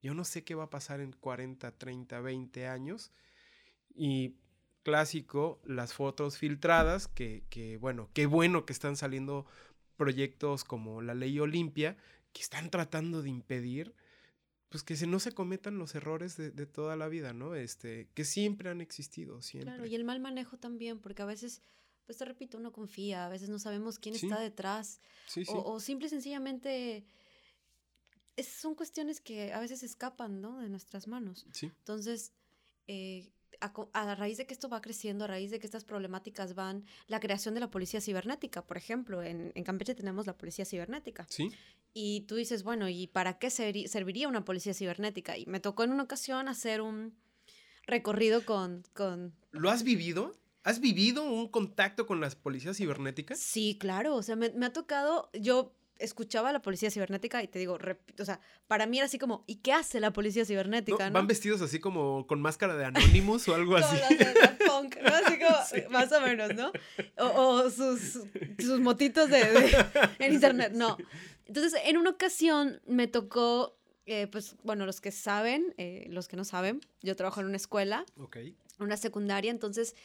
yo 0.02 0.16
no 0.16 0.24
sé 0.24 0.44
qué 0.44 0.56
va 0.56 0.64
a 0.64 0.70
pasar 0.72 1.00
en 1.00 1.12
40, 1.12 1.78
30, 1.78 2.22
20 2.22 2.68
años. 2.68 3.12
Y 3.94 4.34
clásico, 4.82 5.60
las 5.64 5.94
fotos 5.94 6.38
filtradas, 6.38 7.08
que, 7.08 7.44
que, 7.50 7.78
bueno, 7.78 8.10
qué 8.14 8.26
bueno 8.26 8.66
que 8.66 8.74
están 8.74 8.96
saliendo 8.96 9.46
proyectos 9.98 10.64
como 10.64 11.02
la 11.02 11.14
ley 11.14 11.40
Olimpia, 11.40 11.98
que 12.32 12.42
están 12.42 12.70
tratando 12.70 13.22
de 13.22 13.30
impedir 13.30 13.94
pues 14.70 14.84
que 14.84 14.98
se, 14.98 15.08
no 15.08 15.20
se 15.20 15.32
cometan 15.32 15.78
los 15.78 15.96
errores 15.96 16.36
de, 16.36 16.66
toda 16.66 16.96
la 16.96 17.08
vida, 17.08 17.34
¿no? 17.34 17.56
Este, 17.56 18.10
que 18.14 18.26
siempre 18.26 18.70
han 18.70 18.82
existido, 18.82 19.42
siempre. 19.42 19.74
Claro, 19.74 19.86
y 19.86 19.96
el 19.96 20.04
mal 20.04 20.20
manejo 20.20 20.58
también, 20.58 21.00
porque 21.00 21.22
a 21.22 21.26
veces, 21.26 21.62
pues 22.06 22.18
te 22.18 22.26
repito, 22.26 22.58
uno 22.58 22.74
confía, 22.74 23.26
a 23.26 23.30
veces 23.30 23.50
no 23.50 23.60
sabemos 23.60 23.98
quién 23.98 24.16
está 24.16 24.40
detrás, 24.40 25.00
O, 25.48 25.74
o, 25.74 25.80
simple 25.80 26.08
y 26.08 26.10
sencillamente 26.10 27.06
son 28.44 28.76
cuestiones 28.76 29.22
que 29.22 29.54
a 29.54 29.60
veces 29.60 29.84
escapan, 29.84 30.42
¿no? 30.42 30.60
De 30.60 30.70
nuestras 30.70 31.08
manos. 31.08 31.46
Sí. 31.54 31.72
Entonces, 31.80 32.34
eh, 32.88 33.32
a, 33.60 34.16
raíz 34.16 34.38
de 34.38 34.46
que 34.46 34.54
esto 34.54 34.70
va 34.70 34.82
creciendo, 34.82 35.26
a 35.26 35.28
raíz 35.28 35.52
de 35.52 35.60
que 35.60 35.66
estas 35.66 35.84
problemáticas 35.84 36.56
van, 36.56 36.86
la 37.08 37.20
creación 37.20 37.54
de 37.54 37.60
la 37.60 37.70
policía 37.70 38.02
cibernética, 38.02 38.66
por 38.66 38.78
ejemplo, 38.78 39.24
en, 39.24 39.52
Campeche 39.64 39.96
tenemos 39.96 40.26
la 40.28 40.38
policía 40.38 40.66
cibernética. 40.66 41.26
Sí. 41.30 41.52
Y 41.94 42.22
tú 42.22 42.36
dices, 42.36 42.64
bueno, 42.64 42.90
¿y 42.90 43.08
para 43.08 43.40
qué 43.40 43.50
serviría 43.50 44.28
una 44.28 44.46
policía 44.46 44.74
cibernética? 44.74 45.38
Y 45.38 45.46
me 45.46 45.60
tocó 45.60 45.84
en 45.84 45.92
una 45.92 46.04
ocasión 46.04 46.48
hacer 46.48 46.82
un 46.82 47.16
recorrido 47.86 48.46
con... 48.46 48.84
con... 48.94 49.34
¿Lo 49.52 49.70
has 49.70 49.84
vivido? 49.84 50.36
¿Has 50.64 50.80
vivido 50.80 51.24
un 51.24 51.48
contacto 51.48 52.06
con 52.06 52.20
las 52.20 52.36
policías 52.36 52.78
cibernéticas? 52.78 53.40
Sí, 53.40 53.78
claro. 53.80 54.16
O 54.16 54.24
sea, 54.24 54.36
me, 54.36 54.50
me 54.52 54.66
ha 54.66 54.74
tocado, 54.74 55.30
yo 55.34 55.77
escuchaba 56.00 56.50
a 56.50 56.54
la 56.54 56.62
policía 56.62 56.90
cibernética 56.92 57.42
y 57.44 57.48
te 57.48 57.60
digo, 57.60 57.78
o 58.20 58.26
sea, 58.26 58.40
para 58.68 58.86
mí 58.86 58.98
era 58.98 59.06
así 59.06 59.18
como, 59.18 59.44
¿y 59.48 59.58
qué 59.58 59.74
hace 59.74 60.00
la 60.00 60.12
policía 60.12 60.46
cibernética? 60.46 61.10
Van 61.10 61.28
vestidos 61.28 61.62
así 61.62 61.80
como 61.80 62.26
con 62.28 62.42
máscara 62.42 62.76
de 62.76 62.86
Anonymous 62.86 63.48
o 63.48 63.56
algo 63.56 63.76
así. 63.78 63.96
punk, 64.66 64.98
¿no? 65.02 65.10
Así 65.10 65.38
como, 65.40 65.90
más 65.92 66.12
o 66.12 66.22
menos, 66.22 66.54
¿no? 66.56 66.72
O, 67.18 67.70
sus, 67.70 68.20
sus 68.60 68.80
motitos 68.80 69.30
de, 69.30 69.42
en 70.20 70.34
internet, 70.34 70.74
no. 70.74 70.98
Entonces, 71.46 71.80
en 71.86 71.98
una 71.98 72.10
ocasión 72.12 72.82
me 72.86 73.08
tocó, 73.08 73.78
eh, 74.06 74.28
pues, 74.28 74.56
bueno, 74.64 74.86
los 74.86 75.02
que 75.02 75.12
saben, 75.12 75.74
eh, 75.78 76.06
los 76.10 76.28
que 76.28 76.36
no 76.36 76.44
saben, 76.44 76.82
yo 77.02 77.16
trabajo 77.16 77.40
en 77.42 77.48
una 77.48 77.58
escuela, 77.58 78.06
Ok. 78.18 78.38
una 78.80 78.98
secundaria, 78.98 79.52
entonces 79.52 79.96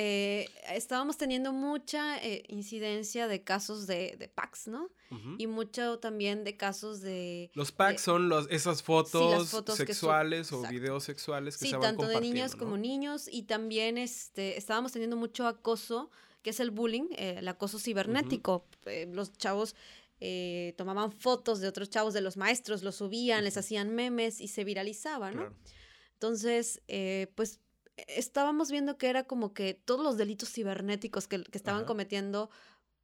eh, 0.00 0.48
estábamos 0.74 1.16
teniendo 1.16 1.52
mucha 1.52 2.24
eh, 2.24 2.44
incidencia 2.46 3.26
de 3.26 3.42
casos 3.42 3.88
de, 3.88 4.14
de 4.16 4.28
packs, 4.28 4.68
¿no? 4.68 4.92
Y 5.38 5.48
mucho 5.48 5.98
también 5.98 6.44
de 6.44 6.56
casos 6.56 7.00
de... 7.00 7.50
Los 7.54 7.72
packs 7.72 8.02
son 8.02 8.28
los, 8.28 8.46
esas 8.48 8.84
fotos, 8.84 9.48
sexuales 9.74 10.52
o 10.52 10.62
videos 10.68 11.02
sexuales 11.02 11.56
que 11.56 11.66
se 11.66 11.72
van 11.72 11.96
tanto 11.96 12.06
de 12.06 12.20
niñas 12.20 12.54
como 12.54 12.76
niños. 12.76 13.26
Y 13.28 13.44
también 13.44 13.98
este, 13.98 14.56
estábamos 14.56 14.92
teniendo 14.92 15.16
mucho 15.16 15.48
acoso, 15.48 16.12
que 16.42 16.50
es 16.50 16.60
el 16.60 16.70
bullying, 16.70 17.08
eh, 17.16 17.36
el 17.38 17.48
acoso 17.48 17.80
cibernético. 17.80 18.68
los 19.08 19.32
chavos 19.32 19.74
tomaban 20.76 21.10
fotos 21.10 21.58
de 21.58 21.66
otros 21.66 21.90
chavos, 21.90 22.14
de 22.14 22.20
los 22.20 22.36
maestros, 22.36 22.84
los 22.84 22.94
subían, 22.94 23.42
les 23.42 23.56
hacían 23.56 23.92
memes 23.92 24.40
y 24.40 24.46
se 24.46 24.62
viralizaban, 24.62 25.34
¿no? 25.34 25.54
Entonces, 26.12 26.82
pues 27.34 27.60
estábamos 28.06 28.70
viendo 28.70 28.98
que 28.98 29.08
era 29.08 29.24
como 29.24 29.52
que 29.52 29.74
todos 29.74 30.02
los 30.02 30.16
delitos 30.16 30.52
cibernéticos 30.52 31.26
que, 31.26 31.44
estaban 31.52 31.84
cometiendo, 31.84 32.50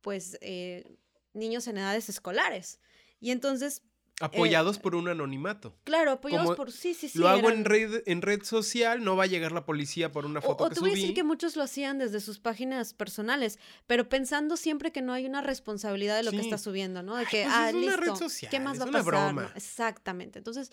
pues, 0.01 0.39
eh, 0.41 0.97
niños 1.33 1.67
en 1.67 1.79
edades 1.79 2.09
escolares. 2.09 2.81
Y 3.21 3.31
entonces... 3.31 3.83
Apoyados 4.21 4.77
eh, 4.77 4.81
por 4.81 4.95
un 4.95 5.09
anonimato. 5.09 5.77
Claro, 5.83 6.13
apoyados 6.13 6.57
por... 6.57 6.71
Sí, 6.71 6.95
sí, 6.95 7.09
sí. 7.09 7.19
Lo 7.19 7.29
hago 7.29 7.51
en, 7.51 7.65
red, 7.65 8.03
en 8.07 8.23
red 8.23 8.45
social, 8.45 9.03
no 9.03 9.17
va 9.17 9.25
a 9.25 9.27
llegar 9.27 9.51
la 9.51 9.65
policía 9.65 10.13
por 10.13 10.25
una 10.25 10.41
foto 10.41 10.63
o, 10.63 10.67
o 10.69 10.71
te 10.71 10.79
voy 10.79 10.91
a 10.91 10.95
decir 10.95 11.15
que 11.15 11.25
muchos 11.25 11.57
lo 11.57 11.65
hacían 11.65 11.99
desde 11.99 12.21
sus 12.21 12.39
páginas 12.39 12.95
personales, 12.95 13.59
pero 13.89 14.09
pensando 14.09 14.57
siempre 14.57 14.93
que 14.93 15.03
no 15.03 15.13
hay 15.13 15.27
una 15.27 15.41
responsabilidad 15.41 16.17
de 16.17 16.23
lo 16.23 16.31
que 16.31 16.41
está 16.41 16.59
subiendo, 16.59 17.03
¿no? 17.03 17.17
De 17.17 17.27
que, 17.27 17.43
pues 17.43 17.55
ah, 17.57 17.71
es 17.71 17.75
listo, 17.75 17.97
red 17.97 18.15
social, 18.15 18.51
¿qué 18.51 18.61
más 18.61 18.79
va 18.79 18.85
a 18.85 18.87
pasar? 18.87 19.05
Broma. 19.05 19.53
Exactamente. 19.57 20.39
Entonces 20.39 20.71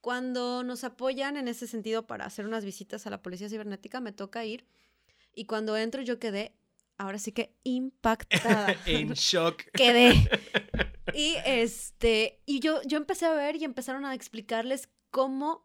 cuando 0.00 0.62
nos 0.62 0.84
apoyan 0.84 1.36
en 1.36 1.48
ese 1.48 1.66
sentido 1.66 2.06
para 2.06 2.24
hacer 2.24 2.46
unas 2.46 2.64
visitas 2.64 3.06
a 3.06 3.10
la 3.10 3.22
policía 3.22 3.48
cibernética, 3.48 4.00
me 4.00 4.12
toca 4.12 4.44
ir. 4.44 4.66
Y 5.34 5.44
cuando 5.44 5.76
entro 5.76 6.02
yo 6.02 6.18
quedé, 6.18 6.54
ahora 6.96 7.18
sí 7.18 7.32
que 7.32 7.54
impactada. 7.64 8.76
en 8.86 9.12
shock. 9.12 9.62
quedé. 9.72 10.12
Y 11.12 11.34
este, 11.44 12.40
y 12.46 12.60
yo, 12.60 12.80
yo 12.82 12.96
empecé 12.96 13.26
a 13.26 13.32
ver 13.32 13.56
y 13.56 13.64
empezaron 13.64 14.04
a 14.04 14.14
explicarles 14.14 14.88
cómo 15.10 15.64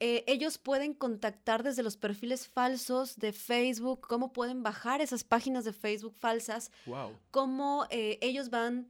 eh, 0.00 0.22
ellos 0.28 0.58
pueden 0.58 0.94
contactar 0.94 1.64
desde 1.64 1.82
los 1.82 1.96
perfiles 1.96 2.46
falsos 2.46 3.16
de 3.16 3.32
Facebook, 3.32 4.00
cómo 4.06 4.32
pueden 4.32 4.62
bajar 4.62 5.00
esas 5.00 5.24
páginas 5.24 5.64
de 5.64 5.72
Facebook 5.72 6.14
falsas, 6.16 6.70
wow. 6.86 7.10
cómo 7.32 7.86
eh, 7.90 8.18
ellos 8.22 8.50
van 8.50 8.88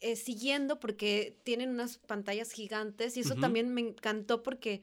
eh, 0.00 0.16
siguiendo 0.16 0.80
porque 0.80 1.36
tienen 1.44 1.70
unas 1.70 1.98
pantallas 1.98 2.50
gigantes 2.52 3.16
y 3.16 3.20
eso 3.20 3.34
también 3.34 3.72
me 3.74 3.80
encantó 3.80 4.42
porque 4.42 4.82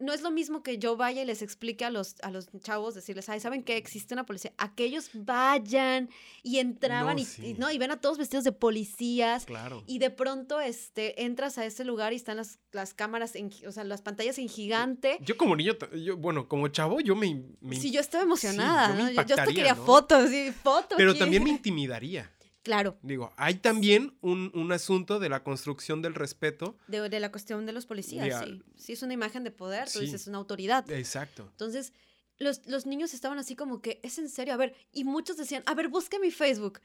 no 0.00 0.12
es 0.12 0.22
lo 0.22 0.30
mismo 0.30 0.62
que 0.62 0.78
yo 0.78 0.96
vaya 0.96 1.22
y 1.22 1.24
les 1.24 1.40
explique 1.40 1.84
a 1.84 1.90
los, 1.90 2.16
a 2.22 2.30
los 2.30 2.48
chavos, 2.60 2.94
decirles, 2.94 3.28
ay, 3.28 3.40
¿saben 3.40 3.62
qué? 3.62 3.76
Existe 3.76 4.14
una 4.14 4.26
policía. 4.26 4.52
Aquellos 4.58 5.10
vayan 5.14 6.10
y 6.42 6.58
entraban 6.58 7.18
y, 7.18 7.54
¿no? 7.58 7.70
y 7.70 7.78
ven 7.78 7.92
a 7.92 8.00
todos 8.00 8.18
vestidos 8.18 8.44
de 8.44 8.52
policías. 8.52 9.46
Claro. 9.46 9.84
Y 9.86 9.98
de 9.98 10.10
pronto 10.10 10.60
este, 10.60 11.24
entras 11.24 11.58
a 11.58 11.64
ese 11.64 11.84
lugar 11.84 12.12
y 12.12 12.16
están 12.16 12.36
las, 12.36 12.58
las 12.72 12.92
cámaras, 12.92 13.36
en, 13.36 13.50
o 13.66 13.72
sea, 13.72 13.84
las 13.84 14.02
pantallas 14.02 14.38
en 14.38 14.48
gigante. 14.48 15.18
Yo 15.20 15.36
como 15.36 15.54
niño, 15.54 15.74
yo, 15.96 16.16
bueno, 16.16 16.48
como 16.48 16.68
chavo, 16.68 17.00
yo 17.00 17.14
me... 17.14 17.44
sí, 17.72 17.92
yo 17.92 18.00
estaba 18.00 18.24
emocionada, 18.24 18.94
¿no? 18.94 19.10
Yo, 19.10 19.20
hasta 19.20 19.46
quería 19.46 19.76
fotos, 19.76 20.28
sí, 20.28 20.52
fotos. 20.52 20.96
Pero 20.96 21.14
también 21.14 21.44
me 21.44 21.50
intimidaría. 21.64 22.33
Claro. 22.64 22.96
Digo, 23.02 23.30
hay 23.36 23.56
también 23.56 24.16
un, 24.22 24.72
asunto 24.72 25.20
de 25.20 25.28
la 25.28 25.44
construcción 25.44 26.00
del 26.00 26.14
respeto. 26.14 26.78
De, 26.88 27.20
la 27.20 27.30
cuestión 27.30 27.66
de 27.66 27.72
los 27.72 27.84
policías, 27.84 28.42
sí. 28.42 28.62
Sí, 28.76 28.92
es 28.94 29.02
una 29.02 29.12
imagen 29.12 29.44
de 29.44 29.50
poder, 29.50 29.88
tú 29.90 30.00
dices, 30.00 30.26
una 30.26 30.38
autoridad. 30.38 30.90
Exacto. 30.90 31.46
Entonces, 31.50 31.92
los, 32.38 32.86
niños 32.86 33.12
estaban 33.12 33.38
así 33.38 33.54
como 33.54 33.82
que, 33.82 34.00
es 34.02 34.18
en 34.18 34.30
serio, 34.30 34.54
a 34.54 34.56
ver, 34.56 34.74
y 34.92 35.04
muchos 35.04 35.36
decían, 35.36 35.62
a 35.66 35.74
ver, 35.74 35.88
busque 35.88 36.18
mi 36.18 36.30
Facebook. 36.30 36.80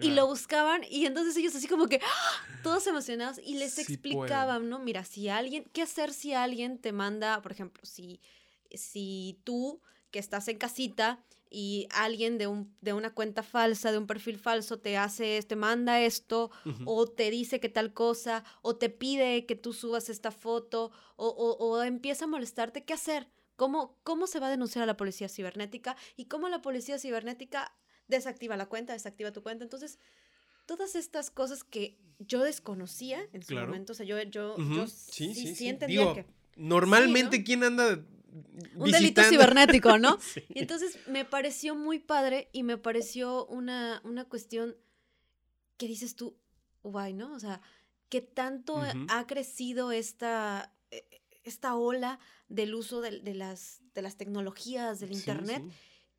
Y 0.00 0.12
lo 0.12 0.28
buscaban 0.28 0.82
y 0.88 1.06
entonces 1.06 1.36
ellos 1.36 1.56
así 1.56 1.66
como 1.66 1.88
que, 1.88 2.00
¡ah! 2.00 2.60
todos 2.62 2.86
emocionados, 2.86 3.40
y 3.44 3.58
les 3.58 3.80
explicaban, 3.80 4.68
¿no? 4.68 4.78
Mira, 4.78 5.04
si 5.04 5.28
alguien, 5.28 5.64
¿qué 5.72 5.82
hacer 5.82 6.14
si 6.14 6.32
alguien 6.32 6.78
te 6.78 6.92
manda, 6.92 7.42
por 7.42 7.50
ejemplo, 7.50 7.84
si, 7.84 8.20
si 8.72 9.40
tú 9.42 9.82
que 10.12 10.20
estás 10.20 10.46
en 10.46 10.56
casita 10.56 11.18
y 11.50 11.88
alguien 11.90 12.38
de, 12.38 12.46
un, 12.46 12.74
de 12.80 12.92
una 12.92 13.14
cuenta 13.14 13.42
falsa, 13.42 13.92
de 13.92 13.98
un 13.98 14.06
perfil 14.06 14.38
falso, 14.38 14.78
te 14.78 14.96
hace, 14.96 15.42
te 15.42 15.56
manda 15.56 16.00
esto, 16.00 16.50
o 16.84 17.06
te 17.06 17.30
dice 17.30 17.60
que 17.60 17.68
tal 17.68 17.92
cosa, 17.92 18.44
o 18.62 18.76
te 18.76 18.90
pide 18.90 19.46
que 19.46 19.56
tú 19.56 19.72
subas 19.72 20.08
esta 20.08 20.30
foto, 20.30 20.90
o, 21.16 21.28
o, 21.28 21.82
empieza 21.82 22.26
a 22.26 22.28
molestarte, 22.28 22.84
¿qué 22.84 22.94
hacer? 22.94 23.28
¿Cómo, 23.56 23.98
¿Cómo 24.04 24.26
se 24.26 24.40
va 24.40 24.48
a 24.48 24.50
denunciar 24.50 24.82
a 24.82 24.86
la 24.86 24.96
policía 24.96 25.28
cibernética? 25.28 25.96
Y 26.16 26.26
cómo 26.26 26.48
la 26.48 26.62
policía 26.62 26.98
cibernética 26.98 27.72
desactiva 28.06 28.56
la 28.56 28.66
cuenta, 28.66 28.92
desactiva 28.92 29.32
tu 29.32 29.42
cuenta. 29.42 29.64
Entonces, 29.64 29.98
todas 30.66 30.94
estas 30.94 31.30
cosas 31.30 31.64
que 31.64 31.98
yo 32.18 32.42
desconocía 32.42 33.26
en 33.32 33.42
su 33.42 33.54
momento, 33.54 33.92
o 33.92 33.96
sea, 33.96 34.06
yo, 34.06 34.20
yo, 34.22 34.56
sí, 34.86 35.34
sí, 35.34 35.54
sí, 35.54 35.68
entendía 35.68 36.12
que... 36.14 36.26
Normalmente, 36.56 37.44
¿quién 37.44 37.62
anda 37.62 38.04
un 38.74 38.90
delito 38.90 39.22
cibernético, 39.22 39.98
¿no? 39.98 40.18
Y 40.54 40.60
entonces 40.60 40.98
me 41.06 41.24
pareció 41.24 41.74
muy 41.74 41.98
padre 41.98 42.48
y 42.52 42.62
me 42.62 42.76
pareció 42.76 43.46
una, 43.46 44.00
una 44.04 44.24
cuestión 44.24 44.76
que 45.76 45.86
dices 45.86 46.16
tú, 46.16 46.36
guay, 46.82 47.14
¿no? 47.14 47.32
O 47.34 47.38
sea, 47.38 47.60
que 48.08 48.20
tanto 48.20 48.82
ha 49.08 49.26
crecido 49.26 49.92
esta, 49.92 50.72
e, 50.90 51.04
esta 51.44 51.74
ola 51.74 52.18
del 52.48 52.74
uso 52.74 53.00
de, 53.00 53.34
las, 53.34 53.80
de 53.94 54.02
las 54.02 54.16
tecnologías, 54.16 55.00
del 55.00 55.12
Internet, 55.12 55.62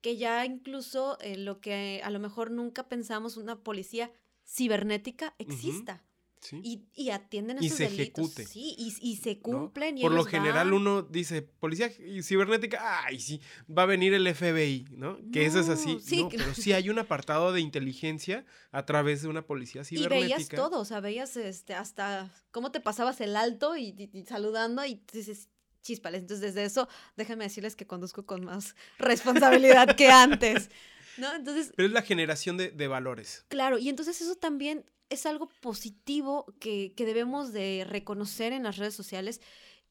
que 0.02 0.18
ya 0.18 0.46
incluso 0.46 1.18
eh, 1.20 1.38
lo 1.38 1.60
que 1.60 2.02
a 2.04 2.10
lo 2.10 2.20
mejor 2.20 2.52
nunca 2.52 2.88
pensamos, 2.88 3.38
una 3.38 3.60
policía 3.60 4.12
cibernética 4.46 5.36
exista. 5.38 6.04
Y, 6.52 6.86
y, 6.96 7.10
atienden 7.10 7.58
esos 7.58 7.66
y 7.66 7.70
se 7.70 7.86
Ejecute. 7.86 8.46
Sí, 8.46 8.76
y, 8.78 9.18
se 9.18 9.40
cumplen. 9.40 10.00
Por 10.00 10.14
lo 10.14 10.24
general 10.24 10.74
uno 10.74 11.02
dice, 11.02 11.42
policía 11.42 11.92
cibernética, 12.24 13.04
ay, 13.06 13.20
sí, 13.20 13.42
va 13.70 13.84
a 13.84 13.86
venir 13.86 14.14
el 14.14 14.34
FBI, 14.34 14.86
¿no? 14.92 15.18
Que 15.32 15.46
eso 15.46 15.60
es 15.60 15.70
así. 15.70 15.98
no, 16.18 16.30
pero 16.30 16.54
sí 16.56 16.74
hay 16.74 16.90
un 16.90 16.98
apartado 16.98 17.52
de 17.52 17.62
inteligencia 17.62 18.46
a 18.72 18.86
través 18.86 19.22
de 19.22 19.28
una 19.28 19.46
policía 19.46 19.84
cibernética. 19.84 20.18
Y 20.18 20.22
veías 20.22 20.50
todo, 20.50 20.80
o 20.80 20.86
sea, 20.86 21.02
veías 21.02 21.36
este, 21.38 21.74
hasta 21.74 22.34
cómo 22.52 22.72
te 22.72 22.80
pasabas 22.80 23.20
el 23.22 23.36
alto 23.36 23.76
y, 23.78 24.10
saludando 24.28 24.84
y 24.86 25.04
dices, 25.12 25.50
chispales. 25.82 26.22
Entonces, 26.22 26.54
desde 26.54 26.66
eso, 26.66 26.88
déjenme 27.18 27.44
decirles 27.44 27.76
que 27.76 27.86
conduzco 27.86 28.26
con 28.26 28.46
más 28.46 28.76
responsabilidad 28.98 29.96
que 29.96 30.10
antes. 30.10 30.70
¿No? 31.18 31.36
Entonces, 31.36 31.74
Pero 31.76 31.88
es 31.88 31.94
la 31.94 32.02
generación 32.02 32.56
de, 32.56 32.72
de 32.72 32.88
valores. 32.88 33.46
Claro, 33.50 33.78
y 33.78 33.90
entonces 33.90 34.22
eso 34.22 34.36
también 34.36 34.86
es 35.10 35.26
algo 35.26 35.50
positivo 35.62 36.46
que, 36.60 36.94
debemos 36.96 37.52
de 37.52 37.86
reconocer 37.88 38.54
en 38.54 38.64
las 38.64 38.78
redes 38.78 38.94
sociales, 38.94 39.42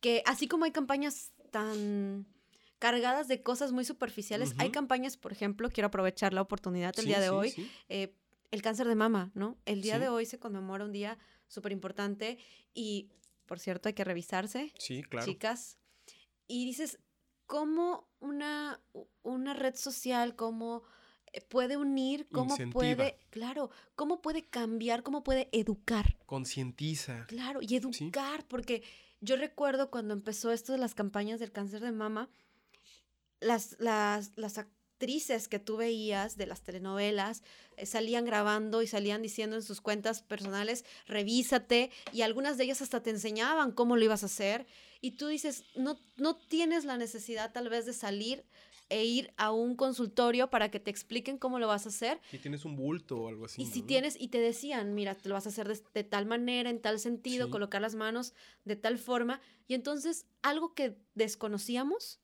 que 0.00 0.22
así 0.26 0.46
como 0.48 0.64
hay 0.64 0.72
campañas 0.72 1.32
tan 1.50 2.26
cargadas 2.78 3.26
de 3.26 3.42
cosas 3.42 3.72
muy 3.72 3.84
superficiales, 3.84 4.54
hay 4.58 4.70
campañas, 4.70 5.16
por 5.16 5.32
ejemplo, 5.32 5.68
quiero 5.70 5.88
aprovechar 5.88 6.32
la 6.32 6.42
oportunidad 6.42 6.96
el 6.98 7.06
día 7.06 7.20
de 7.20 7.30
hoy, 7.30 7.52
eh, 7.88 8.14
el 8.52 8.62
cáncer 8.62 8.86
de 8.86 8.94
mama, 8.94 9.32
¿no? 9.34 9.58
El 9.66 9.82
día 9.82 9.98
de 9.98 10.08
hoy 10.08 10.26
se 10.26 10.38
conmemora 10.38 10.84
un 10.84 10.92
día 10.92 11.18
súper 11.48 11.72
importante 11.72 12.38
y, 12.72 13.10
por 13.46 13.58
cierto, 13.58 13.88
hay 13.88 13.94
que 13.94 14.04
revisarse. 14.04 14.72
Sí, 14.78 15.02
claro. 15.02 15.26
Chicas. 15.26 15.78
Y 16.46 16.64
dices, 16.64 17.00
¿cómo 17.46 18.08
una, 18.20 18.80
una 19.22 19.54
red 19.54 19.74
social, 19.74 20.36
como 20.36 20.84
puede 21.48 21.76
unir, 21.76 22.26
cómo 22.32 22.56
puede, 22.72 23.18
claro, 23.30 23.70
cómo 23.94 24.20
puede 24.20 24.44
cambiar, 24.44 25.02
cómo 25.02 25.22
puede 25.22 25.48
educar. 25.52 26.16
Concientiza. 26.26 27.26
Claro, 27.26 27.60
y 27.62 27.76
educar, 27.76 28.44
porque 28.48 28.82
yo 29.20 29.36
recuerdo 29.36 29.90
cuando 29.90 30.14
empezó 30.14 30.52
esto 30.52 30.72
de 30.72 30.78
las 30.78 30.94
campañas 30.94 31.40
del 31.40 31.52
cáncer 31.52 31.80
de 31.80 31.92
mama, 31.92 32.28
las, 33.40 33.76
las, 33.78 34.32
las 34.36 34.58
actrices 34.58 35.46
que 35.46 35.60
tú 35.60 35.76
veías 35.76 36.36
de 36.36 36.46
las 36.46 36.62
telenovelas 36.62 37.42
eh, 37.76 37.86
salían 37.86 38.24
grabando 38.24 38.82
y 38.82 38.88
salían 38.88 39.22
diciendo 39.22 39.54
en 39.54 39.62
sus 39.62 39.80
cuentas 39.80 40.22
personales, 40.22 40.84
revísate, 41.06 41.90
y 42.12 42.22
algunas 42.22 42.58
de 42.58 42.64
ellas 42.64 42.82
hasta 42.82 43.02
te 43.02 43.10
enseñaban 43.10 43.72
cómo 43.72 43.96
lo 43.96 44.04
ibas 44.04 44.24
a 44.24 44.26
hacer, 44.26 44.66
y 45.00 45.12
tú 45.12 45.28
dices, 45.28 45.64
no, 45.76 45.98
no 46.16 46.36
tienes 46.36 46.84
la 46.84 46.96
necesidad 46.96 47.52
tal 47.52 47.68
vez 47.68 47.86
de 47.86 47.92
salir 47.92 48.44
e 48.90 49.04
ir 49.04 49.32
a 49.36 49.52
un 49.52 49.76
consultorio 49.76 50.48
para 50.50 50.70
que 50.70 50.80
te 50.80 50.90
expliquen 50.90 51.38
cómo 51.38 51.58
lo 51.58 51.68
vas 51.68 51.86
a 51.86 51.90
hacer. 51.90 52.20
Si 52.30 52.38
tienes 52.38 52.64
un 52.64 52.76
bulto 52.76 53.18
o 53.22 53.28
algo 53.28 53.44
así. 53.44 53.62
Y 53.62 53.66
si 53.66 53.82
tienes, 53.82 54.16
y 54.18 54.28
te 54.28 54.38
decían, 54.38 54.94
mira, 54.94 55.14
te 55.14 55.28
lo 55.28 55.34
vas 55.34 55.46
a 55.46 55.50
hacer 55.50 55.68
de, 55.68 56.04
tal 56.04 56.26
manera, 56.26 56.70
en 56.70 56.80
tal 56.80 56.98
sentido, 56.98 57.50
colocar 57.50 57.82
las 57.82 57.94
manos 57.94 58.34
de 58.64 58.76
tal 58.76 58.98
forma. 58.98 59.40
Y 59.66 59.74
entonces 59.74 60.26
algo 60.42 60.74
que 60.74 60.96
desconocíamos 61.14 62.20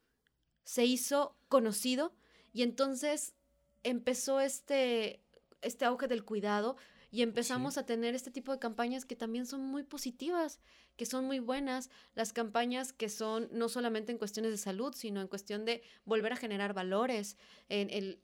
se 0.65 0.85
hizo 0.87 1.37
conocido 1.49 2.15
y 2.53 2.63
entonces 2.63 3.35
empezó 3.83 4.41
este, 4.41 5.23
este 5.61 5.85
auge 5.85 6.09
del 6.09 6.25
cuidado 6.25 6.77
y 7.15 7.23
empezamos 7.23 7.79
a 7.79 7.87
tener 7.87 8.17
este 8.17 8.33
tipo 8.33 8.51
de 8.51 8.59
campañas 8.59 9.05
que 9.05 9.15
también 9.15 9.47
son 9.47 9.61
muy 9.65 9.85
positivas, 9.85 10.59
que 10.97 11.07
son 11.07 11.27
muy 11.27 11.39
buenas, 11.39 11.89
las 12.17 12.33
campañas 12.33 12.93
que 12.93 13.09
son 13.09 13.49
no 13.53 13.69
solamente 13.69 14.11
en 14.11 14.19
cuestiones 14.19 14.51
de 14.51 14.59
salud, 14.59 14.93
sino 14.97 15.21
en 15.21 15.29
cuestión 15.29 15.65
de 15.65 15.85
volver 16.05 16.33
a 16.33 16.37
generar 16.37 16.75
valores. 16.75 17.37
En 17.69 17.89
el, 17.91 18.19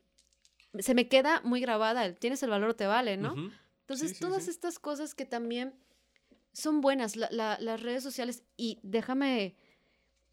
se 0.81 0.95
me 0.95 1.07
queda 1.07 1.41
muy 1.45 1.61
grabada 1.61 2.05
el 2.05 2.17
tienes 2.17 2.43
el 2.43 2.51
valor, 2.51 2.75
te 2.75 2.87
vale, 2.87 3.17
¿no? 3.17 3.37
Entonces, 3.83 4.19
todas 4.19 4.49
estas 4.49 4.81
cosas 4.81 5.15
que 5.15 5.25
también 5.25 5.73
son 6.53 6.81
buenas, 6.81 7.15
las 7.15 7.81
redes 7.81 8.03
sociales, 8.03 8.43
y 8.57 8.81
déjame 8.83 9.55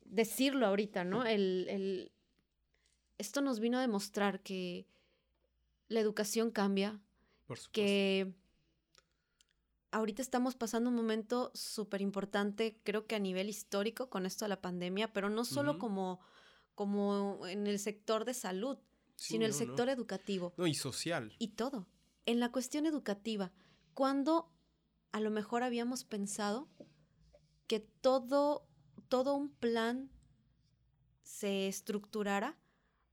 decirlo 0.04 0.66
ahorita, 0.66 1.04
¿no? 1.04 1.28
El, 1.28 1.68
el, 1.70 2.12
esto 3.20 3.42
nos 3.42 3.60
vino 3.60 3.78
a 3.78 3.82
demostrar 3.82 4.40
que 4.40 4.88
la 5.90 6.00
educación 6.00 6.50
cambia, 6.50 7.00
que 7.72 8.34
ahorita 9.98 10.22
estamos 10.22 10.56
pasando 10.56 10.92
un 10.92 10.96
momento 10.96 11.52
súper 11.56 12.02
importante, 12.02 12.80
creo 12.84 13.08
que 13.08 13.16
a 13.16 13.20
nivel 13.20 13.50
histórico 13.50 14.12
con 14.12 14.28
esto 14.28 14.46
de 14.46 14.50
la 14.50 14.62
pandemia, 14.62 15.12
pero 15.12 15.30
no 15.30 15.44
solo 15.44 15.80
como, 15.80 16.20
como 16.76 17.48
en 17.48 17.66
el 17.66 17.80
sector 17.80 18.24
de 18.24 18.36
salud, 18.36 18.78
sino 19.16 19.46
en 19.46 19.52
el 19.52 19.54
sector 19.54 19.90
educativo. 19.90 20.54
No, 20.56 20.68
y 20.68 20.76
social. 20.76 21.36
Y 21.40 21.50
todo. 21.50 21.88
En 22.28 22.40
la 22.40 22.52
cuestión 22.52 22.86
educativa, 22.86 23.52
cuando 23.96 24.54
a 25.12 25.20
lo 25.20 25.32
mejor 25.32 25.64
habíamos 25.64 26.04
pensado 26.04 26.70
que 27.66 27.80
todo, 27.80 28.68
todo 29.08 29.34
un 29.34 29.50
plan 29.50 30.12
se 31.24 31.68
estructurara 31.68 32.56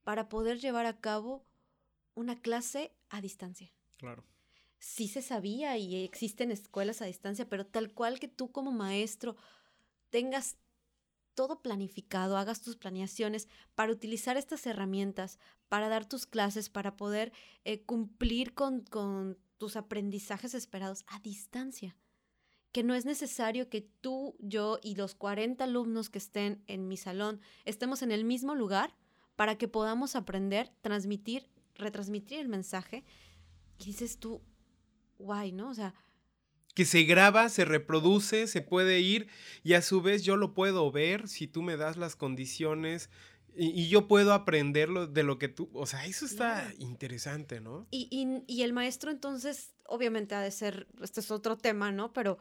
para 0.02 0.28
poder 0.28 0.60
llevar 0.60 0.84
a 0.84 1.00
cabo 1.00 1.46
una 2.14 2.42
clase 2.42 2.94
a 3.08 3.22
distancia. 3.22 3.72
Claro 3.96 4.22
sí 4.84 5.08
se 5.08 5.22
sabía 5.22 5.78
y 5.78 6.04
existen 6.04 6.50
escuelas 6.50 7.00
a 7.00 7.06
distancia, 7.06 7.48
pero 7.48 7.64
tal 7.64 7.92
cual 7.94 8.20
que 8.20 8.28
tú 8.28 8.52
como 8.52 8.70
maestro 8.70 9.34
tengas 10.10 10.58
todo 11.34 11.62
planificado, 11.62 12.36
hagas 12.36 12.60
tus 12.60 12.76
planeaciones 12.76 13.48
para 13.74 13.92
utilizar 13.92 14.36
estas 14.36 14.66
herramientas, 14.66 15.38
para 15.68 15.88
dar 15.88 16.06
tus 16.06 16.26
clases, 16.26 16.68
para 16.68 16.96
poder 16.96 17.32
eh, 17.64 17.82
cumplir 17.82 18.52
con, 18.52 18.82
con 18.82 19.38
tus 19.56 19.76
aprendizajes 19.76 20.54
esperados 20.54 21.04
a 21.08 21.18
distancia. 21.18 21.96
Que 22.70 22.82
no 22.82 22.94
es 22.94 23.06
necesario 23.06 23.70
que 23.70 23.80
tú, 23.80 24.36
yo 24.38 24.78
y 24.82 24.96
los 24.96 25.14
40 25.14 25.64
alumnos 25.64 26.10
que 26.10 26.18
estén 26.18 26.62
en 26.66 26.88
mi 26.88 26.98
salón 26.98 27.40
estemos 27.64 28.02
en 28.02 28.12
el 28.12 28.24
mismo 28.24 28.54
lugar 28.54 28.94
para 29.34 29.56
que 29.56 29.66
podamos 29.66 30.14
aprender, 30.14 30.70
transmitir, 30.82 31.48
retransmitir 31.74 32.38
el 32.38 32.48
mensaje. 32.48 33.02
Y 33.78 33.86
dices 33.86 34.18
tú, 34.18 34.42
guay, 35.18 35.52
¿no? 35.52 35.70
O 35.70 35.74
sea, 35.74 35.94
que 36.74 36.84
se 36.84 37.04
graba, 37.04 37.48
se 37.48 37.64
reproduce, 37.64 38.46
se 38.46 38.60
puede 38.60 39.00
ir 39.00 39.28
y 39.62 39.74
a 39.74 39.82
su 39.82 40.02
vez 40.02 40.24
yo 40.24 40.36
lo 40.36 40.54
puedo 40.54 40.90
ver 40.90 41.28
si 41.28 41.46
tú 41.46 41.62
me 41.62 41.76
das 41.76 41.96
las 41.96 42.16
condiciones 42.16 43.10
y, 43.56 43.88
yo 43.88 44.08
puedo 44.08 44.32
aprenderlo 44.32 45.06
de 45.06 45.22
lo 45.22 45.38
que 45.38 45.46
tú, 45.46 45.70
o 45.74 45.86
sea, 45.86 46.04
eso 46.06 46.26
está 46.26 46.72
interesante, 46.78 47.60
¿no? 47.60 47.86
Y, 47.92 48.42
y, 48.48 48.62
el 48.62 48.72
maestro 48.72 49.12
entonces, 49.12 49.74
obviamente 49.86 50.34
ha 50.34 50.40
de 50.40 50.50
ser, 50.50 50.88
este 51.00 51.20
es 51.20 51.30
otro 51.30 51.56
tema, 51.56 51.92
¿no? 51.92 52.12
Pero, 52.12 52.38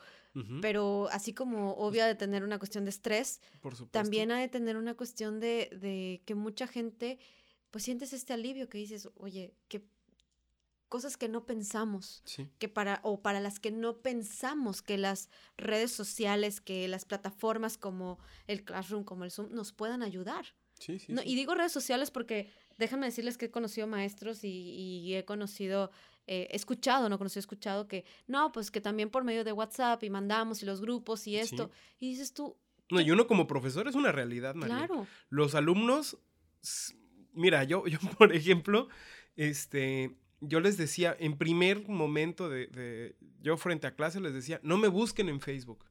pero 0.59 1.07
así 1.11 1.31
como 1.31 1.73
obvio 1.73 2.03
ha 2.03 2.07
de 2.07 2.15
tener 2.15 2.43
una 2.43 2.57
cuestión 2.57 2.85
de 2.85 2.89
estrés, 2.89 3.41
también 3.91 4.31
ha 4.31 4.39
de 4.39 4.47
tener 4.47 4.75
una 4.75 4.95
cuestión 4.95 5.39
de, 5.39 5.69
de 5.79 6.23
que 6.25 6.33
mucha 6.33 6.65
gente, 6.65 7.19
pues 7.69 7.83
sientes 7.83 8.11
este 8.11 8.33
alivio 8.33 8.67
que 8.67 8.79
dices, 8.79 9.07
oye, 9.13 9.53
que 9.67 9.83
cosas 10.93 11.17
que 11.17 11.27
no 11.27 11.43
pensamos, 11.47 12.21
que 12.59 12.69
para, 12.69 12.99
o 13.01 13.23
para 13.23 13.39
las 13.39 13.59
que 13.59 13.71
no 13.71 13.97
pensamos 13.97 14.83
que 14.83 14.99
las 14.99 15.27
redes 15.57 15.91
sociales, 15.91 16.61
que 16.61 16.87
las 16.87 17.03
plataformas 17.03 17.79
como 17.79 18.19
el 18.45 18.63
Classroom, 18.63 19.03
como 19.03 19.23
el 19.23 19.31
Zoom, 19.31 19.51
nos 19.55 19.73
puedan 19.73 20.03
ayudar 20.03 20.45
y 20.87 21.35
digo 21.35 21.55
redes 21.55 21.71
sociales 21.71 22.11
porque 22.11 22.51
déjenme 22.77 23.05
decirles 23.05 23.37
que 23.37 23.45
he 23.45 23.51
conocido 23.51 23.87
maestros 23.87 24.43
y, 24.43 25.15
he 25.15 25.25
conocido, 25.25 25.91
eh, 26.27 26.47
escuchado, 26.51 27.09
no 27.09 27.17
conocido, 27.17 27.39
escuchado 27.39 27.87
que 27.87 28.05
no, 28.27 28.51
pues 28.51 28.71
que 28.71 28.81
también 28.81 29.09
por 29.09 29.23
medio 29.23 29.43
de 29.43 29.51
WhatsApp 29.51 30.03
y 30.03 30.09
mandamos 30.09 30.63
y 30.63 30.65
los 30.65 30.81
grupos 30.81 31.27
y 31.27 31.37
esto. 31.37 31.71
Y 31.99 32.09
dices 32.09 32.33
tú. 32.33 32.57
No, 32.89 33.01
y 33.01 33.11
uno 33.11 33.27
como 33.27 33.47
profesor 33.47 33.87
es 33.87 33.95
una 33.95 34.11
realidad, 34.11 34.55
María. 34.55 34.87
Claro. 34.87 35.07
Los 35.29 35.55
alumnos, 35.55 36.17
mira, 37.33 37.63
yo, 37.63 37.87
yo 37.87 37.99
por 38.17 38.33
ejemplo, 38.33 38.89
este, 39.35 40.17
yo 40.45 40.59
les 40.59 40.77
decía, 40.77 41.15
en 41.19 41.37
primer 41.37 41.87
momento 41.87 42.49
de, 42.49 42.67
de, 42.67 43.15
yo 43.41 43.57
frente 43.57 43.87
a 43.87 43.95
clase 43.95 44.19
les 44.19 44.33
decía, 44.33 44.59
no 44.63 44.77
me 44.77 44.87
busquen 44.87 45.29
en 45.29 45.41
Facebook. 45.41 45.85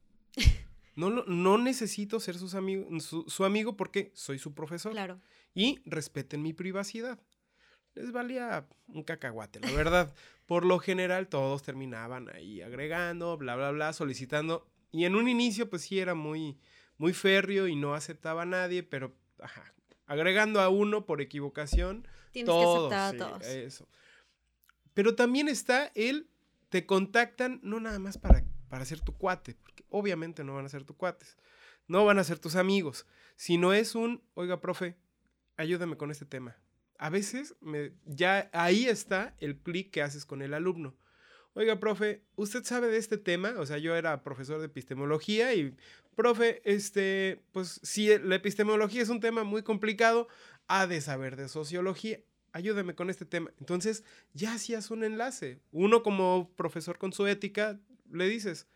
No, 0.95 1.09
no 1.09 1.57
necesito 1.57 2.19
ser 2.19 2.37
sus 2.37 2.53
amigos, 2.53 3.03
su, 3.27 3.45
amigo 3.45 3.75
porque 3.75 4.11
soy 4.13 4.37
su 4.37 4.53
profesor. 4.53 4.91
Claro. 4.91 5.19
Y 5.55 5.81
respeten 5.85 6.41
mi 6.41 6.53
privacidad. 6.53 7.19
Les 7.95 8.11
valía 8.11 8.67
un 8.87 9.03
cacahuate, 9.03 9.59
la 9.59 9.71
verdad. 9.71 10.13
Por 10.45 10.65
lo 10.65 10.79
general 10.79 11.29
todos 11.29 11.63
terminaban 11.63 12.29
ahí 12.29 12.61
agregando, 12.61 13.37
bla, 13.37 13.55
bla, 13.55 13.71
bla, 13.71 13.93
solicitando. 13.93 14.67
Y 14.91 15.05
en 15.05 15.15
un 15.15 15.27
inicio 15.27 15.69
pues 15.69 15.83
sí 15.83 15.99
era 15.99 16.13
muy, 16.13 16.59
muy 16.97 17.13
férreo 17.13 17.67
y 17.67 17.75
no 17.75 17.95
aceptaba 17.95 18.43
a 18.43 18.45
nadie, 18.45 18.83
pero 18.83 19.15
ajá, 19.39 19.73
agregando 20.05 20.59
a 20.61 20.69
uno 20.69 21.05
por 21.05 21.21
equivocación. 21.21 22.07
Tienes 22.31 22.47
todos, 22.47 22.89
que 22.89 22.95
aceptar 22.95 23.31
a 23.31 23.31
todos. 23.39 23.47
Eso. 23.47 23.87
Pero 24.93 25.15
también 25.15 25.47
está 25.47 25.91
el, 25.95 26.27
te 26.69 26.85
contactan 26.85 27.59
no 27.63 27.79
nada 27.79 27.99
más 27.99 28.17
para 28.17 28.43
para 28.73 28.85
ser 28.85 29.01
tu 29.01 29.15
cuate, 29.15 29.53
porque 29.53 29.85
obviamente 29.89 30.43
no 30.43 30.55
van 30.55 30.65
a 30.65 30.69
ser 30.69 30.83
tus 30.83 30.95
cuates, 30.95 31.37
no 31.87 32.05
van 32.05 32.17
a 32.17 32.23
ser 32.23 32.39
tus 32.39 32.55
amigos, 32.55 33.05
sino 33.35 33.71
es 33.71 33.93
un, 33.93 34.23
oiga, 34.33 34.61
profe, 34.61 34.97
ayúdame 35.57 35.95
con 35.95 36.09
este 36.09 36.25
tema. 36.25 36.57
A 36.97 37.11
veces 37.11 37.53
me, 37.61 37.93
ya 38.07 38.49
ahí 38.51 38.87
está 38.87 39.35
el 39.37 39.59
clic 39.59 39.91
que 39.91 40.01
haces 40.01 40.25
con 40.25 40.41
el 40.41 40.55
alumno. 40.55 40.95
Oiga, 41.53 41.79
profe, 41.79 42.23
¿usted 42.35 42.63
sabe 42.63 42.87
de 42.87 42.97
este 42.97 43.19
tema? 43.19 43.53
O 43.59 43.67
sea, 43.67 43.77
yo 43.77 43.95
era 43.95 44.23
profesor 44.23 44.57
de 44.57 44.65
epistemología 44.65 45.53
y, 45.53 45.77
profe, 46.15 46.63
este, 46.65 47.43
pues 47.51 47.79
si 47.83 48.17
la 48.17 48.33
epistemología 48.33 49.03
es 49.03 49.09
un 49.09 49.19
tema 49.19 49.43
muy 49.43 49.61
complicado, 49.61 50.27
ha 50.67 50.87
de 50.87 50.99
saber 50.99 51.35
de 51.35 51.47
sociología. 51.47 52.21
Ayúdame 52.53 52.95
con 52.95 53.09
este 53.09 53.25
tema. 53.25 53.51
Entonces, 53.59 54.03
ya 54.33 54.53
hacías 54.53 54.91
un 54.91 55.03
enlace. 55.03 55.59
Uno 55.71 56.03
como 56.03 56.53
profesor 56.55 56.97
con 56.97 57.11
su 57.11 57.27
ética 57.27 57.79
le 58.09 58.29
dices, 58.29 58.67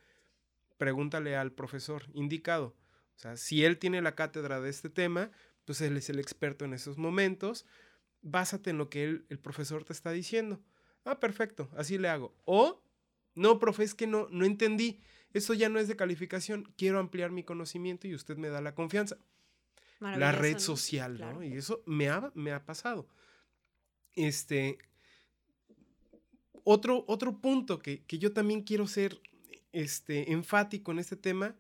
pregúntale 0.78 1.38
al 1.38 1.52
profesor 1.52 2.04
indicado. 2.14 2.76
O 3.16 3.20
sea, 3.20 3.38
si 3.38 3.64
él 3.64 3.78
tiene 3.78 4.02
la 4.02 4.16
cátedra 4.16 4.60
de 4.60 4.70
este 4.70 4.90
tema, 4.90 5.32
pues 5.64 5.80
él 5.82 5.96
es 5.96 6.10
el 6.10 6.20
experto 6.20 6.66
en 6.66 6.74
esos 6.74 6.98
momentos, 6.98 7.66
básate 8.22 8.72
en 8.72 8.78
lo 8.78 8.90
que 8.90 9.04
el 9.04 9.40
profesor 9.40 9.84
te 9.84 9.94
está 9.94 10.12
diciendo. 10.12 10.60
Ah, 11.04 11.20
perfecto, 11.20 11.70
así 11.78 11.98
le 11.98 12.10
hago. 12.10 12.36
O, 12.46 12.84
no, 13.36 13.60
profe, 13.60 13.84
es 13.84 13.96
que 13.96 14.08
no, 14.08 14.28
no 14.30 14.46
entendí. 14.46 15.00
Eso 15.34 15.54
ya 15.54 15.70
no 15.70 15.80
es 15.80 15.88
de 15.88 15.96
calificación. 15.96 16.74
Quiero 16.78 17.00
ampliar 17.00 17.32
mi 17.32 17.44
conocimiento 17.44 18.08
y 18.08 18.16
usted 18.16 18.38
me 18.38 18.50
da 18.50 18.60
la 18.60 18.76
confianza. 18.76 19.18
La 20.00 20.32
red 20.32 20.60
social, 20.60 21.20
¿no? 21.20 21.44
Y 21.44 21.54
eso 21.54 21.82
me 21.86 22.10
ha, 22.10 22.32
me 22.36 22.52
ha 22.52 22.66
pasado. 22.66 23.08
Este, 24.18 24.80
otro, 26.64 27.06
otro 27.08 27.40
punto 27.40 27.80
que, 27.80 28.04
yo 28.10 28.34
también 28.34 28.64
quiero 28.64 28.88
ser 28.88 29.22
este, 29.72 30.34
enfático 30.34 30.92
en 30.92 31.00
este 31.00 31.16
tema, 31.16 31.56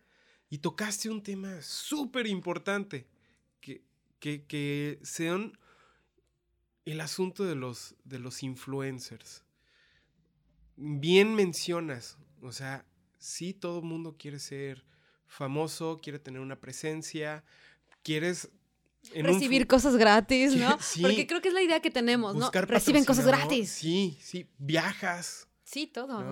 y 0.50 0.58
tocaste 0.58 1.10
un 1.10 1.22
tema 1.22 1.62
súper 1.62 2.26
importante, 2.28 3.08
que, 3.62 4.46
que, 4.48 5.00
sean 5.04 5.58
el 6.86 7.00
asunto 7.00 7.46
de 7.46 7.54
los, 7.54 7.96
de 8.04 8.18
los 8.18 8.42
influencers. 8.42 9.44
Bien 10.76 11.36
mencionas, 11.36 12.18
o 12.42 12.52
sea, 12.52 12.86
sí, 13.20 13.54
todo 13.54 13.80
el 13.80 13.86
mundo 13.86 14.16
quiere 14.18 14.40
ser 14.40 14.84
famoso, 15.28 16.00
quiere 16.02 16.18
tener 16.18 16.42
una 16.42 16.60
presencia, 16.60 17.44
quieres 18.02 18.50
recibir 19.16 19.68
cosas 19.68 19.96
gratis, 19.96 20.56
¿no? 20.56 20.78
Porque 21.02 21.28
creo 21.28 21.42
que 21.42 21.50
es 21.50 21.54
la 21.54 21.62
idea 21.62 21.82
que 21.82 21.92
tenemos, 21.92 22.36
¿no? 22.36 22.52
Reciben 22.52 23.06
cosas 23.06 23.26
gratis. 23.26 23.70
Sí, 23.70 24.18
sí, 24.22 24.48
viajas. 24.58 25.48
Sí, 25.64 25.88
todo. 25.88 26.24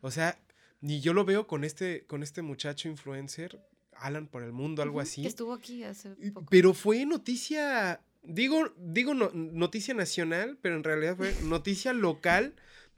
O, 0.00 0.10
sea. 0.10 0.38
ni 0.80 1.00
yo 1.00 1.12
lo 1.12 1.24
veo 1.24 1.46
con 1.46 1.64
este, 1.64 2.06
con 2.06 2.22
este 2.22 2.42
muchacho 2.42 2.88
influencer, 2.88 3.60
Alan 3.92 4.28
por 4.28 4.42
el 4.42 4.52
mundo, 4.52 4.82
algo 4.82 5.00
así. 5.00 5.22
Que 5.22 5.28
estuvo 5.28 5.52
aquí 5.52 5.82
hace 5.82 6.10
poco. 6.32 6.46
Pero 6.50 6.74
fue 6.74 7.04
noticia, 7.04 8.00
digo, 8.22 8.72
digo 8.76 9.14
noticia 9.14 9.94
nacional, 9.94 10.58
pero 10.62 10.76
en 10.76 10.84
realidad 10.84 11.16
fue 11.16 11.34
noticia 11.42 11.92
local, 11.92 12.54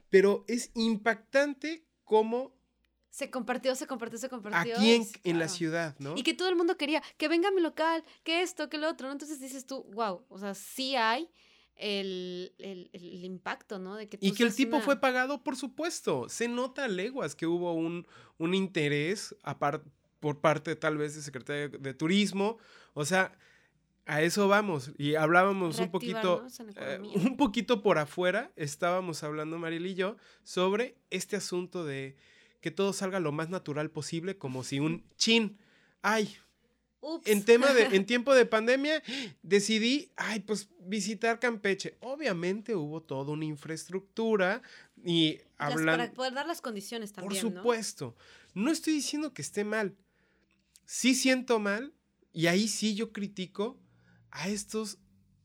pero 0.09 0.45
es 0.47 0.71
impactante 0.75 1.85
cómo 2.03 2.53
se 3.11 3.29
compartió, 3.29 3.75
se 3.75 3.85
compartió, 3.87 4.17
se 4.17 4.29
compartió. 4.29 4.77
Aquí 4.77 5.01
en, 5.23 5.37
la 5.37 5.49
ciudad, 5.49 5.95
¿no? 5.99 6.15
Y 6.15 6.23
que 6.23 6.33
todo 6.33 6.47
el 6.47 6.55
mundo 6.55 6.77
quería 6.77 7.03
que 7.17 7.27
venga 7.27 7.49
a 7.49 7.51
mi 7.51 7.61
local, 7.61 8.03
que 8.23 8.41
esto, 8.41 8.69
que 8.69 8.77
lo 8.77 8.89
otro, 8.89 9.07
¿no? 9.07 9.13
Entonces 9.13 9.39
dices 9.39 9.65
tú, 9.65 9.83
wow, 9.93 10.23
o 10.29 10.39
sea, 10.39 10.55
sí 10.55 10.95
hay 10.95 11.29
el, 11.75 12.53
impacto, 13.23 13.79
¿no? 13.79 13.97
De 13.97 14.07
que 14.07 14.17
y 14.21 14.31
que 14.31 14.43
el 14.43 14.55
tipo 14.55 14.79
fue 14.79 14.99
pagado, 14.99 15.43
por 15.43 15.57
supuesto. 15.57 16.29
Se 16.29 16.47
nota 16.47 16.85
a 16.85 16.87
leguas 16.87 17.35
que 17.35 17.45
hubo 17.45 17.73
un, 17.73 18.07
un 18.37 18.53
interés 18.53 19.35
por 20.21 20.39
parte 20.39 20.75
tal 20.77 20.97
vez 20.97 21.13
de 21.13 21.21
Secretaría 21.21 21.67
de 21.67 21.93
Turismo. 21.93 22.59
O 22.93 23.03
sea, 23.03 23.37
a 24.05 24.21
eso 24.21 24.47
vamos. 24.47 24.91
Y 24.97 25.15
hablábamos 25.15 25.79
un 25.79 25.91
poquito, 25.91 26.45
eh, 26.77 26.99
un 27.15 27.35
poquito 27.35 27.81
por 27.81 27.97
afuera, 27.97 28.51
estábamos 28.55 29.21
hablando 29.23 29.57
Mariel 29.57 29.85
y 29.85 29.95
yo, 29.95 30.15
sobre 30.43 30.95
este 31.09 31.35
asunto 31.35 31.83
de 31.83 32.15
que 32.61 32.71
todo 32.71 32.93
salga 32.93 33.19
lo 33.19 33.31
más 33.31 33.49
natural 33.49 33.89
posible, 33.89 34.37
como 34.37 34.63
si 34.63 34.79
un 34.79 35.03
chin, 35.17 35.57
ay, 36.01 36.37
en 37.25 37.43
tema 37.43 37.73
de, 37.73 37.95
en 37.95 38.05
tiempo 38.05 38.33
de 38.33 38.45
pandemia, 38.45 39.01
decidí, 39.41 40.11
ay, 40.15 40.41
pues 40.41 40.69
visitar 40.79 41.39
Campeche. 41.39 41.97
Obviamente 41.99 42.75
hubo 42.75 43.01
toda 43.01 43.31
una 43.31 43.45
infraestructura 43.45 44.61
y 45.03 45.39
hablando. 45.57 46.03
Para 46.03 46.13
poder 46.13 46.33
dar 46.33 46.47
las 46.47 46.61
condiciones 46.61 47.11
también. 47.11 47.41
Por 47.41 47.51
supuesto. 47.51 48.15
¿no? 48.53 48.65
¿no? 48.65 48.71
estoy 48.71 48.93
diciendo 48.93 49.33
que 49.33 49.41
esté 49.41 49.63
mal. 49.63 49.95
Sí 50.85 51.15
siento 51.15 51.59
mal, 51.59 51.93
y 52.33 52.47
ahí 52.47 52.67
sí 52.67 52.95
yo 52.95 53.11
critico 53.11 53.79
a 54.29 54.49
estos, 54.49 54.99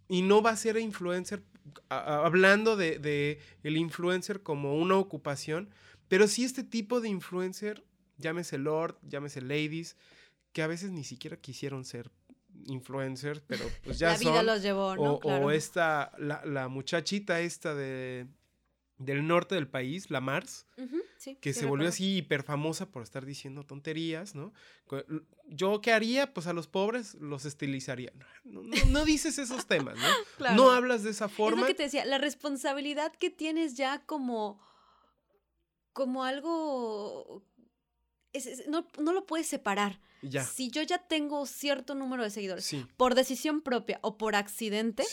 y 0.09 0.23
no 0.23 0.43
va 0.43 0.51
a 0.51 0.57
ser 0.57 0.77
influencer, 0.77 1.43
hablando 1.89 2.77
de, 2.77 2.99
de 2.99 3.41
el 3.63 3.77
influencer 3.77 4.43
como 4.43 4.77
una 4.77 4.97
ocupación, 4.97 5.71
pero 6.09 6.29
sí 6.29 6.45
este 6.45 6.65
tipo 6.65 7.01
de 7.01 7.09
influencer, 7.09 7.85
llámese 8.19 8.59
Lord, 8.59 8.99
llámese 9.03 9.41
Ladies, 9.41 9.97
que 10.53 10.63
a 10.63 10.67
veces 10.67 10.91
ni 10.91 11.05
siquiera 11.05 11.37
quisieron 11.37 11.85
ser 11.85 12.11
influencers, 12.67 13.43
pero 13.47 13.65
pues 13.85 13.99
ya 13.99 14.13
la 14.13 14.19
vida 14.19 14.43
los 14.43 14.63
llevó, 14.63 14.97
¿no? 14.97 15.15
O, 15.17 15.51
esta, 15.51 16.13
la, 16.19 16.69
muchachita 16.69 17.41
esta 17.41 17.75
de 17.75 18.27
del 18.99 19.27
norte 19.27 19.55
del 19.55 19.69
país, 19.69 20.11
la 20.11 20.23
Mars, 20.23 20.67
que 21.43 21.53
se 21.53 21.67
volvió 21.67 21.89
así 21.89 22.17
hiper 22.17 22.43
famosa 22.43 22.91
por 22.91 23.03
estar 23.03 23.27
diciendo 23.27 23.63
tonterías, 23.63 24.35
¿no? 24.35 24.55
Yo 25.49 25.83
qué 25.83 25.93
haría, 25.93 26.33
pues 26.33 26.47
a 26.47 26.55
los 26.55 26.67
pobres 26.67 27.15
los 27.17 27.45
estilizaría. 27.45 28.13
No, 28.45 28.63
no, 28.89 29.05
dices 29.05 29.39
esos 29.39 29.67
temas, 29.69 29.99
¿no? 29.99 30.55
No 30.55 30.71
hablas 30.71 31.03
de 31.03 31.11
esa 31.11 31.29
forma. 31.29 31.59
Es 31.59 31.63
lo 31.63 31.67
que 31.67 31.75
te 31.75 31.83
decía, 31.83 32.07
la 32.07 32.17
responsabilidad 32.17 33.13
que 33.13 33.29
tienes 33.29 33.77
ya 33.77 34.03
como 34.07 34.59
como 35.97 36.25
algo... 36.25 37.43
no, 38.69 39.13
lo 39.15 39.25
puedes 39.25 39.47
separar. 39.47 39.99
Ya. 40.21 40.45
Si 40.45 40.71
yo 40.71 40.83
ya 40.83 40.99
tengo 40.99 41.47
cierto 41.47 41.95
número 41.95 42.23
de 42.23 42.29
seguidores, 42.29 42.71
por 42.99 43.15
decisión 43.15 43.63
propia 43.63 43.99
o 44.03 44.19
por 44.19 44.37
accidente, 44.37 45.05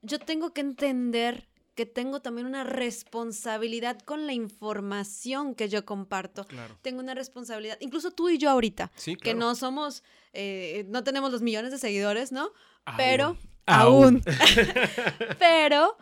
yo 0.00 0.18
tengo 0.18 0.54
que 0.54 0.62
entender 0.62 1.46
que 1.74 1.84
tengo 1.84 2.22
también 2.22 2.46
una 2.46 2.64
responsabilidad 2.64 3.98
con 4.00 4.26
la 4.26 4.32
información 4.32 5.54
que 5.54 5.68
yo 5.68 5.84
comparto. 5.84 6.46
Tengo 6.80 7.00
una 7.00 7.12
responsabilidad, 7.12 7.76
incluso 7.80 8.10
tú 8.10 8.30
y 8.30 8.38
yo 8.38 8.48
ahorita, 8.48 8.90
que 9.22 9.34
no 9.34 9.54
somos, 9.54 10.02
eh, 10.32 10.86
no 10.88 11.04
tenemos 11.04 11.30
los 11.30 11.42
millones 11.42 11.72
de 11.72 11.78
seguidores, 11.78 12.32
¿no? 12.32 12.52
Pero, 12.96 13.36
aún. 13.66 14.22
Pero 15.38 15.98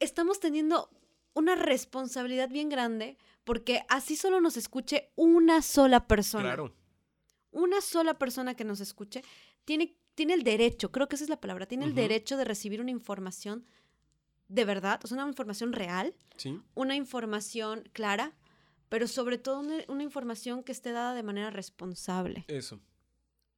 estamos 0.00 0.40
teniendo 0.40 0.90
una 1.34 1.54
responsabilidad 1.54 2.48
bien 2.48 2.68
grande 2.68 3.16
porque 3.44 3.84
así 3.88 4.16
solo 4.16 4.40
nos 4.40 4.56
escuche 4.56 5.10
una 5.16 5.62
sola 5.62 6.06
persona. 6.06 6.44
Claro. 6.44 6.74
Una 7.50 7.80
sola 7.80 8.14
persona 8.14 8.54
que 8.54 8.64
nos 8.64 8.80
escuche 8.80 9.22
tiene, 9.64 9.96
tiene 10.14 10.34
el 10.34 10.42
derecho, 10.42 10.90
creo 10.90 11.08
que 11.08 11.16
esa 11.16 11.24
es 11.24 11.30
la 11.30 11.40
palabra, 11.40 11.66
tiene 11.66 11.84
el 11.84 11.94
derecho 11.94 12.36
de 12.36 12.44
recibir 12.44 12.80
una 12.80 12.90
información 12.90 13.66
de 14.48 14.64
verdad, 14.64 15.00
o 15.02 15.06
sea, 15.06 15.16
una 15.16 15.28
información 15.28 15.72
real, 15.72 16.14
una 16.74 16.94
información 16.94 17.88
clara, 17.92 18.34
pero 18.90 19.08
sobre 19.08 19.38
todo 19.38 19.60
una, 19.60 20.02
información 20.02 20.62
que 20.62 20.72
esté 20.72 20.92
dada 20.92 21.14
de 21.14 21.22
manera 21.22 21.50
responsable. 21.50 22.44
Eso. 22.48 22.80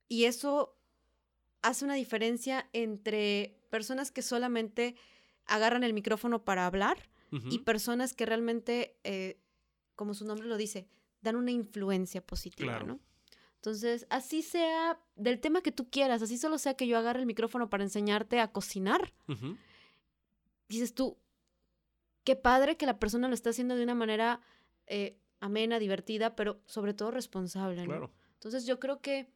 Y 0.08 0.24
eso 0.24 0.76
hace 1.62 1.84
una 1.84 1.94
diferencia 1.94 2.68
entre 2.72 3.58
personas 3.70 4.12
que 4.12 4.22
solamente 4.22 4.94
agarran 5.46 5.82
el 5.82 5.94
micrófono 5.94 6.44
para 6.44 6.66
hablar 6.66 7.08
y 7.50 7.58
personas 7.60 8.14
que 8.14 8.26
realmente, 8.26 8.96
eh, 9.04 9.40
como 9.96 10.14
su 10.14 10.24
nombre 10.24 10.46
lo 10.46 10.56
dice, 10.56 10.88
dan 11.20 11.36
una 11.36 11.50
influencia 11.50 12.24
positiva, 12.24 12.80
¿no? 12.80 13.00
Entonces, 13.56 14.06
así 14.10 14.42
sea 14.42 15.00
del 15.16 15.40
tema 15.40 15.62
que 15.62 15.72
tú 15.72 15.88
quieras, 15.88 16.20
así 16.20 16.36
solo 16.36 16.58
sea 16.58 16.74
que 16.74 16.86
yo 16.86 16.98
agarre 16.98 17.20
el 17.20 17.26
micrófono 17.26 17.70
para 17.70 17.82
enseñarte 17.82 18.38
a 18.38 18.52
cocinar, 18.52 19.14
dices 20.68 20.94
tú, 20.94 21.18
qué 22.24 22.36
padre 22.36 22.76
que 22.76 22.86
la 22.86 22.98
persona 22.98 23.26
lo 23.28 23.34
está 23.34 23.50
haciendo 23.50 23.74
de 23.74 23.82
una 23.82 23.94
manera 23.94 24.40
eh, 24.86 25.18
amena, 25.40 25.78
divertida, 25.78 26.36
pero 26.36 26.60
sobre 26.66 26.92
todo 26.94 27.10
responsable, 27.10 27.86
¿no? 27.86 28.12
Entonces, 28.34 28.66
yo 28.66 28.78
creo 28.78 29.00
que 29.00 29.32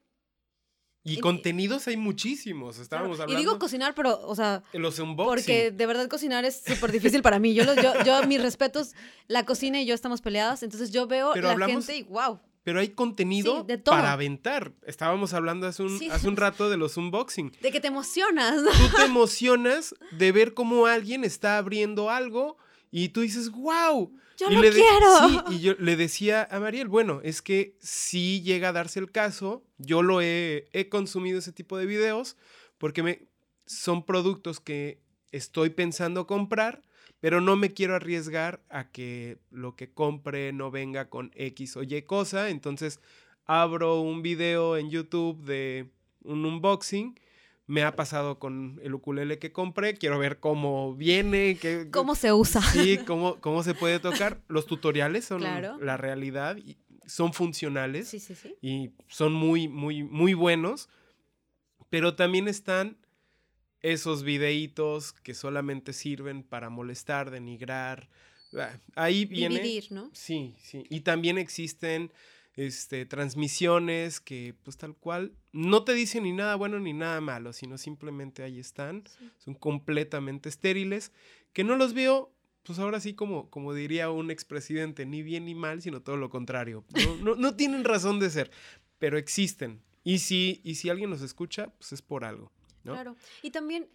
y 1.13 1.21
contenidos 1.21 1.87
hay 1.89 1.97
muchísimos, 1.97 2.79
estábamos 2.79 3.21
hablando. 3.21 3.33
Y 3.35 3.37
digo 3.37 3.59
cocinar, 3.59 3.95
pero, 3.95 4.21
o 4.27 4.35
sea. 4.35 4.63
Los 4.73 4.99
unboxing. 4.99 5.27
Porque 5.27 5.71
de 5.71 5.87
verdad 5.87 6.09
cocinar 6.09 6.45
es 6.45 6.63
súper 6.67 6.93
difícil 6.93 7.23
para 7.23 7.39
mí. 7.39 7.55
Yo, 7.55 7.65
yo, 7.75 7.93
yo, 8.05 8.23
mis 8.27 8.41
respetos, 8.43 8.95
la 9.27 9.45
cocina 9.45 9.81
y 9.81 9.87
yo 9.87 9.95
estamos 9.95 10.21
peleadas, 10.21 10.63
entonces 10.63 10.91
yo 10.91 11.07
veo 11.07 11.35
la 11.35 11.67
gente 11.67 11.97
y 11.97 12.03
wow. 12.05 12.41
Pero 12.65 12.81
hay 12.81 12.89
contenido 12.91 13.67
para 13.85 14.13
aventar. 14.13 14.73
Estábamos 14.87 15.33
hablando 15.33 15.67
hace 15.67 15.83
un, 15.83 15.99
hace 16.11 16.29
un 16.29 16.37
rato 16.37 16.69
de 16.69 16.77
los 16.77 16.99
unboxing. 16.99 17.53
De 17.63 17.73
que 17.73 17.81
te 17.81 17.89
emocionas. 17.89 18.63
Tú 18.63 18.97
te 18.97 19.05
emocionas 19.05 19.95
de 20.13 20.33
ver 20.33 20.53
cómo 20.53 20.87
alguien 20.87 21.25
está 21.25 21.57
abriendo 21.57 22.11
algo 22.11 22.59
y 22.91 23.11
tú 23.11 23.21
dices, 23.21 23.51
wow. 23.51 24.13
Yo 24.39 24.51
lo 24.51 24.61
quiero. 24.61 25.29
Sí, 25.49 25.57
y 25.57 25.61
yo 25.61 25.75
le 25.79 25.97
decía 25.97 26.47
a 26.51 26.61
Mariel, 26.61 26.89
bueno, 26.89 27.21
es 27.25 27.43
que 27.43 27.77
si 27.81 28.41
llega 28.43 28.69
a 28.69 28.73
darse 28.73 29.01
el 29.01 29.11
caso, 29.11 29.65
yo 29.79 30.03
lo 30.03 30.21
he, 30.21 30.69
he 30.73 30.89
consumido 30.89 31.41
ese 31.41 31.53
tipo 31.53 31.77
de 31.77 31.87
videos 31.87 32.37
porque 32.79 33.03
me, 33.03 33.29
son 33.67 34.05
productos 34.05 34.61
que 34.61 35.01
estoy 35.33 35.71
pensando 35.71 36.27
comprar, 36.27 36.83
pero 37.21 37.41
no 37.41 37.57
me 37.57 37.73
quiero 37.75 37.97
arriesgar 37.97 38.63
a 38.69 38.91
que 38.91 39.39
lo 39.51 39.75
que 39.75 39.93
compre 39.93 40.53
no 40.53 40.71
venga 40.71 41.11
con 41.11 41.33
X 41.35 41.77
o 41.77 41.83
Y 41.83 42.03
cosa, 42.03 42.49
entonces 42.51 43.01
abro 43.45 44.01
un 44.01 44.23
video 44.23 44.77
en 44.77 44.91
YouTube 44.91 45.43
de 45.45 45.91
un 46.23 46.45
unboxing 46.45 47.19
me 47.69 47.85
ha 47.85 47.95
pasado 47.95 48.39
con 48.39 48.81
el 48.83 48.95
ukulele 48.95 49.39
que 49.39 49.53
compré. 49.53 49.95
Quiero 49.95 50.19
ver 50.19 50.41
cómo 50.41 50.95
viene. 50.97 51.59
¿Cómo 51.93 52.15
se 52.15 52.33
usa? 52.33 52.63
Sí, 52.63 52.99
cómo, 53.07 53.37
cómo 53.41 53.63
se 53.63 53.75
puede 53.75 54.01
tocar. 54.01 54.41
Los 54.49 54.67
tutoriales 54.67 55.27
son 55.27 55.43
la 55.43 55.97
realidad. 55.99 56.57
Y 56.57 56.79
son 57.07 57.35
funcionales. 57.35 58.09
Sí, 58.09 58.21
sí, 58.21 58.35
sí. 58.35 58.57
Y 58.63 58.91
son 59.07 59.35
muy, 59.35 59.69
muy, 59.69 60.03
muy 60.03 60.33
buenos. 60.33 60.89
Pero 61.91 62.17
también 62.17 62.49
están 62.49 62.97
esos 63.83 64.23
videitos 64.23 65.13
que 65.13 65.35
solamente 65.35 65.93
sirven 65.93 66.43
para 66.43 66.71
molestar, 66.71 67.31
denigrar. 67.31 68.09
Ah, 68.57 68.79
ahí 68.95 69.27
viene. 69.27 69.57
Dividir, 69.57 69.93
¿no? 69.93 70.11
Sí, 70.15 70.57
sí. 70.63 70.85
Y 70.89 71.01
también 71.01 71.37
existen 71.37 72.13
este, 72.59 73.07
transmisiones 73.07 74.19
que 74.19 74.53
pues 74.65 74.77
tal 74.77 74.97
cual 74.97 75.33
no 75.53 75.85
te 75.85 75.95
dicen 75.95 76.25
ni 76.25 76.33
nada 76.33 76.57
bueno 76.57 76.81
ni 76.81 76.93
nada 76.93 77.21
malo, 77.21 77.53
sino 77.53 77.79
simplemente 77.79 78.43
ahí 78.43 78.59
están, 78.59 79.05
son 79.39 79.55
completamente 79.55 80.49
estériles, 80.49 81.13
que 81.53 81.63
no 81.63 81.77
los 81.77 81.95
veo, 81.95 82.35
pues 82.65 82.81
ahora 82.81 82.99
sí 82.99 83.15
como, 83.15 83.49
como 83.49 83.75
diría 83.75 84.11
un 84.11 84.33
expresidente, 84.33 85.07
ni 85.07 85.23
bien 85.23 85.45
ni 85.45 85.55
mal, 85.55 85.83
sino 85.83 86.03
todo 86.03 86.17
lo 86.17 86.31
contrario. 86.31 86.85
No, 87.23 87.37
no, 87.37 87.55
tienen 87.55 87.85
razón 87.85 88.19
de 88.19 88.29
ser, 88.29 88.51
pero 88.99 89.19
existen. 89.19 89.81
Y 90.03 90.19
si, 90.19 90.61
y 90.65 90.75
si 90.75 90.91
alguien 90.91 91.11
los 91.11 91.23
escucha, 91.23 91.69
pues 91.79 91.93
es 91.93 92.03
por 92.03 92.25
algo. 92.25 92.51
Claro. 92.83 93.15
Y 93.41 93.53
también 93.53 93.89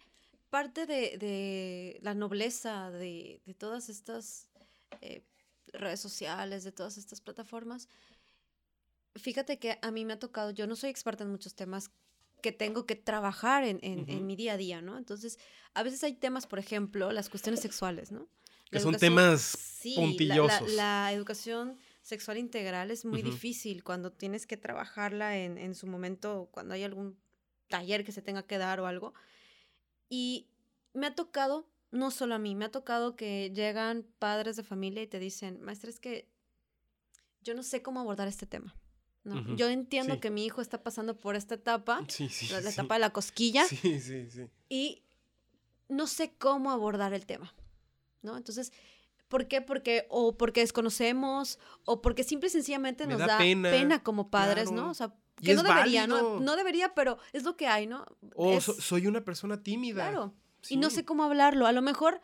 parte 0.48 0.86
de, 0.86 1.98
la 2.00 2.14
nobleza 2.14 2.90
de, 2.90 3.42
todas 3.58 3.90
estas 3.90 4.48
eh, 5.02 5.22
redes 5.74 6.00
sociales, 6.00 6.64
de 6.64 6.72
todas 6.72 6.96
estas 6.96 7.20
plataformas, 7.20 7.88
fíjate 9.14 9.58
que 9.58 9.78
a 9.82 9.90
mí 9.90 10.04
me 10.04 10.14
ha 10.14 10.18
tocado, 10.18 10.50
yo 10.50 10.66
no 10.66 10.76
soy 10.76 10.90
experta 10.90 11.24
en 11.24 11.30
muchos 11.30 11.54
temas 11.54 11.90
que 12.42 12.52
tengo 12.52 12.84
que 12.84 12.94
trabajar 12.94 13.64
en, 13.64 13.78
en, 13.82 14.26
mi 14.26 14.36
día 14.36 14.52
a 14.52 14.56
día, 14.58 14.82
¿no? 14.82 14.98
Entonces, 14.98 15.38
a 15.72 15.82
veces 15.82 16.04
hay 16.04 16.12
temas, 16.12 16.46
por 16.46 16.58
ejemplo, 16.58 17.10
las 17.10 17.30
cuestiones 17.30 17.60
sexuales, 17.60 18.12
¿no? 18.12 18.28
que 18.70 18.80
son 18.80 18.96
temas 18.96 19.80
puntillosos. 19.94 20.72
La, 20.74 21.10
educación 21.12 21.78
sexual 22.02 22.36
integral 22.36 22.90
es 22.90 23.04
muy 23.04 23.22
difícil 23.22 23.82
cuando 23.82 24.12
tienes 24.12 24.46
que 24.46 24.56
trabajarla 24.56 25.38
en, 25.38 25.56
en 25.56 25.74
su 25.74 25.86
momento, 25.86 26.48
cuando 26.50 26.74
hay 26.74 26.82
algún 26.82 27.16
taller 27.68 28.04
que 28.04 28.12
se 28.12 28.20
tenga 28.20 28.42
que 28.42 28.58
dar 28.58 28.80
o 28.80 28.86
algo. 28.86 29.14
Y 30.10 30.48
me 30.92 31.06
ha 31.06 31.14
tocado, 31.14 31.66
no 31.92 32.10
solo 32.10 32.34
a 32.34 32.38
mí, 32.38 32.54
me 32.54 32.66
ha 32.66 32.70
tocado 32.70 33.16
que 33.16 33.52
llegan 33.54 34.06
padres 34.18 34.56
de 34.56 34.64
familia 34.64 35.02
y 35.02 35.06
te 35.06 35.18
dicen, 35.18 35.62
maestra, 35.62 35.88
es 35.88 35.98
que 35.98 36.28
yo 37.42 37.54
no 37.54 37.62
sé 37.62 37.82
cómo 37.82 38.00
abordar 38.00 38.28
este 38.28 38.46
tema. 38.46 38.74
Yo 39.56 39.68
entiendo 39.68 40.20
que 40.20 40.30
mi 40.30 40.44
hijo 40.44 40.60
está 40.60 40.82
pasando 40.82 41.18
por 41.18 41.34
esta 41.34 41.54
etapa, 41.54 42.02
la, 42.50 42.70
etapa 42.70 42.94
de 42.94 43.00
la 43.00 43.10
cosquilla. 43.10 43.64
Sí, 43.66 44.00
sí, 44.00 44.30
sí. 44.30 44.46
Y 44.68 45.02
no 45.88 46.06
sé 46.06 46.34
cómo 46.36 46.70
abordar 46.70 47.14
el 47.14 47.24
tema, 47.24 47.54
¿no? 48.22 48.36
Entonces, 48.36 48.72
¿por 49.28 49.48
qué? 49.48 49.62
Porque, 49.62 50.06
o 50.10 50.36
porque 50.36 50.60
desconocemos, 50.60 51.58
o 51.84 52.02
porque 52.02 52.22
simple 52.22 52.48
y 52.48 52.50
sencillamente 52.50 53.06
nos 53.06 53.18
da, 53.18 53.38
pena. 53.38 54.02
como 54.02 54.28
padres, 54.28 54.70
¿no? 54.70 54.90
O 54.90 54.94
sea, 54.94 55.14
que 55.42 55.54
no 55.54 55.62
debería, 55.62 56.06
¿no? 56.06 56.40
No 56.40 56.56
debería, 56.56 56.94
pero 56.94 57.18
es 57.32 57.44
lo 57.44 57.56
que 57.56 57.66
hay, 57.66 57.86
¿no? 57.86 58.04
O 58.34 58.60
soy 58.60 59.06
una 59.06 59.24
persona 59.24 59.62
tímida. 59.62 60.10
Claro. 60.10 60.34
Y 60.68 60.76
no 60.76 60.90
sé 60.90 61.04
cómo 61.04 61.24
hablarlo. 61.24 61.66
A 61.66 61.72
lo 61.72 61.82
mejor 61.82 62.20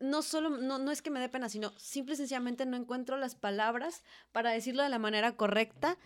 no 0.00 0.22
solo, 0.22 0.50
no, 0.50 0.78
no 0.78 0.90
es 0.90 1.02
que 1.02 1.10
me 1.10 1.20
dé 1.20 1.28
pena, 1.28 1.48
sino 1.48 1.72
simple 1.78 2.14
y 2.14 2.16
sencillamente 2.16 2.66
no 2.66 2.76
encuentro 2.76 3.16
las 3.16 3.34
palabras 3.34 4.02
para 4.32 4.50
decirlo 4.50 4.82
de 4.82 4.88
la 4.88 4.98
manera 4.98 5.36
correcta 5.36 5.98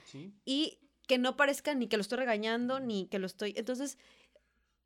y 0.44 0.78
que 1.06 1.18
no 1.18 1.36
parezca 1.36 1.74
ni 1.74 1.86
que 1.86 1.96
lo 1.96 2.00
estoy 2.02 2.18
regañando, 2.18 2.80
ni 2.80 3.06
que 3.06 3.18
lo 3.18 3.26
estoy... 3.26 3.54
Entonces, 3.56 3.98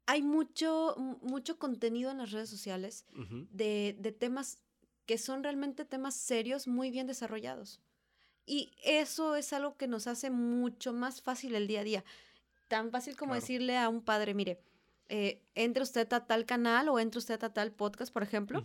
hay 0.06 0.22
mucho, 0.22 0.94
mucho 1.22 1.59
contenido 1.59 2.11
en 2.11 2.18
las 2.18 2.32
redes 2.32 2.50
sociales 2.50 3.04
de, 3.50 3.96
de 3.98 4.12
temas 4.12 4.59
que 5.06 5.16
son 5.16 5.42
realmente 5.42 5.86
temas 5.86 6.14
serios, 6.14 6.68
muy 6.68 6.90
bien 6.90 7.06
desarrollados. 7.06 7.80
Y 8.44 8.72
eso 8.84 9.36
es 9.36 9.54
algo 9.54 9.76
que 9.76 9.88
nos 9.88 10.06
hace 10.06 10.30
mucho 10.30 10.92
más 10.92 11.22
fácil 11.22 11.54
el 11.54 11.66
día 11.66 11.80
a 11.80 11.84
día. 11.84 12.04
Tan 12.68 12.90
fácil 12.90 13.16
como 13.16 13.34
decirle 13.34 13.78
a 13.78 13.88
un 13.88 14.02
padre, 14.02 14.34
mire, 14.34 14.61
eh, 15.09 15.40
entre 15.54 15.82
usted 15.82 16.12
a 16.12 16.26
tal 16.26 16.44
canal 16.44 16.90
o 16.90 16.98
entre 16.98 17.18
usted 17.18 17.42
a 17.42 17.52
tal 17.52 17.72
podcast, 17.72 18.12
por 18.12 18.22
ejemplo, 18.22 18.62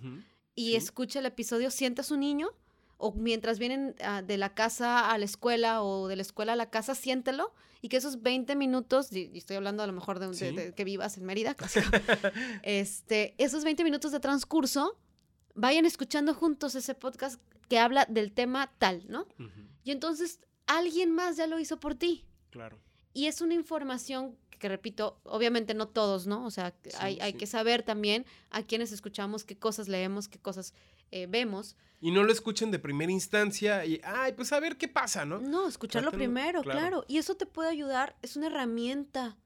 y 0.55 0.75
escucha 0.75 1.19
el 1.19 1.25
episodio, 1.25 1.71
sienta 1.71 2.01
a 2.01 2.05
su 2.05 2.17
niño, 2.17 2.49
o 2.97 3.11
mientras 3.13 3.59
vienen 3.59 3.95
ah, 4.01 4.21
de 4.21 4.37
la 4.37 4.53
casa 4.53 5.11
a 5.11 5.17
la 5.17 5.25
escuela 5.25 5.83
o 5.83 6.07
de 6.07 6.15
la 6.15 6.21
escuela 6.21 6.53
a 6.53 6.55
la 6.55 6.69
casa, 6.69 6.95
siéntelo, 6.95 7.53
y 7.81 7.89
que 7.89 7.97
esos 7.97 8.21
20 8.21 8.55
minutos, 8.55 9.11
y, 9.11 9.29
estoy 9.33 9.57
hablando 9.57 9.83
a 9.83 9.87
lo 9.87 9.93
mejor 9.93 10.19
de, 10.19 10.73
que 10.73 10.83
vivas 10.85 11.17
en 11.17 11.25
Mérida, 11.25 11.55
este, 12.63 13.35
esos 13.37 13.63
20 13.63 13.83
minutos 13.83 14.11
de 14.11 14.19
transcurso, 14.19 14.97
vayan 15.53 15.85
escuchando 15.85 16.33
juntos 16.33 16.75
ese 16.75 16.95
podcast 16.95 17.41
que 17.67 17.79
habla 17.79 18.05
del 18.05 18.31
tema 18.31 18.71
tal, 18.77 19.03
¿no? 19.09 19.27
Y 19.83 19.91
entonces 19.91 20.39
alguien 20.65 21.11
más 21.11 21.37
ya 21.37 21.47
lo 21.47 21.59
hizo 21.59 21.79
por 21.79 21.95
ti. 21.95 22.25
Claro. 22.51 22.79
Y 23.13 23.27
es 23.27 23.41
una 23.41 23.53
información 23.53 24.37
que 24.59 24.69
repito, 24.69 25.19
obviamente 25.23 25.73
no 25.73 25.87
todos, 25.87 26.27
¿no? 26.27 26.45
O 26.45 26.51
sea, 26.51 26.73
hay, 26.99 27.19
hay 27.19 27.33
que 27.33 27.47
saber 27.47 27.83
también 27.83 28.25
a 28.49 28.63
quienes 28.63 28.91
escuchamos, 28.91 29.43
qué 29.43 29.57
cosas 29.57 29.87
leemos, 29.87 30.27
qué 30.27 30.39
cosas 30.39 30.73
eh, 31.11 31.27
vemos. 31.27 31.75
Y 32.01 32.11
no 32.11 32.23
lo 32.23 32.31
escuchen 32.31 32.71
de 32.71 32.79
primera 32.79 33.11
instancia 33.11 33.85
y, 33.85 34.01
ay, 34.03 34.33
pues 34.33 34.51
a 34.51 34.59
ver 34.59 34.77
qué 34.77 34.87
pasa, 34.87 35.25
¿no? 35.25 35.39
No, 35.39 35.67
escucharlo 35.67 36.11
primero, 36.11 36.63
claro. 36.63 37.05
Y 37.07 37.17
eso 37.17 37.35
te 37.35 37.45
puede 37.45 37.69
ayudar, 37.69 38.15
es 38.21 38.35
una 38.35 38.47
herramienta 38.47 39.37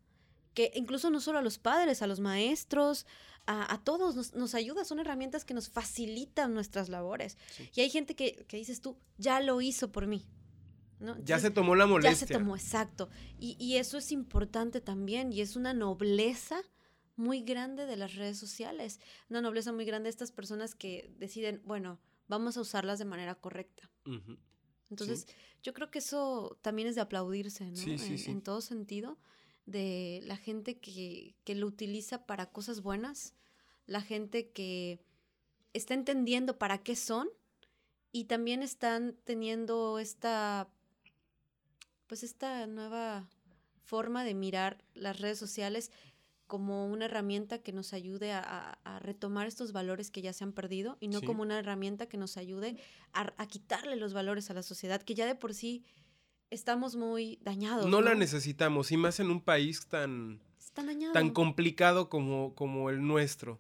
que 0.54 0.72
incluso 0.74 1.10
no 1.10 1.20
solo 1.20 1.40
a 1.40 1.42
los 1.42 1.60
padres, 1.60 2.02
a 2.02 2.08
los 2.08 2.20
maestros, 2.20 3.06
a, 3.48 3.80
todos, 3.84 4.34
nos, 4.34 4.56
ayuda, 4.56 4.84
son 4.84 5.00
herramientas 5.00 5.46
que 5.46 5.54
nos 5.54 5.70
facilitan 5.70 6.54
nuestras 6.54 6.90
labores. 6.90 7.38
Y 7.76 7.82
hay 7.82 7.90
gente 7.90 8.16
que, 8.16 8.46
dices 8.52 8.82
tú, 8.82 8.98
ya 9.18 9.40
lo 9.40 9.62
hizo 9.62 9.92
por 9.92 10.08
mí. 10.08 10.26
Ya 11.24 11.40
se 11.40 11.52
tomó 11.52 11.76
la 11.76 11.86
molestia. 11.86 12.12
Ya 12.12 12.28
se 12.28 12.34
tomó, 12.34 12.56
exacto. 12.56 13.10
Y, 13.40 13.56
y, 13.60 13.78
eso 13.78 13.98
es 13.98 14.12
importante 14.12 14.82
también 14.82 15.32
y 15.32 15.42
es 15.42 15.56
una 15.56 15.74
nobleza 15.74 16.62
muy 17.16 17.42
grande 17.42 17.86
de 17.86 17.98
las 17.98 18.16
redes 18.16 18.38
sociales, 18.38 19.00
una 19.30 19.42
nobleza 19.42 19.74
muy 19.74 19.86
grande 19.86 20.06
de 20.08 20.12
estas 20.12 20.32
personas 20.32 20.76
que 20.76 21.12
deciden, 21.18 21.62
bueno, 21.66 22.00
vamos 22.28 22.58
a 22.58 22.62
usarlas 22.62 23.00
de 23.00 23.06
manera 23.06 23.36
correcta. 23.36 23.90
Entonces, 24.90 25.28
yo 25.64 25.74
creo 25.74 25.92
que 25.92 26.00
eso 26.00 26.58
también 26.62 26.88
es 26.88 26.96
de 26.96 27.02
aplaudirse, 27.02 27.70
¿no? 27.72 27.82
en, 27.82 28.42
todo 28.42 28.62
sentido, 28.62 29.18
de 29.66 30.22
la 30.24 30.38
gente 30.38 30.80
que, 30.80 31.36
que, 31.44 31.56
lo 31.56 31.68
utiliza 31.68 32.26
para 32.26 32.52
cosas 32.52 32.82
buenas, 32.82 33.34
la 33.86 34.02
gente 34.02 34.52
que 34.52 35.02
está 35.74 35.94
entendiendo 35.94 36.58
para 36.58 36.78
qué 36.78 36.96
son 36.96 37.28
y 38.12 38.26
también 38.26 38.64
están 38.64 39.18
teniendo 39.26 40.00
esta, 40.00 40.70
pues 42.08 42.24
esta 42.24 42.66
nueva 42.68 43.28
forma 43.84 44.24
de 44.24 44.34
mirar 44.34 44.84
las 44.94 45.20
redes 45.20 45.38
sociales 45.38 45.92
como 46.48 46.88
una 46.88 47.06
herramienta 47.06 47.60
que 47.60 47.74
nos 47.74 47.94
ayude 47.94 48.32
a, 48.32 48.80
retomar 49.02 49.48
estos 49.48 49.74
valores 49.74 50.10
que 50.10 50.22
ya 50.22 50.34
se 50.34 50.44
han 50.44 50.54
perdido 50.54 50.98
y 51.00 51.08
no 51.10 51.22
como 51.22 51.44
una 51.44 51.60
herramienta 51.60 52.08
que 52.08 52.18
nos 52.18 52.38
ayude 52.38 52.78
a, 53.14 53.48
quitarle 53.48 53.96
los 53.96 54.14
valores 54.14 54.50
a 54.50 54.54
la 54.54 54.64
sociedad, 54.64 55.02
que 55.02 55.14
ya 55.14 55.26
de 55.26 55.36
por 55.36 55.54
sí 55.54 55.84
estamos 56.50 56.96
muy 56.96 57.38
dañados. 57.42 57.86
No, 57.88 58.02
la 58.02 58.16
necesitamos, 58.16 58.92
y 58.92 58.98
más 58.98 59.20
en 59.20 59.30
un 59.30 59.42
país 59.42 59.88
tan, 59.88 60.42
tan 61.14 61.30
complicado 61.32 62.10
como, 62.10 62.56
como 62.56 62.90
el 62.90 63.06
nuestro. 63.06 63.60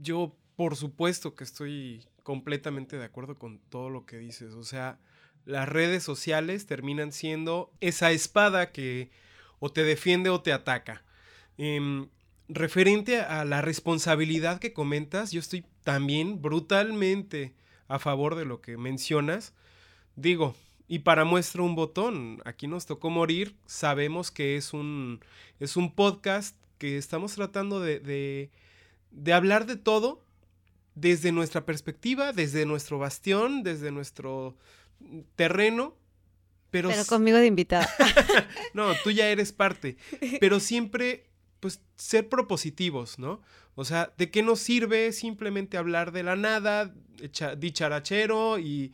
Yo, 0.00 0.36
por 0.56 0.76
supuesto 0.76 1.34
que 1.34 1.44
estoy 1.44 2.06
completamente 2.22 2.96
de 2.96 3.04
acuerdo 3.04 3.38
con 3.38 3.58
todo 3.58 3.90
lo 3.90 4.06
que 4.06 4.18
dices. 4.18 4.54
O 4.54 4.64
sea, 4.64 5.00
las 5.44 5.68
redes 5.68 6.02
sociales 6.02 6.66
terminan 6.66 7.12
siendo 7.12 7.72
esa 7.80 8.10
espada 8.10 8.72
que 8.72 9.10
o 9.58 9.70
te 9.70 9.82
defiende 9.82 10.30
o 10.30 10.40
te 10.40 10.52
ataca 10.52 11.02
Em, 11.58 12.08
referente 12.48 13.20
a 13.20 13.44
la 13.44 13.62
responsabilidad 13.62 14.58
que 14.58 14.72
comentas, 14.72 15.32
yo 15.32 15.40
estoy 15.40 15.64
también 15.84 16.40
brutalmente 16.42 17.54
a 17.88 17.98
favor 17.98 18.34
de 18.34 18.44
lo 18.44 18.60
que 18.60 18.76
mencionas. 18.76 19.54
Digo, 20.16 20.54
y 20.88 21.00
para 21.00 21.24
muestra 21.24 21.62
un 21.62 21.74
botón, 21.74 22.40
aquí 22.44 22.66
nos 22.66 22.86
tocó 22.86 23.10
morir, 23.10 23.54
sabemos 23.66 24.30
que 24.30 24.56
es 24.56 24.72
un, 24.72 25.20
es 25.60 25.76
un 25.76 25.94
podcast 25.94 26.56
que 26.78 26.98
estamos 26.98 27.34
tratando 27.34 27.80
de, 27.80 28.00
de, 28.00 28.50
de 29.10 29.32
hablar 29.32 29.66
de 29.66 29.76
todo 29.76 30.24
desde 30.94 31.32
nuestra 31.32 31.64
perspectiva, 31.64 32.32
desde 32.32 32.66
nuestro 32.66 32.98
bastión, 32.98 33.62
desde 33.62 33.92
nuestro 33.92 34.56
terreno. 35.34 35.96
Pero, 36.70 36.88
pero 36.88 37.04
conmigo 37.04 37.38
de 37.38 37.46
invitada. 37.46 37.88
no, 38.74 38.92
tú 39.04 39.10
ya 39.10 39.28
eres 39.28 39.52
parte. 39.52 39.96
Pero 40.40 40.58
siempre 40.58 41.32
pues 41.62 41.80
ser 41.94 42.28
propositivos, 42.28 43.20
¿no? 43.20 43.40
O 43.76 43.84
sea, 43.84 44.12
¿de 44.18 44.32
qué 44.32 44.42
nos 44.42 44.58
sirve 44.58 45.12
simplemente 45.12 45.76
hablar 45.76 46.10
de 46.10 46.24
la 46.24 46.34
nada, 46.34 46.92
dicharachero 47.56 48.58
y, 48.58 48.92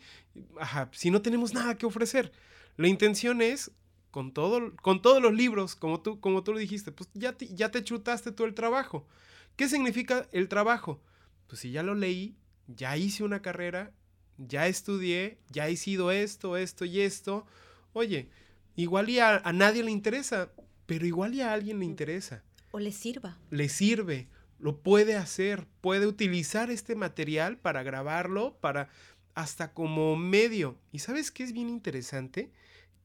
ajá, 0.60 0.90
si 0.92 1.10
no 1.10 1.22
tenemos 1.22 1.54
nada 1.54 1.78
que 1.78 1.86
ofrecer? 1.86 2.30
La 2.76 2.86
intención 2.88 3.40
es, 3.40 3.70
con, 4.10 4.32
todo, 4.32 4.76
con 4.82 5.00
todos 5.00 5.22
los 5.22 5.32
libros, 5.32 5.76
como 5.76 6.02
tú, 6.02 6.20
como 6.20 6.44
tú 6.44 6.52
lo 6.52 6.58
dijiste, 6.58 6.92
pues 6.92 7.08
ya 7.14 7.32
te, 7.32 7.48
ya 7.48 7.70
te 7.70 7.82
chutaste 7.82 8.32
todo 8.32 8.46
el 8.46 8.52
trabajo. 8.52 9.08
¿Qué 9.56 9.66
significa 9.66 10.28
el 10.30 10.48
trabajo? 10.48 11.00
Pues 11.46 11.62
si 11.62 11.70
ya 11.70 11.82
lo 11.82 11.94
leí, 11.94 12.36
ya 12.66 12.98
hice 12.98 13.24
una 13.24 13.40
carrera, 13.40 13.92
ya 14.38 14.66
estudié, 14.66 15.38
ya 15.50 15.68
he 15.68 15.76
sido 15.76 16.10
esto, 16.10 16.56
esto 16.56 16.84
y 16.84 17.00
esto. 17.00 17.46
Oye, 17.92 18.30
igual 18.76 19.10
y 19.10 19.18
a, 19.18 19.36
a 19.36 19.52
nadie 19.52 19.82
le 19.82 19.90
interesa, 19.90 20.50
pero 20.86 21.06
igual 21.06 21.34
y 21.34 21.42
a 21.42 21.52
alguien 21.52 21.80
le 21.80 21.84
interesa. 21.84 22.42
O 22.70 22.78
le 22.78 22.92
sirva. 22.92 23.38
Le 23.50 23.68
sirve, 23.68 24.28
lo 24.58 24.80
puede 24.80 25.16
hacer, 25.16 25.66
puede 25.80 26.06
utilizar 26.06 26.70
este 26.70 26.94
material 26.94 27.58
para 27.58 27.82
grabarlo, 27.82 28.56
para 28.60 28.88
hasta 29.34 29.72
como 29.72 30.16
medio. 30.16 30.76
¿Y 30.90 30.98
sabes 30.98 31.30
qué 31.30 31.44
es 31.44 31.52
bien 31.52 31.68
interesante? 31.68 32.50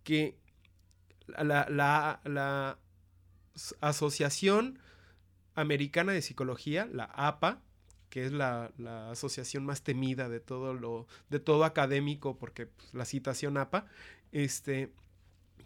Que 0.03 0.39
la, 1.27 1.67
la, 1.69 2.79
Asociación 3.81 4.79
Americana 5.53 6.11
de 6.11 6.23
Psicología, 6.23 6.89
la 6.91 7.03
APA, 7.03 7.61
que 8.13 8.23
es 8.27 8.31
la, 8.31 8.71
la, 8.77 9.09
asociación 9.09 9.65
más 9.65 9.81
temida 9.81 10.29
de 10.29 10.39
todo 10.39 10.75
lo, 10.75 11.07
de 11.31 11.39
todo 11.39 11.65
académico, 11.65 12.37
porque 12.37 12.67
pues, 12.67 12.93
la 12.93 13.05
citación 13.05 13.57
APA, 13.57 13.87
este, 14.31 14.93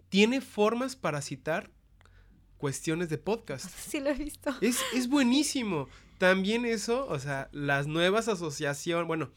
tiene 0.07 0.39
formas 0.39 0.95
para 0.95 1.21
citar 1.21 1.69
cuestiones 2.57 3.09
de 3.09 3.17
podcast. 3.17 3.65
Sí, 3.89 3.99
lo 3.99 4.11
he 4.11 4.13
visto. 4.13 4.55
Es, 4.61 4.79
es 4.93 5.09
buenísimo. 5.09 5.89
También 6.19 6.63
eso, 6.63 7.05
o 7.09 7.19
sea, 7.19 7.49
las 7.51 7.85
nuevas 7.85 8.29
asociaciones, 8.29 9.05
bueno, 9.07 9.29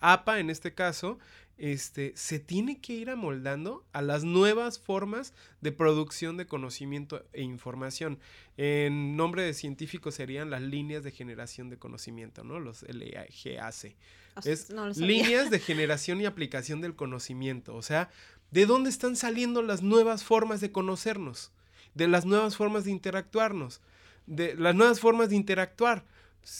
APA 0.00 0.38
en 0.38 0.50
este 0.50 0.74
caso, 0.74 1.18
este, 1.62 2.12
se 2.14 2.38
tiene 2.38 2.80
que 2.80 2.92
ir 2.92 3.08
amoldando 3.08 3.86
a 3.92 4.02
las 4.02 4.24
nuevas 4.24 4.78
formas 4.78 5.32
de 5.62 5.72
producción 5.72 6.36
de 6.36 6.46
conocimiento 6.46 7.24
e 7.32 7.42
información. 7.42 8.18
En 8.56 9.16
nombre 9.16 9.42
de 9.42 9.54
científico 9.54 10.10
serían 10.10 10.50
las 10.50 10.60
líneas 10.60 11.02
de 11.04 11.12
generación 11.12 11.70
de 11.70 11.78
conocimiento, 11.78 12.44
¿no? 12.44 12.60
Los 12.60 12.82
LGAC. 12.82 13.96
Es 14.44 14.70
líneas 14.96 15.50
de 15.50 15.58
generación 15.58 16.20
y 16.20 16.26
aplicación 16.26 16.80
del 16.80 16.94
conocimiento. 16.94 17.74
O 17.74 17.82
sea, 17.82 18.10
¿de 18.50 18.66
dónde 18.66 18.90
están 18.90 19.16
saliendo 19.16 19.62
las 19.62 19.82
nuevas 19.82 20.24
formas 20.24 20.60
de 20.60 20.72
conocernos? 20.72 21.52
de 21.94 22.08
las 22.08 22.24
nuevas 22.24 22.56
formas 22.56 22.84
de 22.84 22.90
interactuarnos, 22.90 23.80
de 24.26 24.54
las 24.54 24.74
nuevas 24.74 25.00
formas 25.00 25.30
de 25.30 25.36
interactuar, 25.36 26.04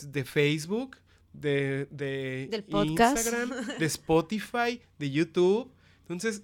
de 0.03 0.24
Facebook, 0.24 0.96
de, 1.33 1.87
de 1.91 2.64
Instagram, 2.68 3.51
de 3.78 3.87
Spotify, 3.87 4.80
de 4.99 5.11
YouTube. 5.11 5.70
Entonces, 6.03 6.43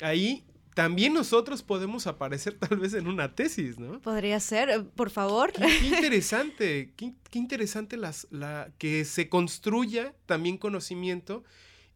ahí 0.00 0.44
también 0.74 1.14
nosotros 1.14 1.62
podemos 1.62 2.06
aparecer 2.06 2.58
tal 2.58 2.78
vez 2.78 2.94
en 2.94 3.06
una 3.06 3.34
tesis, 3.34 3.78
¿no? 3.78 4.00
Podría 4.00 4.40
ser, 4.40 4.68
eh, 4.68 4.80
por 4.80 5.10
favor. 5.10 5.52
Qué, 5.52 5.64
interesante, 5.86 6.92
qué, 6.96 7.14
interesante 7.32 7.96
las, 7.96 8.26
la, 8.30 8.70
que 8.78 9.04
se 9.04 9.28
construya 9.28 10.14
también 10.26 10.58
conocimiento 10.58 11.44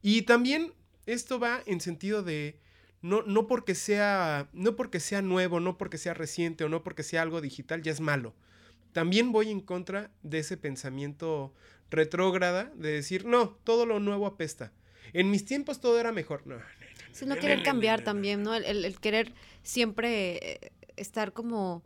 y 0.01 0.23
también 0.23 0.73
esto 1.07 1.41
va 1.41 1.61
en 1.67 1.81
sentido 1.81 2.23
de 2.23 2.61
no, 3.03 3.23
no, 3.23 3.47
porque 3.47 3.75
sea, 3.75 4.49
no 4.53 4.77
porque 4.77 5.01
sea 5.01 5.23
nuevo, 5.23 5.61
no 5.61 5.79
porque 5.79 5.99
sea 5.99 6.15
reciente 6.15 6.65
o 6.65 6.69
no 6.69 6.83
porque 6.83 7.03
sea 7.03 7.23
algo 7.23 7.41
digital, 7.41 7.83
ya 7.83 7.93
es 7.93 8.01
malo. 8.01 8.35
También 8.93 9.33
voy 9.33 9.51
en 9.51 9.61
contra 9.61 10.11
de 10.23 10.39
ese 10.39 10.57
pensamiento 10.57 11.53
retrógrada 11.91 12.73
de 12.75 12.93
decir, 12.93 13.25
no, 13.25 13.59
todo 13.65 13.87
lo 13.87 14.01
nuevo 14.01 14.27
apesta. 14.27 14.73
En 15.13 15.31
mis 15.31 15.45
tiempos 15.45 15.81
todo 15.81 15.99
era 15.99 16.13
mejor. 16.13 16.47
No, 16.47 16.57
no, 17.27 17.37
querer 17.37 17.63
cambiar 17.63 18.03
también, 18.03 18.43
¿no? 18.43 18.55
El, 18.55 18.99
querer 19.01 19.33
siempre 19.63 20.37
eh, 20.37 20.73
estar 20.97 21.33
como 21.33 21.83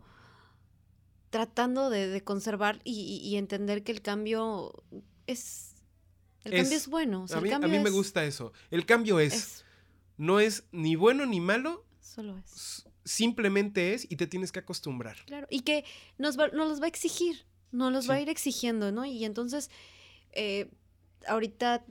tratando 1.30 1.88
de, 1.88 2.22
conservar 2.22 2.80
y, 2.84 3.36
entender 3.36 3.82
que 3.82 3.92
el 3.92 4.03
cambio 4.03 4.84
es... 5.26 5.74
El 6.44 6.53
cambio 6.53 6.76
es 6.76 6.88
bueno. 6.88 7.26
a, 7.32 7.40
mí, 7.40 7.78
me 7.78 7.90
gusta 7.90 8.24
eso. 8.24 8.53
El 8.70 8.84
cambio 8.84 9.20
es 9.20 9.64
no 10.16 10.40
es 10.40 10.64
ni 10.72 10.96
bueno 10.96 11.26
ni 11.26 11.40
malo. 11.40 11.84
Solo 12.00 12.38
es. 12.38 12.84
Simplemente 13.05 13.94
es 13.94 14.07
y 14.11 14.16
te 14.16 14.26
tienes 14.26 14.53
que 14.53 14.61
acostumbrar. 14.61 15.16
Claro, 15.26 15.46
y 15.50 15.61
que 15.61 15.84
nos, 16.18 16.38
va, 16.38 16.48
nos 16.48 16.68
los 16.68 16.80
va 16.80 16.84
a 16.84 16.88
exigir, 16.88 17.46
nos 17.72 17.92
los 17.92 18.09
va 18.09 18.14
a 18.14 18.20
ir 18.20 18.28
exigiendo, 18.28 18.92
¿no? 18.92 19.05
Y 19.05 19.24
entonces, 19.24 19.70
eh, 20.32 20.70
ahorita 21.26 21.84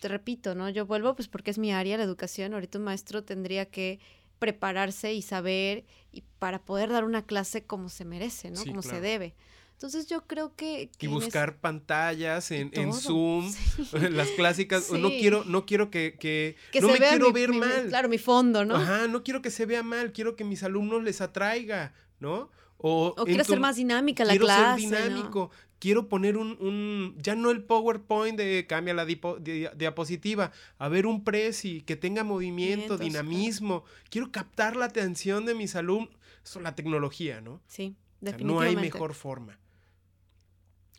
te 0.00 0.08
repito, 0.08 0.54
¿no? 0.54 0.68
Yo 0.68 0.86
vuelvo 0.86 1.14
pues 1.14 1.28
porque 1.28 1.50
es 1.50 1.58
mi 1.58 1.72
área, 1.72 1.96
la 1.96 2.04
educación. 2.04 2.54
Ahorita 2.54 2.78
un 2.78 2.84
maestro 2.84 3.24
tendría 3.24 3.66
que 3.66 4.00
prepararse 4.38 5.14
y 5.14 5.22
saber 5.22 5.84
y 6.12 6.22
para 6.38 6.62
poder 6.62 6.90
dar 6.90 7.04
una 7.04 7.24
clase 7.24 7.64
como 7.64 7.88
se 7.88 8.04
merece, 8.04 8.50
¿no? 8.50 8.62
como 8.64 8.82
se 8.82 9.00
debe. 9.00 9.34
Entonces 9.72 10.06
yo 10.06 10.26
creo 10.26 10.56
que... 10.56 10.90
y 10.98 11.06
buscar 11.06 11.58
pantallas 11.58 12.50
en, 12.50 12.70
en 12.72 12.94
Zoom, 12.94 13.52
las 14.10 14.28
clásicas. 14.30 14.90
No 14.90 15.10
quiero, 15.10 15.44
no 15.44 15.66
quiero 15.66 15.90
que... 15.90 16.16
que, 16.18 16.56
no 16.80 16.88
me 16.88 16.98
quiero 16.98 17.30
ver 17.30 17.52
mal. 17.52 17.88
Claro, 17.88 18.08
mi 18.08 18.16
fondo, 18.16 18.64
¿no? 18.64 18.76
Ajá, 18.76 19.06
no 19.06 19.22
quiero 19.22 19.42
que 19.42 19.50
se 19.50 19.66
vea 19.66 19.82
mal, 19.82 20.12
quiero 20.12 20.34
que 20.34 20.44
mis 20.44 20.62
alumnos 20.62 21.02
les 21.02 21.20
atraiga, 21.20 21.92
¿no? 22.20 22.50
O, 22.78 23.14
quiero 23.26 23.44
ser 23.44 23.60
más 23.60 23.76
dinámica 23.76 24.24
la 24.24 24.36
clase. 24.36 24.80
Quiero 24.80 24.96
ser 24.96 25.10
dinámico. 25.10 25.50
Quiero 25.78 26.08
poner 26.08 26.36
un, 26.38 26.56
un, 26.60 27.14
ya 27.18 27.34
no 27.34 27.50
el 27.50 27.62
PowerPoint 27.62 28.38
de 28.38 28.66
cambia 28.66 28.94
la 28.94 29.04
diapositiva, 29.04 30.52
a 30.78 30.88
ver 30.88 31.06
un 31.06 31.22
presi 31.22 31.82
que 31.82 31.96
tenga 31.96 32.24
movimiento, 32.24 32.96
dinamismo. 32.96 33.84
Quiero 34.08 34.32
captar 34.32 34.74
la 34.76 34.86
atención 34.86 35.44
de 35.44 35.54
mis 35.54 35.76
alumnos. 35.76 36.10
Eso 36.42 36.60
es 36.60 36.62
la 36.62 36.74
tecnología, 36.74 37.40
¿no? 37.40 37.60
Sí, 37.66 37.94
definitivamente. 38.20 38.44
no 38.44 38.60
hay 38.60 38.76
mejor 38.76 39.14
forma. 39.14 39.58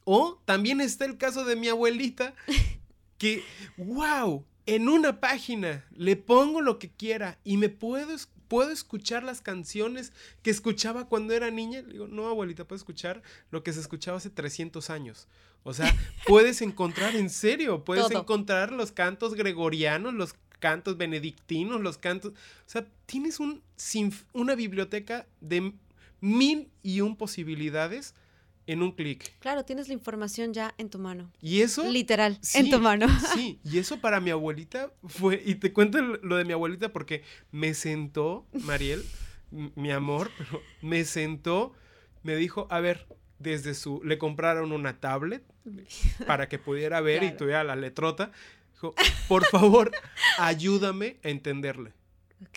O 0.04 0.42
también 0.46 0.80
está 0.80 1.06
el 1.06 1.18
caso 1.18 1.44
de 1.44 1.56
mi 1.56 1.68
abuelita, 1.68 2.34
que, 3.18 3.44
wow, 3.78 4.46
en 4.68 4.90
una 4.90 5.20
página 5.20 5.86
le 5.92 6.16
pongo 6.16 6.62
lo 6.62 6.78
que 6.78 6.90
quiera 6.92 7.40
y 7.44 7.58
me 7.58 7.70
puedo, 7.70 8.16
puedo 8.48 8.72
escuchar 8.72 9.24
las 9.24 9.42
canciones 9.42 10.12
que 10.44 10.50
escuchaba 10.50 11.08
cuando 11.08 11.34
era 11.34 11.52
niña. 11.52 11.82
Le 11.82 11.94
digo, 11.94 12.08
no, 12.08 12.28
abuelita, 12.28 12.66
puedo 12.66 12.78
escuchar 12.78 13.22
lo 13.52 13.64
que 13.64 13.74
se 13.74 13.80
escuchaba 13.80 14.18
hace 14.18 14.30
300 14.30 14.90
años. 14.90 15.28
O 15.64 15.74
sea, 15.74 15.94
puedes 16.28 16.62
encontrar, 16.62 17.16
en 17.16 17.30
serio, 17.30 17.84
puedes 17.84 18.12
encontrar 18.12 18.72
los 18.72 18.92
cantos 18.92 19.36
gregorianos, 19.36 20.14
los 20.14 20.36
cantos 20.60 20.98
benedictinos, 20.98 21.82
los 21.82 21.98
cantos... 21.98 22.32
O 22.32 22.70
sea, 22.70 22.86
tienes 23.06 23.40
un, 23.40 23.62
una 24.34 24.56
biblioteca 24.56 25.28
de 25.42 25.74
mil 26.20 26.70
y 26.82 27.02
un 27.02 27.16
posibilidades 27.16 28.16
en 28.68 28.84
un 28.84 28.92
clic. 28.92 29.34
Claro, 29.40 29.66
tienes 29.66 29.88
la 29.88 29.94
información 29.94 30.54
ya 30.54 30.76
en 30.78 30.90
tu 30.90 31.00
mano. 31.00 31.32
Y 31.42 31.62
eso... 31.62 31.90
Literal, 31.90 32.40
en 32.54 32.70
tu 32.70 32.80
mano. 32.80 33.08
Sí, 33.34 33.60
y 33.64 33.80
eso 33.80 34.00
para 34.00 34.20
mi 34.20 34.30
abuelita 34.30 34.92
fue... 35.06 35.42
Y 35.44 35.56
te 35.56 35.74
cuento 35.74 36.00
lo 36.02 36.36
de 36.36 36.46
mi 36.46 36.54
abuelita 36.54 36.90
porque 36.90 37.24
me 37.52 37.74
sentó, 37.74 38.46
Mariel, 38.52 39.04
mi 39.52 39.92
amor, 39.92 40.30
pero 40.38 40.62
me 40.82 41.06
sentó, 41.06 41.74
me 42.24 42.36
dijo, 42.36 42.68
a 42.70 42.82
ver, 42.82 43.08
desde 43.40 43.74
su... 43.74 44.02
Le 44.04 44.18
compraron 44.18 44.74
una 44.74 45.00
tablet 45.00 45.44
para 46.28 46.50
que 46.50 46.60
pudiera 46.60 47.00
ver 47.00 47.24
y 47.24 47.32
tuviera 47.32 47.64
la 47.64 47.78
letrota. 47.78 48.32
Dijo, 48.74 48.94
por 49.30 49.46
favor, 49.46 49.92
ayúdame 50.38 51.18
a 51.24 51.30
entenderle. 51.30 51.94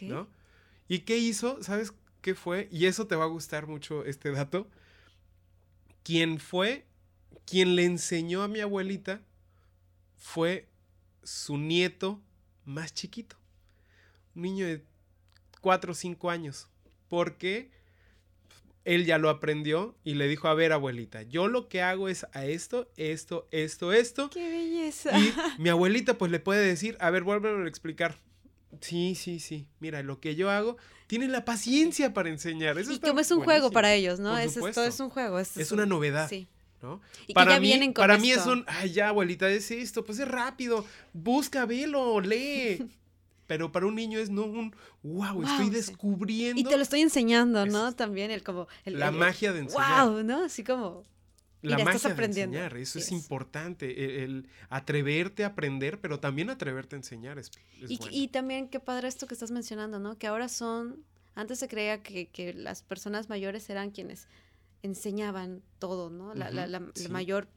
¿No? 0.03 0.29
¿Y 0.89 1.01
qué 1.01 1.19
hizo? 1.19 1.63
¿Sabes 1.63 1.95
qué 2.21 2.35
fue? 2.35 2.69
Y 2.73 2.87
eso 2.87 3.07
te 3.07 3.15
va 3.15 3.25
a 3.25 3.29
gustar 3.29 3.69
mucho 3.69 4.05
este 4.05 4.33
dato 4.33 4.69
quien 6.03 6.39
fue, 6.39 6.87
quien 7.45 7.77
le 7.77 7.85
enseñó 7.85 8.43
a 8.43 8.49
mi 8.49 8.61
abuelita 8.61 9.23
fue 10.17 10.69
su 11.23 11.59
nieto 11.59 12.21
más 12.65 12.93
chiquito, 12.95 13.37
un 14.35 14.43
niño 14.43 14.67
de 14.67 14.85
4 15.61 15.93
o 15.93 15.95
5 15.95 16.31
años, 16.31 16.69
porque 17.09 17.71
él 18.85 19.05
ya 19.05 19.19
lo 19.19 19.29
aprendió 19.29 19.97
y 20.05 20.15
le 20.15 20.29
dijo, 20.29 20.49
a 20.49 20.55
ver 20.55 20.73
abuelita, 20.73 21.23
yo 21.23 21.49
lo 21.49 21.69
que 21.69 21.83
hago 21.83 22.09
es 22.09 22.27
a 22.33 22.47
esto, 22.47 22.91
esto, 22.97 23.47
esto, 23.51 23.93
esto. 23.93 24.31
¡Qué 24.31 24.49
belleza! 24.49 25.19
Y 25.19 25.33
mi 25.59 25.69
abuelita 25.69 26.17
pues 26.17 26.31
le 26.31 26.41
puede 26.41 26.65
decir, 26.65 26.97
a 27.01 27.11
ver, 27.11 27.23
vuélvelo 27.23 27.65
a 27.65 27.69
explicar. 27.69 28.19
Sí, 28.81 29.15
sí, 29.15 29.41
sí. 29.41 29.67
Mira, 29.81 30.03
lo 30.03 30.21
que 30.21 30.37
yo 30.37 30.51
hago, 30.51 30.77
tiene 31.07 31.29
la 31.29 31.45
paciencia 31.45 32.15
para 32.15 32.29
enseñar. 32.29 32.79
Eso 32.79 32.93
y 32.93 33.01
como 33.01 33.21
es 33.21 33.31
un 33.31 33.43
juego 33.43 33.71
para 33.71 33.93
ellos, 33.93 34.21
¿no? 34.21 34.39
Es, 34.39 34.57
esto 34.57 34.85
es 34.85 35.01
un 35.01 35.11
juego. 35.11 35.39
Es, 35.39 35.73
una 35.73 35.87
novedad. 35.87 36.29
Sí. 36.29 36.49
¿no? 36.83 37.01
para 37.35 37.61
mí, 37.61 37.93
para 37.95 38.17
mí 38.17 38.31
es 38.31 38.47
un, 38.47 38.65
ay, 38.67 38.93
ya, 38.93 39.09
abuelita, 39.09 39.51
es 39.51 39.71
esto, 39.71 40.03
pues 40.03 40.19
es 40.19 40.27
rápido, 40.27 40.87
busca, 41.13 41.67
velo, 41.67 42.21
lee. 42.21 42.89
Pero 43.47 43.73
para 43.73 43.87
un 43.87 43.97
niño 43.97 44.21
es 44.21 44.31
no 44.31 44.45
un, 44.45 44.75
wow, 45.03 45.43
estoy 45.43 45.71
descubriendo. 45.71 46.61
Y 46.61 46.63
te 46.63 46.77
lo 46.77 46.83
estoy 46.85 47.01
enseñando, 47.01 47.67
¿no? 47.67 47.93
También 47.93 48.31
el 48.31 48.45
como... 48.45 48.69
la 48.85 49.11
magia 49.11 49.53
de 49.53 49.59
enseñar. 49.59 50.07
Wow, 50.07 50.23
¿no? 50.23 50.45
Así 50.45 50.63
como 50.63 51.05
la 51.63 51.79
magia 51.79 52.15
de 52.15 52.25
enseñar, 52.25 52.77
eso 52.77 52.99
es, 52.99 53.13
importante, 53.13 54.23
el, 54.25 54.49
atreverte 54.69 55.45
a 55.45 55.49
aprender, 55.49 56.01
pero 56.01 56.19
también 56.19 56.51
atreverte 56.51 56.97
a 56.97 56.99
enseñar 56.99 57.39
es, 57.39 57.51
y, 57.89 58.29
también 58.29 58.69
qué 58.69 58.81
padre 58.81 59.09
esto 59.09 59.27
que 59.27 59.35
estás 59.35 59.51
mencionando, 59.51 59.99
¿no? 59.99 60.17
Que 60.19 60.27
ahora 60.27 60.49
son, 60.49 61.05
antes 61.35 61.59
se 61.59 61.69
creía 61.69 62.03
que, 62.03 62.55
las 62.55 62.83
personas 62.83 63.29
mayores 63.29 63.69
eran 63.69 63.91
quienes 63.91 64.27
enseñaban 64.83 65.63
todo, 65.79 66.11
¿no? 66.11 66.35
La, 66.35 66.51
la, 66.51 66.81
mayor 67.11 67.49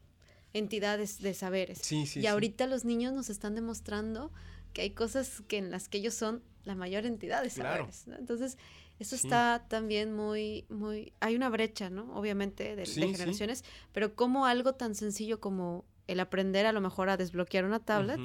entidad 0.54 0.97
de, 0.97 1.34
saberes. 1.34 1.80
Sí, 1.80 2.06
sí, 2.06 2.20
y 2.20 2.28
ahorita 2.28 2.68
los 2.68 2.86
niños 2.86 3.14
nos 3.14 3.30
están 3.30 3.56
demostrando 3.56 4.32
que 4.74 4.82
hay 4.82 4.91
cosas 4.91 5.43
que 5.47 5.58
en 5.58 5.72
las 5.72 5.88
que 5.88 5.99
ellos 5.99 6.14
son 6.14 6.43
la 6.66 6.76
mayor 6.76 7.06
entidad 7.06 7.43
de 7.43 7.49
saberes, 7.49 8.08
¿no? 8.08 8.16
Entonces, 8.16 8.58
eso 9.04 9.16
está 9.16 9.66
también 9.68 10.14
muy, 10.14 10.66
muy, 10.70 11.14
hay 11.20 11.36
una 11.36 11.49
brecha, 11.49 11.89
¿no? 11.89 12.16
Obviamente 12.16 12.76
de, 12.76 12.86
generaciones, 12.86 13.66
pero 13.91 14.16
como 14.16 14.45
algo 14.45 14.76
tan 14.76 14.95
sencillo 14.95 15.39
como 15.41 15.86
el 16.08 16.20
aprender 16.22 16.66
a 16.66 16.72
lo 16.72 16.80
mejor 16.80 17.10
a 17.10 17.18
desbloquear 17.18 17.66
una 17.66 17.80
tablet. 17.80 18.20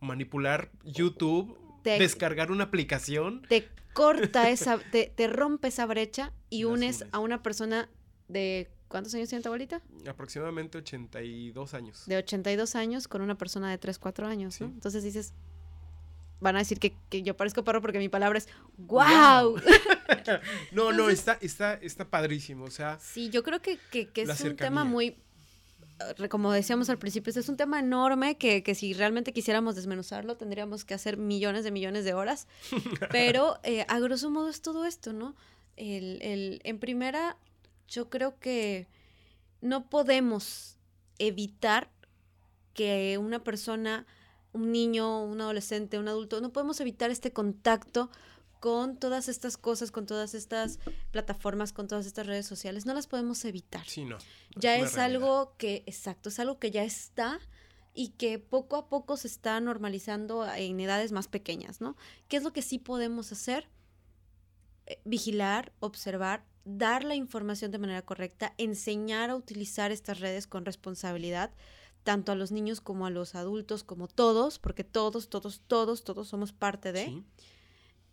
Manipular 0.00 0.70
YouTube, 0.84 1.58
descargar 1.82 2.50
una 2.50 2.64
aplicación. 2.64 3.42
Te 3.48 3.68
corta 3.94 4.50
esa, 4.50 4.78
te, 4.78 5.12
te 5.14 5.26
rompe 5.28 5.68
esa 5.68 5.86
brecha 5.86 6.32
y 6.50 6.64
unes, 6.64 7.06
a 7.12 7.18
una 7.18 7.42
persona 7.42 7.88
de 8.28 8.70
¿Cuántos 8.88 9.12
años 9.14 9.28
tiene 9.28 9.42
tu 9.42 9.48
abuelita? 9.48 9.82
Aproximadamente 10.08 10.78
82 10.78 11.74
años. 11.74 12.04
De 12.06 12.16
82 12.18 12.76
años 12.76 13.08
con 13.08 13.20
una 13.20 13.36
persona 13.36 13.68
de 13.68 13.78
3, 13.78 13.98
4 13.98 14.28
años, 14.28 14.60
¿no? 14.60 14.68
Entonces 14.68 15.02
dices, 15.02 15.34
van 16.40 16.56
a 16.56 16.58
decir 16.60 16.78
que, 16.78 17.22
yo 17.22 17.36
parezco 17.36 17.64
perro 17.64 17.80
porque 17.80 17.98
mi 17.98 18.08
palabra 18.08 18.38
es 18.38 18.48
¡Wow! 18.76 19.56
no, 20.72 20.92
no, 20.92 21.08
está, 21.08 21.38
está, 21.40 21.74
está 21.74 22.08
padrísimo. 22.08 22.64
O 22.64 22.70
sea. 22.70 22.98
Sí, 23.00 23.30
yo 23.30 23.42
creo 23.42 23.60
que, 23.62 23.78
es 23.92 24.40
un 24.42 24.56
tema 24.56 24.84
muy. 24.84 25.16
Eh, 26.18 26.28
como 26.28 26.52
decíamos 26.52 26.90
al 26.90 26.98
principio, 26.98 27.30
este 27.30 27.40
es 27.40 27.48
un 27.48 27.56
tema 27.56 27.80
enorme 27.80 28.36
que, 28.36 28.62
si 28.74 28.92
realmente 28.92 29.32
quisiéramos 29.32 29.76
desmenuzarlo, 29.76 30.36
tendríamos 30.36 30.84
que 30.84 30.94
hacer 30.94 31.16
millones 31.16 31.64
de 31.64 31.70
millones 31.70 32.04
de 32.04 32.14
horas. 32.14 32.46
Pero 33.10 33.58
eh, 33.62 33.86
a 33.88 33.98
grosso 33.98 34.30
modo 34.30 34.48
es 34.48 34.60
todo 34.60 34.84
esto, 34.84 35.12
¿no? 35.12 35.34
El, 35.76 36.20
el, 36.22 36.60
en 36.64 36.78
primera, 36.78 37.36
yo 37.88 38.10
creo 38.10 38.38
que 38.38 38.88
no 39.60 39.88
podemos 39.88 40.76
evitar 41.18 41.90
que 42.74 43.16
una 43.18 43.42
persona 43.42 44.06
un 44.56 44.72
niño, 44.72 45.22
un 45.24 45.40
adolescente, 45.40 45.98
un 45.98 46.08
adulto, 46.08 46.40
no 46.40 46.52
podemos 46.52 46.80
evitar 46.80 47.10
este 47.10 47.32
contacto 47.32 48.10
con 48.58 48.96
todas 48.96 49.28
estas 49.28 49.56
cosas, 49.56 49.90
con 49.90 50.06
todas 50.06 50.34
estas 50.34 50.78
plataformas, 51.10 51.72
con 51.72 51.88
todas 51.88 52.06
estas 52.06 52.26
redes 52.26 52.46
sociales, 52.46 52.86
no 52.86 52.94
las 52.94 53.06
podemos 53.06 53.44
evitar. 53.44 53.86
Sí, 53.86 54.04
no. 54.04 54.18
ya 54.56 54.76
es, 54.76 54.98
algo 54.98 55.54
que, 55.58 55.84
exacto, 55.86 56.30
es 56.30 56.40
algo 56.40 56.58
que 56.58 56.70
ya 56.70 56.82
está 56.82 57.38
y 57.94 58.08
que 58.10 58.38
poco 58.38 58.76
a 58.76 58.88
poco 58.88 59.16
se 59.16 59.28
está 59.28 59.60
normalizando 59.60 60.46
en 60.54 60.80
edades 60.80 61.12
más 61.12 61.28
pequeñas, 61.28 61.80
¿no? 61.80 61.96
¿Qué 62.28 62.36
es 62.38 62.42
lo 62.42 62.52
que 62.52 62.62
sí 62.62 62.78
podemos 62.78 63.30
hacer? 63.32 63.68
Eh, 64.86 65.00
vigilar, 65.04 65.72
observar, 65.80 66.44
dar 66.64 67.04
la 67.04 67.14
información 67.14 67.70
de 67.70 67.78
manera 67.78 68.02
correcta, 68.02 68.54
enseñar 68.58 69.30
a 69.30 69.36
utilizar 69.36 69.92
estas 69.92 70.20
redes 70.20 70.46
con 70.46 70.64
responsabilidad, 70.64 71.52
tanto 72.06 72.30
a 72.30 72.36
los 72.36 72.52
niños 72.52 72.80
como 72.80 73.04
a 73.04 73.10
los 73.10 73.34
adultos, 73.34 73.82
como 73.82 74.06
todos, 74.06 74.60
porque 74.60 74.84
todos, 74.84 75.28
todos, 75.28 75.60
todos, 75.66 76.04
todos 76.04 76.28
somos 76.28 76.52
parte 76.52 76.92
de, 76.92 77.24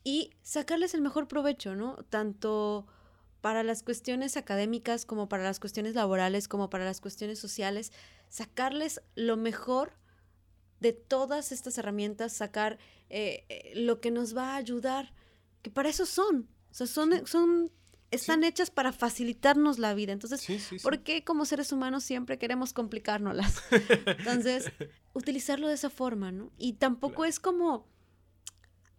y 0.03 0.31
sacarles 0.41 0.95
el 0.95 1.01
mejor 1.01 1.27
provecho, 1.27 1.75
¿no? 1.75 1.97
Tanto 2.09 2.87
para 3.39 3.61
las 3.61 3.83
cuestiones 3.83 4.35
académicas 4.35 5.05
como 5.05 5.29
para 5.29 5.43
las 5.43 5.59
cuestiones 5.59 5.93
laborales, 5.93 6.47
como 6.47 6.71
para 6.71 6.85
las 6.85 7.01
cuestiones 7.01 7.37
sociales, 7.37 7.91
sacarles 8.29 9.03
lo 9.13 9.37
mejor 9.37 9.93
de 10.79 10.93
todas 10.93 11.51
estas 11.51 11.77
herramientas, 11.77 12.33
sacar 12.33 12.79
eh, 13.11 13.45
eh, 13.49 13.73
lo 13.75 14.01
que 14.01 14.09
nos 14.09 14.35
va 14.35 14.53
a 14.53 14.55
ayudar, 14.55 15.13
que 15.61 15.69
para 15.69 15.89
eso 15.89 16.07
son, 16.07 16.49
o 16.71 16.73
sea, 16.73 16.87
son, 16.87 17.27
son 17.27 17.71
están 18.13 18.43
hechas 18.43 18.69
para 18.69 18.91
facilitarnos 18.91 19.79
la 19.79 19.93
vida. 19.93 20.13
Entonces, 20.13 20.45
¿por 20.81 20.99
qué 21.03 21.23
como 21.23 21.45
seres 21.45 21.71
humanos 21.71 22.03
siempre 22.03 22.37
queremos 22.37 22.73
complicárnoslas? 22.73 23.61
Entonces, 24.05 24.71
utilizarlo 25.13 25.67
de 25.67 25.75
esa 25.75 25.89
forma, 25.89 26.31
¿no? 26.31 26.51
Y 26.57 26.73
tampoco 26.73 27.25
es 27.25 27.39
como 27.39 27.87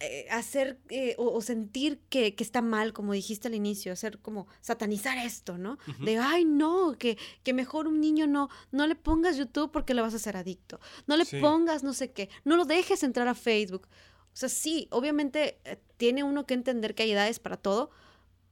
eh, 0.01 0.27
hacer 0.31 0.81
eh, 0.91 1.15
o, 1.19 1.41
sentir 1.41 2.01
que, 2.09 2.35
está 2.39 2.61
mal, 2.61 2.93
como 2.93 3.13
dijiste 3.13 3.49
al 3.49 3.55
inicio, 3.55 3.93
hacer 3.93 4.19
como 4.19 4.49
satanizar 4.61 5.17
esto, 5.19 5.57
¿no? 5.57 5.79
De, 6.01 6.19
ay, 6.19 6.45
no, 6.45 6.97
que, 6.99 7.17
que 7.43 7.55
mejor 7.55 7.87
un 7.87 8.01
niño 8.01 8.27
no, 8.27 8.49
no 8.73 8.87
le 8.87 8.97
pongas 8.97 9.37
YouTube 9.37 9.71
porque 9.71 9.95
le 9.95 10.03
vas 10.03 10.13
a 10.13 10.17
hacer 10.17 10.37
adicto. 10.37 10.81
No 11.07 11.17
le 11.17 11.25
pongas 11.25 11.85
no 11.85 11.95
sé 11.95 12.11
qué, 12.13 12.29
no 12.45 12.57
lo 12.57 12.65
dejes 12.65 13.03
entrar 13.03 13.29
a 13.29 13.35
Facebook. 13.35 13.89
O 14.35 14.37
sea, 14.37 14.49
sí, 14.49 14.89
obviamente 14.91 15.61
eh, 15.65 15.79
tiene 15.97 16.25
uno 16.25 16.45
que 16.45 16.55
entender 16.55 16.97
que 16.97 17.05
hay 17.05 17.13
edades 17.13 17.39
para 17.39 17.57
todo, 17.57 17.91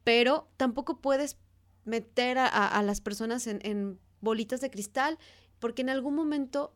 pero 0.05 0.49
tampoco 0.57 1.01
puedes 1.01 1.37
meter 1.85 2.39
a, 2.39 2.83
las 2.83 3.01
personas 3.01 3.47
en, 3.47 3.99
bolitas 4.21 4.61
de 4.61 4.71
cristal, 4.71 5.19
porque 5.59 5.83
en 5.83 5.91
algún 5.91 6.15
momento 6.15 6.73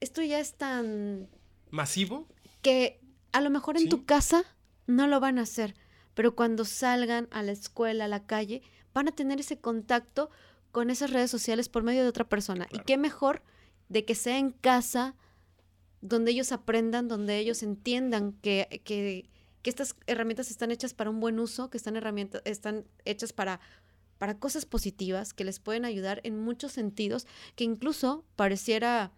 esto 0.00 0.22
ya 0.22 0.38
es 0.38 0.54
tan... 0.54 1.28
¿Masivo? 1.70 2.28
Que 2.62 3.00
a 3.32 3.40
lo 3.40 3.50
mejor 3.50 3.76
en 3.76 3.88
tu 3.88 4.04
casa 4.04 4.44
no 4.86 5.08
lo 5.08 5.18
van 5.18 5.38
a 5.38 5.42
hacer, 5.42 5.74
pero 6.14 6.36
cuando 6.36 6.64
salgan 6.64 7.28
a 7.32 7.42
la 7.42 7.52
escuela, 7.52 8.04
a 8.04 8.08
la 8.08 8.26
calle, 8.26 8.62
van 8.92 9.08
a 9.08 9.12
tener 9.12 9.40
ese 9.40 9.58
contacto 9.58 10.30
con 10.70 10.90
esas 10.90 11.10
redes 11.10 11.30
sociales 11.30 11.68
por 11.68 11.82
medio 11.82 12.02
de 12.02 12.08
otra 12.08 12.28
persona. 12.28 12.68
Y 12.70 12.78
qué 12.80 12.96
mejor 12.96 13.42
de 13.88 14.04
que 14.04 14.14
sea 14.14 14.38
en 14.38 14.50
casa, 14.50 15.16
donde 16.00 16.30
ellos 16.30 16.52
aprendan, 16.52 17.08
donde 17.08 17.38
ellos 17.38 17.62
entiendan 17.62 18.32
que, 18.34 18.82
que 18.84 19.28
que 19.64 19.70
estas 19.70 19.96
herramientas 20.06 20.50
están 20.50 20.70
hechas 20.70 20.92
para 20.92 21.08
un 21.08 21.20
buen 21.20 21.40
uso, 21.40 21.70
que 21.70 21.78
están, 21.78 21.96
herramientas, 21.96 22.42
están 22.44 22.84
hechas 23.06 23.32
para, 23.32 23.60
para 24.18 24.38
cosas 24.38 24.66
positivas 24.66 25.32
que 25.32 25.42
les 25.42 25.58
pueden 25.58 25.86
ayudar 25.86 26.20
en 26.22 26.38
muchos 26.38 26.72
sentidos, 26.72 27.26
que 27.56 27.64
incluso 27.64 28.26
pareciera 28.36 29.10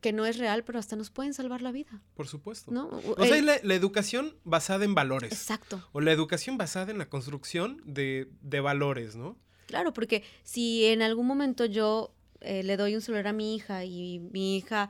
que 0.00 0.14
no 0.14 0.24
es 0.24 0.38
real, 0.38 0.64
pero 0.64 0.78
hasta 0.78 0.96
nos 0.96 1.10
pueden 1.10 1.34
salvar 1.34 1.60
la 1.60 1.72
vida. 1.72 2.02
Por 2.14 2.26
supuesto. 2.26 2.70
¿no? 2.70 2.88
O 2.88 3.26
sea, 3.26 3.42
la, 3.42 3.60
la, 3.62 3.74
educación 3.74 4.34
basada 4.44 4.86
en 4.86 4.94
valores. 4.94 5.32
Exacto. 5.32 5.86
O 5.92 6.00
la 6.00 6.12
educación 6.12 6.56
basada 6.56 6.90
en 6.90 6.96
la 6.96 7.10
construcción 7.10 7.82
de, 7.84 8.30
de 8.40 8.60
valores, 8.60 9.14
¿no? 9.16 9.36
Claro, 9.66 9.92
porque 9.92 10.24
si 10.42 10.86
en 10.86 11.02
algún 11.02 11.26
momento 11.26 11.66
yo 11.66 12.14
eh, 12.40 12.62
le 12.62 12.78
doy 12.78 12.94
un 12.94 13.02
celular 13.02 13.26
a 13.28 13.32
mi 13.34 13.54
hija 13.54 13.84
y 13.84 14.20
mi 14.32 14.56
hija 14.56 14.88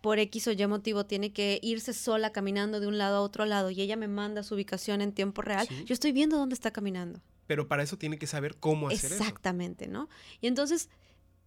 por 0.00 0.18
X 0.18 0.48
o 0.48 0.52
Y 0.52 0.66
motivo 0.66 1.06
tiene 1.06 1.32
que 1.32 1.58
irse 1.62 1.92
sola 1.92 2.32
caminando 2.32 2.80
de 2.80 2.86
un 2.86 2.98
lado 2.98 3.16
a 3.16 3.20
otro 3.20 3.44
lado 3.44 3.70
y 3.70 3.80
ella 3.80 3.96
me 3.96 4.08
manda 4.08 4.42
su 4.42 4.54
ubicación 4.54 5.00
en 5.00 5.12
tiempo 5.12 5.42
real, 5.42 5.68
yo 5.84 5.92
estoy 5.92 6.12
viendo 6.12 6.36
dónde 6.36 6.54
está 6.54 6.70
caminando. 6.70 7.20
Pero 7.46 7.66
para 7.66 7.82
eso 7.82 7.98
tiene 7.98 8.18
que 8.18 8.26
saber 8.26 8.56
cómo 8.56 8.88
hacer 8.88 9.12
Exactamente, 9.12 9.88
¿no? 9.88 10.08
Y 10.40 10.46
entonces, 10.46 10.88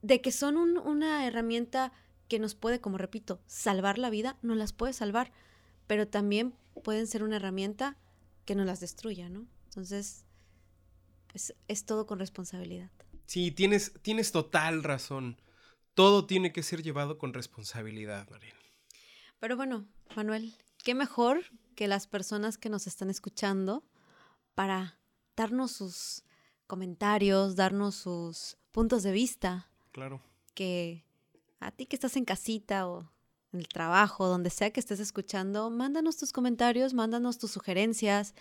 de 0.02 0.22
que 0.22 0.32
son 0.32 0.58
una 0.58 1.26
herramienta 1.26 1.94
que 2.28 2.40
nos 2.40 2.56
puede, 2.56 2.82
como 2.82 2.98
repito, 2.98 3.40
salvar 3.48 3.98
la 3.98 4.10
vida, 4.10 4.38
no 4.42 4.56
las 4.56 4.74
puede 4.74 4.94
salvar, 4.94 5.32
pero 5.88 6.08
también 6.08 6.54
pueden 6.84 7.08
ser 7.08 7.24
una 7.24 7.38
herramienta 7.38 7.98
que 8.46 8.56
no 8.56 8.66
las 8.66 8.80
destruya, 8.80 9.30
¿no? 9.30 9.46
Entonces, 9.66 10.26
es, 11.34 11.56
es 11.68 11.86
todo 11.86 12.06
con 12.06 12.20
responsabilidad. 12.20 12.92
Sí, 13.26 13.52
tienes, 13.52 13.94
tienes 14.02 14.32
total 14.32 14.84
razón. 14.84 15.38
Todo 15.94 16.26
tiene 16.26 16.52
que 16.52 16.64
ser 16.64 16.82
llevado 16.82 17.18
con 17.18 17.34
responsabilidad, 17.34 18.30
Mariel. 18.30 18.56
Pero 19.40 19.56
bueno, 19.56 19.86
Manuel, 20.16 20.56
qué 20.84 20.96
mejor 20.96 21.44
que 21.76 21.88
las 21.88 22.08
personas 22.08 22.58
que 22.58 22.70
nos 22.70 22.88
están 22.88 23.10
escuchando 23.10 23.84
para 24.56 25.00
darnos 25.36 25.72
sus 25.72 26.24
comentarios, 26.68 27.56
darnos 27.56 27.96
sus 27.96 28.58
puntos 28.72 29.04
de 29.04 29.12
vista. 29.12 29.70
Claro. 29.92 30.22
Que 30.54 31.06
a 31.60 31.72
ti 31.72 31.86
que 31.86 31.96
estás 31.96 32.16
en 32.18 32.26
casita 32.26 32.88
o 32.88 33.12
en 33.52 33.60
el 33.60 33.68
trabajo, 33.68 34.28
donde 34.28 34.50
sea 34.50 34.72
que 34.72 34.80
estés 34.80 35.00
escuchando, 35.00 35.70
mándanos 35.70 36.18
tus 36.18 36.32
comentarios, 36.32 36.94
mándanos 36.94 37.38
tus 37.38 37.52
sugerencias, 37.52 38.34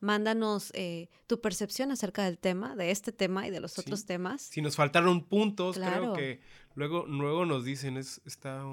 mándanos 0.00 0.70
eh, 0.74 1.08
tu 1.26 1.40
percepción 1.40 1.90
acerca 1.90 2.24
del 2.24 2.38
tema, 2.38 2.76
de 2.76 2.90
este 2.90 3.12
tema 3.12 3.46
y 3.46 3.50
de 3.50 3.60
los 3.60 3.78
otros 3.78 4.06
temas. 4.06 4.42
Si 4.42 4.62
nos 4.62 4.76
faltaron 4.76 5.24
puntos, 5.24 5.76
creo 5.76 6.12
que 6.12 6.40
luego, 6.74 7.06
luego 7.06 7.46
nos 7.46 7.64
dicen, 7.64 7.96
es, 7.96 8.20
está, 8.24 8.64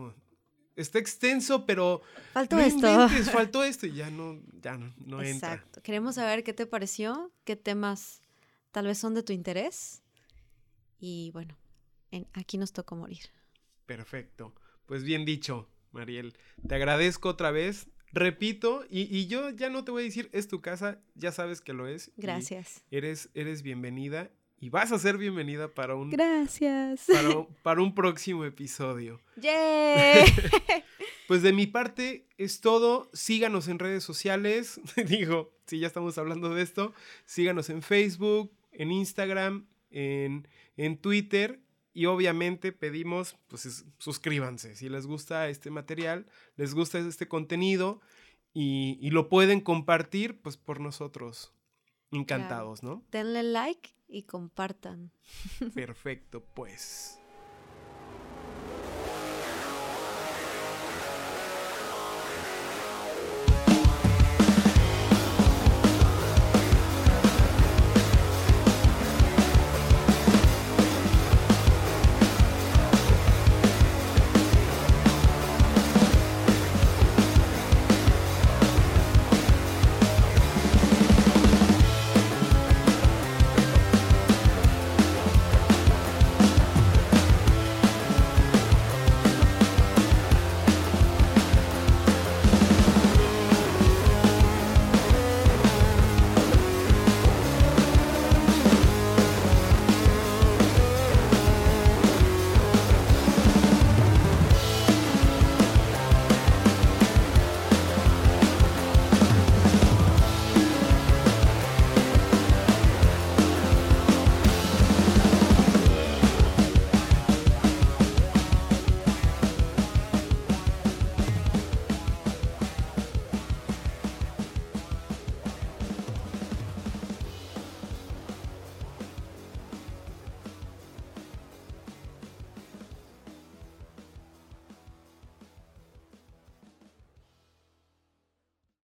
está 0.75 0.99
extenso, 0.99 1.65
pero... 1.65 2.01
Faltó 2.33 2.59
esto. 2.59 3.09
faltó 3.31 3.63
esto 3.63 3.87
y 3.87 3.93
ya 3.93 4.09
no, 4.09 4.39
ya 4.61 4.77
no, 4.77 4.93
no 4.97 5.21
Exacto. 5.21 5.81
Queremos 5.81 6.15
saber 6.15 6.43
qué 6.43 6.53
te 6.53 6.65
pareció, 6.65 7.31
qué 7.43 7.55
temas 7.55 8.21
tal 8.71 8.87
vez 8.87 8.97
son 8.97 9.13
de 9.13 9.23
tu 9.23 9.33
interés. 9.33 10.03
Y 10.99 11.31
bueno, 11.31 11.57
en, 12.11 12.27
aquí 12.33 12.57
nos 12.57 12.73
tocó 12.73 12.95
morir. 12.95 13.29
Perfecto. 13.85 14.53
Pues 14.85 15.03
bien 15.03 15.25
dicho, 15.25 15.67
Mariel. 15.91 16.35
Te 16.67 16.75
agradezco 16.75 17.29
otra 17.29 17.51
vez. 17.51 17.87
Repito, 18.15 18.85
y, 18.89 19.27
yo 19.27 19.49
ya 19.49 19.69
no 19.69 19.83
te 19.83 19.91
voy 19.91 20.03
a 20.03 20.05
decir, 20.05 20.29
es 20.31 20.47
tu 20.47 20.61
casa, 20.61 21.01
ya 21.15 21.33
sabes 21.33 21.59
que 21.59 21.73
lo 21.73 21.85
es. 21.85 22.13
Gracias. 22.15 22.81
Eres, 22.89 23.29
eres 23.33 23.61
bienvenida 23.61 24.31
y 24.57 24.69
vas 24.69 24.93
a 24.93 24.99
ser 24.99 25.17
bienvenida 25.17 25.73
para 25.73 25.95
un... 25.95 26.11
Gracias. 26.11 27.07
Para, 27.61 27.81
un 27.81 27.93
próximo 27.95 28.45
episodio. 28.45 29.19
¡Yay! 29.35 30.23
pues 31.27 31.41
de 31.41 31.51
mi 31.51 31.67
parte 31.67 32.25
es 32.37 32.61
todo. 32.61 33.09
Síganos 33.11 33.67
en 33.67 33.79
redes 33.79 34.05
sociales. 34.05 34.79
Digo, 35.09 35.51
si 35.67 35.79
ya 35.79 35.87
estamos 35.87 36.17
hablando 36.17 36.55
de 36.55 36.63
esto, 36.63 36.93
síganos 37.25 37.69
en 37.69 37.81
Facebook, 37.81 38.53
en 38.71 38.93
Instagram, 38.93 39.67
en, 39.91 40.47
en 40.77 40.97
Twitter 40.99 41.64
y 41.95 42.07
obviamente 42.07 42.73
pedimos, 42.73 43.37
pues 43.47 43.85
suscríbanse. 43.99 44.75
Si 44.75 44.89
les 44.89 45.07
gusta 45.07 45.47
este 45.47 45.71
material, 45.71 46.27
les 46.57 46.73
gusta 46.73 46.99
este 46.99 47.29
contenido 47.29 48.01
y, 48.53 49.09
lo 49.11 49.29
pueden 49.29 49.61
compartir, 49.61 50.41
pues 50.41 50.57
por 50.57 50.81
nosotros. 50.81 51.53
Encantados, 52.11 52.83
¿no? 52.83 53.05
Denle 53.11 53.43
like 53.43 53.95
y 54.09 54.23
compartan. 54.23 55.11
Perfecto, 55.73 56.43
pues. 56.53 57.17